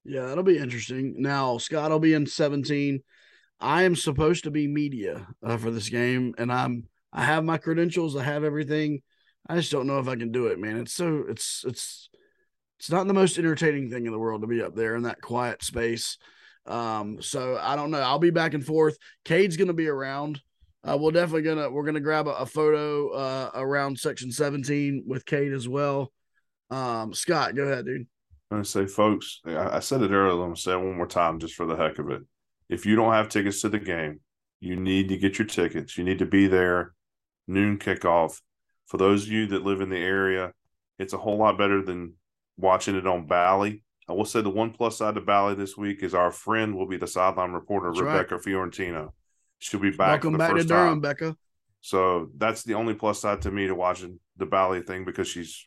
[0.05, 1.15] Yeah, that'll be interesting.
[1.19, 3.03] Now Scott will be in seventeen.
[3.61, 7.59] I am supposed to be media uh, for this game, and I'm I have my
[7.59, 8.17] credentials.
[8.17, 9.01] I have everything.
[9.49, 10.77] I just don't know if I can do it, man.
[10.77, 12.11] It's so it's it's
[12.79, 15.23] it's not the most entertaining thing in the world to be up there in that
[15.23, 16.19] quiet space.
[16.67, 18.01] Um, so I don't know.
[18.01, 18.99] I'll be back and forth.
[19.25, 20.41] Cade's gonna be around.
[20.83, 25.25] Uh, we're definitely gonna we're gonna grab a, a photo uh, around section 17 with
[25.25, 26.13] Cade as well.
[26.71, 28.07] Um, Scott, go ahead, dude.
[28.55, 30.33] I'm gonna say, folks, I, I said it earlier.
[30.33, 32.23] I'm gonna say it one more time just for the heck of it.
[32.69, 34.21] If you don't have tickets to the game,
[34.61, 35.99] you need to get your tickets.
[35.99, 36.95] You need to be there
[37.49, 38.41] noon kickoff.
[38.87, 40.53] For those of you that live in the area,
[41.01, 42.15] it's a whole lot better than
[42.57, 43.83] watching it on Bally.
[44.09, 46.87] I will say the one plus side to Bally this week is our friend will
[46.87, 49.15] be the sideline reporter That's Rebecca Fiorentino.
[49.59, 50.23] She'll be back.
[50.23, 51.01] Welcome back to Durham, time.
[51.01, 51.37] Becca.
[51.81, 55.67] So that's the only plus side to me to watching the Bally thing because she's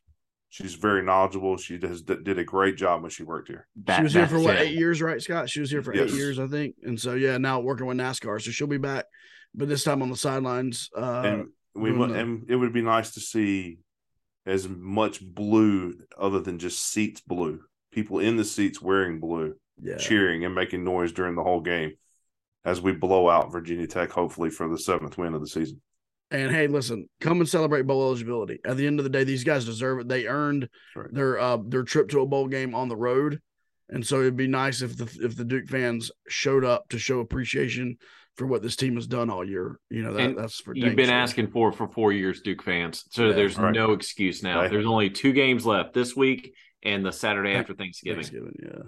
[0.50, 1.58] she's very knowledgeable.
[1.58, 3.68] She does did a great job when she worked here.
[3.96, 5.50] she was here for what eight years, right, Scott?
[5.50, 6.12] She was here for Yes.
[6.12, 6.76] eight years, I think.
[6.84, 9.06] And so yeah, now working with NASCAR, so she'll be back,
[9.54, 10.90] but this time on the sidelines.
[10.96, 13.80] Uh, and we doing mu- the- and it would be nice to see
[14.46, 17.62] as much blue other than just seats blue.
[17.92, 19.98] People in the seats wearing blue, Yeah.
[19.98, 21.94] cheering and making noise during the whole game
[22.64, 25.82] as we blow out Virginia Tech, hopefully for the seventh win of the season.
[26.30, 28.60] And hey, listen, come and celebrate bowl eligibility.
[28.66, 30.08] At the end of the day, these guys deserve it.
[30.10, 31.14] They earned Right.
[31.14, 33.40] their uh their trip to a bowl game on the road.
[33.90, 37.20] And so it'd be nice if the if the Duke fans showed up to show
[37.22, 37.98] appreciation
[38.36, 39.80] for what this team has done all year.
[39.90, 41.16] You know, that, that's for You've been sure.
[41.16, 43.06] asking for for four years, Duke fans.
[43.12, 43.34] So Yeah.
[43.34, 43.74] there's Right.
[43.74, 44.60] no excuse now.
[44.62, 44.70] Right.
[44.70, 48.18] There's only two games left this week and the Saturday after Thanksgiving.
[48.24, 48.84] Thanksgiving, yeah.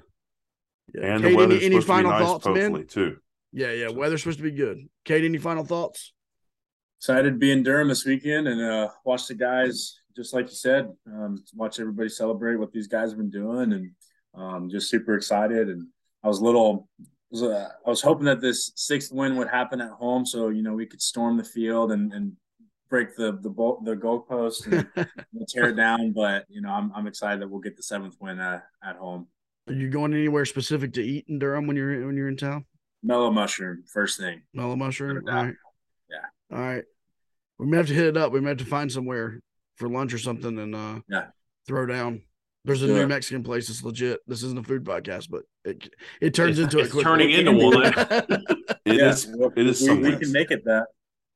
[0.93, 1.13] Yeah.
[1.15, 2.87] And Cade, the any, any supposed to be final nice, thoughts, hopefully, man?
[2.87, 3.17] too.
[3.53, 3.89] Yeah, yeah.
[3.89, 4.77] Weather's supposed to be good.
[5.05, 6.13] Cade, any final thoughts?
[6.99, 10.55] Excited to be in Durham this weekend and uh, watch the guys, just like you
[10.55, 13.91] said, um, watch everybody celebrate what these guys have been doing, and
[14.35, 15.69] um, just super excited.
[15.69, 15.87] And
[16.25, 16.89] I was a little,
[17.31, 20.61] was, uh, I was hoping that this sixth win would happen at home, so you
[20.61, 22.33] know we could storm the field and, and
[22.89, 25.07] break the the ball, the goalpost and
[25.47, 26.11] tear it down.
[26.11, 29.27] But you know, I'm I'm excited that we'll get the seventh win uh, at home.
[29.69, 32.65] Are you going anywhere specific to eat in Durham when you're when you're in town?
[33.03, 34.41] Mellow mushroom, first thing.
[34.53, 35.15] Mellow mushroom.
[35.15, 35.45] Without a All doubt.
[35.45, 35.55] right.
[36.49, 36.57] Yeah.
[36.57, 36.83] All right.
[37.57, 38.31] We may have to hit it up.
[38.31, 39.39] We may have to find somewhere
[39.77, 41.27] for lunch or something and uh Yeah.
[41.67, 42.21] throw down.
[42.65, 43.07] There's a Do new.
[43.07, 43.69] Mexican place.
[43.69, 44.19] It's legit.
[44.27, 45.89] This isn't a food podcast, but it
[46.21, 47.83] it turns It's- into it's a quick turning into one.
[47.85, 49.09] it yeah.
[49.09, 50.87] is, it is we, we can make it that.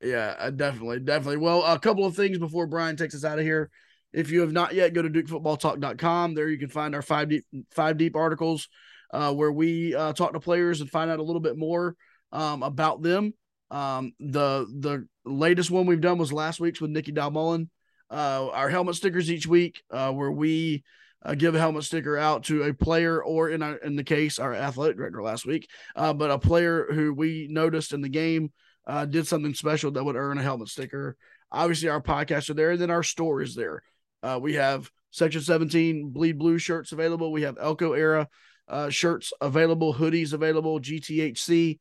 [0.01, 1.37] Yeah, uh, definitely, definitely.
[1.37, 3.69] Well, a couple of things before Brian takes us out of here.
[4.11, 6.35] If you have not yet, go to DukeFootballTalk.com.
[6.35, 8.67] There you can find our five deep five deep articles
[9.13, 11.95] uh, where we uh, talk to players and find out a little bit more
[12.33, 13.33] um, about them.
[13.71, 17.69] Um, the the latest one we've done was last week's with Nicky Dalmolin.
[18.09, 20.83] Uh, our helmet stickers each week, uh, where we
[21.23, 24.39] uh, give a helmet sticker out to a player, or in our, in the case,
[24.39, 28.51] our athletic director last week, uh, but a player who we noticed in the game
[28.85, 31.15] uh, did something special that would earn a helmet sticker.
[31.51, 33.83] Obviously, our podcasts are there, and then our store is there.
[34.21, 37.31] Uh, we have Section 17 Bleed Blue shirts available.
[37.31, 38.27] We have Elko era
[38.67, 41.77] uh, shirts available, hoodies available, GTHC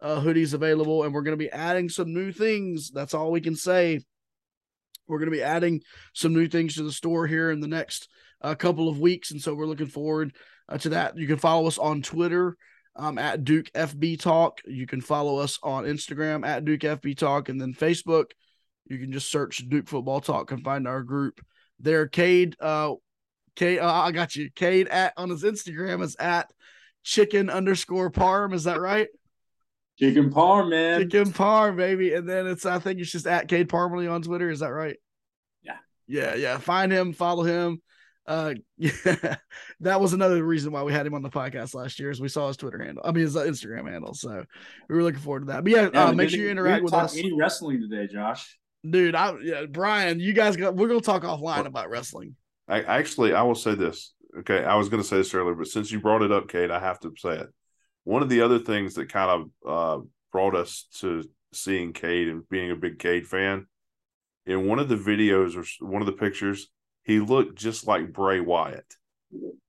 [0.00, 2.90] uh, hoodies available, and we're going to be adding some new things.
[2.90, 4.00] That's all we can say.
[5.08, 5.82] We're going to be adding
[6.14, 8.08] some new things to the store here in the next
[8.42, 10.34] uh, couple of weeks, and so we're looking forward
[10.68, 11.16] uh, to that.
[11.16, 12.56] You can follow us on Twitter
[12.96, 14.60] um, at Duke FB Talk.
[14.66, 18.32] You can follow us on Instagram at Duke FB Talk, and then Facebook.
[18.88, 21.40] You can just search Duke Football Talk and find our group
[21.80, 22.06] there.
[22.06, 22.94] Cade, uh,
[23.54, 24.50] Cade, uh, I got you.
[24.54, 26.50] Cade at on his Instagram is at
[27.02, 28.52] chicken underscore parm.
[28.52, 29.08] Is that right?
[29.98, 31.00] Chicken parm, man.
[31.00, 32.14] Chicken parm, baby.
[32.14, 34.50] And then it's I think it's just at Cade Parmalee on Twitter.
[34.50, 34.96] Is that right?
[35.62, 35.78] Yeah.
[36.06, 36.58] Yeah, yeah.
[36.58, 37.80] Find him, follow him.
[38.26, 39.36] Uh yeah,
[39.80, 42.28] that was another reason why we had him on the podcast last year is we
[42.28, 43.02] saw his Twitter handle.
[43.06, 44.14] I mean his uh, Instagram handle.
[44.14, 44.44] So
[44.88, 45.64] we were looking forward to that.
[45.64, 47.16] But yeah, Yeah, uh, make sure you interact with us.
[47.16, 48.58] Any wrestling today, Josh?
[48.88, 52.36] Dude, I yeah, Brian, you guys got we're gonna talk offline about wrestling.
[52.68, 54.12] I actually I will say this.
[54.40, 56.70] Okay, I was going to say this earlier, but since you brought it up, Cade,
[56.70, 57.48] I have to say it.
[58.06, 62.48] One of the other things that kind of uh, brought us to seeing Cade and
[62.48, 63.66] being a big Cade fan,
[64.46, 66.68] in one of the videos or one of the pictures,
[67.02, 68.94] he looked just like Bray Wyatt,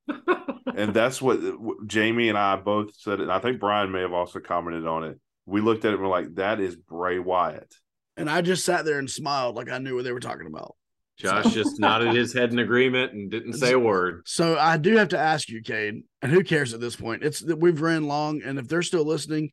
[0.75, 3.21] and that's what what Jamie and I both said.
[3.21, 5.19] And I think Brian may have also commented on it.
[5.47, 7.73] We looked at it and we're like, "That is Bray Wyatt."
[8.17, 10.75] And I just sat there and smiled like I knew what they were talking about.
[11.17, 14.21] Josh just nodded his head in agreement and didn't say a word.
[14.25, 17.23] So I do have to ask you, Cade, and who cares at this point?
[17.23, 19.49] It's that we've ran long, and if they're still listening,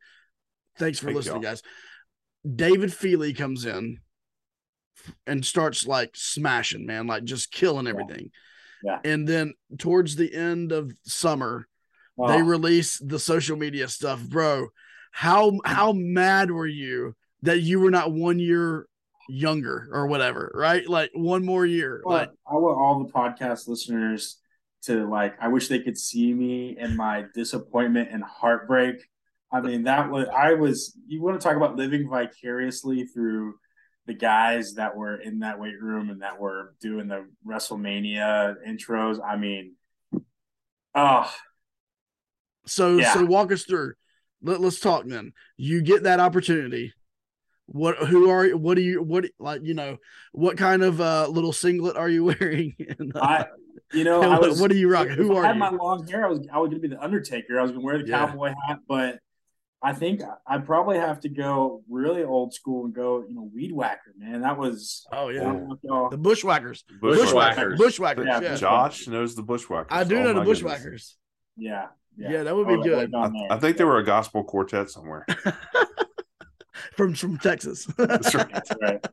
[0.78, 1.52] thanks for Thank listening, y'all.
[1.52, 1.62] guys.
[2.54, 3.98] David Feely comes in
[5.26, 8.30] and starts like smashing, man, like just killing everything.
[8.82, 8.98] Yeah.
[9.02, 11.66] And then towards the end of summer,
[12.18, 14.68] they Oh, release the social media stuff, bro.
[15.10, 18.86] How how mad were you that you were not one year
[19.28, 20.88] younger or whatever, right?
[20.88, 22.02] Like one more year.
[22.04, 24.38] well, Like I want all the podcast listeners
[24.82, 25.34] to like.
[25.40, 28.96] I wish they could see me and my disappointment and heartbreak.
[29.52, 30.96] I mean, that was I was.
[31.06, 33.54] You want to talk about living vicariously through
[34.06, 39.18] the guys that were in that weight room and that were doing the WrestleMania intros.
[39.24, 39.76] I mean,
[40.94, 41.32] oh,
[42.66, 43.14] So Yeah.
[43.14, 43.94] so walk us through.
[44.42, 45.32] Let, let's talk then.
[45.56, 46.92] You get that opportunity.
[47.66, 48.56] What who are you?
[48.58, 49.96] What do you what like you know
[50.32, 52.74] what kind of uh little singlet are you wearing?
[52.98, 53.46] And, uh, I,
[53.92, 54.60] you know, I what, was.
[54.60, 55.14] what are you rocking?
[55.14, 55.60] Who if Who I are had you?
[55.60, 57.58] my long hair, I was I was gonna be the Undertaker.
[57.58, 58.26] I was gonna wear the Yeah.
[58.26, 59.18] cowboy hat, but
[59.82, 63.70] I think I probably have to go really old school and go, you know, weed
[63.72, 64.40] whacker, man.
[64.42, 66.84] That was oh yeah, don't know if y'all- the bushwhackers.
[67.00, 67.78] Bushwhackers.
[67.78, 68.26] Bushwhackers.
[68.26, 69.88] Yeah, Yeah, Josh knows the Bushwhackers.
[69.90, 70.60] I do Oh know the my goodness.
[70.62, 71.16] bushwhackers.
[71.56, 71.86] yeah,
[72.16, 72.98] Yeah, that would be Oh, good.
[73.14, 73.52] I, down there.
[73.52, 75.26] I think they were a gospel quartet somewhere.
[76.96, 77.86] from from Texas.
[77.96, 78.50] That's right.
[78.52, 79.06] That's right.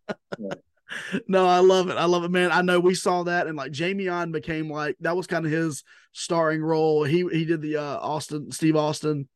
[1.28, 1.98] no, I love it.
[1.98, 2.52] I love it, man.
[2.52, 5.52] I know we saw that, and like Jamie on became like that was kind of
[5.52, 5.84] his
[6.14, 7.04] starring role.
[7.04, 9.28] He he did the uh Austin Steve Austin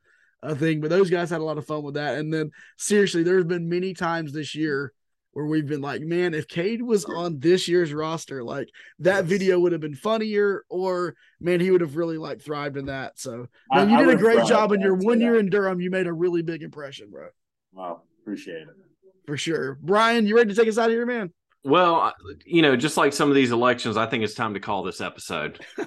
[0.44, 2.18] uh, thing, but those guys had a lot of fun with that.
[2.18, 4.92] And then seriously, there's been many times this year
[5.32, 8.70] where we've been like, man, if Cade was on this year's roster, like
[9.00, 12.86] that video would have been funnier, or man, he would have really like thrived in
[12.86, 13.20] that.
[13.20, 15.82] So I- man, you did a great job in your one year in Durham.
[15.82, 17.28] You made a really big impression, bro.
[17.74, 18.68] Wow, appreciate it.
[19.28, 19.78] For sure.
[19.82, 21.32] Brian, you ready to take us out of here, man?
[21.64, 22.14] Well,
[22.46, 25.02] you know, just like some of these elections, I think it's time to call this
[25.02, 25.60] episode.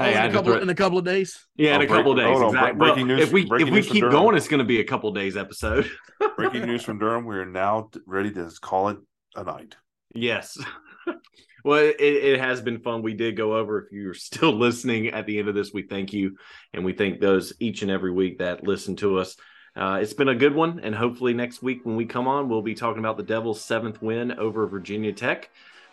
[0.00, 1.44] Oh, in, I a had to couple, throw- in a couple of days.
[1.56, 2.26] Yeah, in Oh, a couple of days.
[2.28, 2.78] hold on, bre- exactly.
[2.78, 5.08] Breaking news- if we if we news keep going, it's going to be a couple
[5.08, 5.90] of days episode.
[6.36, 7.24] Breaking news from Durham.
[7.24, 8.98] We are now ready to call it
[9.34, 9.74] a night.
[10.14, 10.56] Yes.
[11.64, 13.02] well, it, it has been fun.
[13.02, 13.86] We did go over.
[13.86, 16.36] If you're still listening at the end of this, we thank you.
[16.72, 19.34] And we thank those each and every week that listen to us.
[19.78, 20.80] Uh, it's been a good one.
[20.82, 24.02] And hopefully, next week when we come on, we'll be talking about the Devils' seventh
[24.02, 25.50] win over Virginia Tech.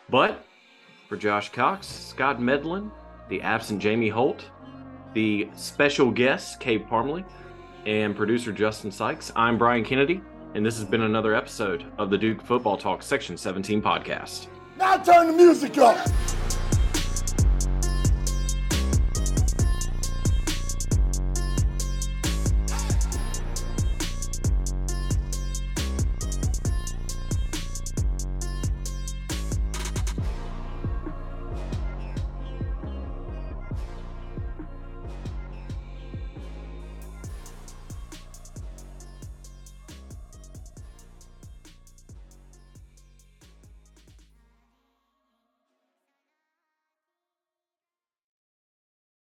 [0.09, 0.43] But
[1.07, 2.91] for Josh Cox, Scott Medlin,
[3.29, 4.49] the absent Jamie Holt,
[5.13, 7.23] the special guest, Cade Parmley,
[7.85, 10.21] and producer Justin Sykes, I'm Brian Kennedy.
[10.55, 14.47] And this has been another episode of the Duke Football Talk Section 17 podcast.
[14.77, 16.07] Now turn the music up.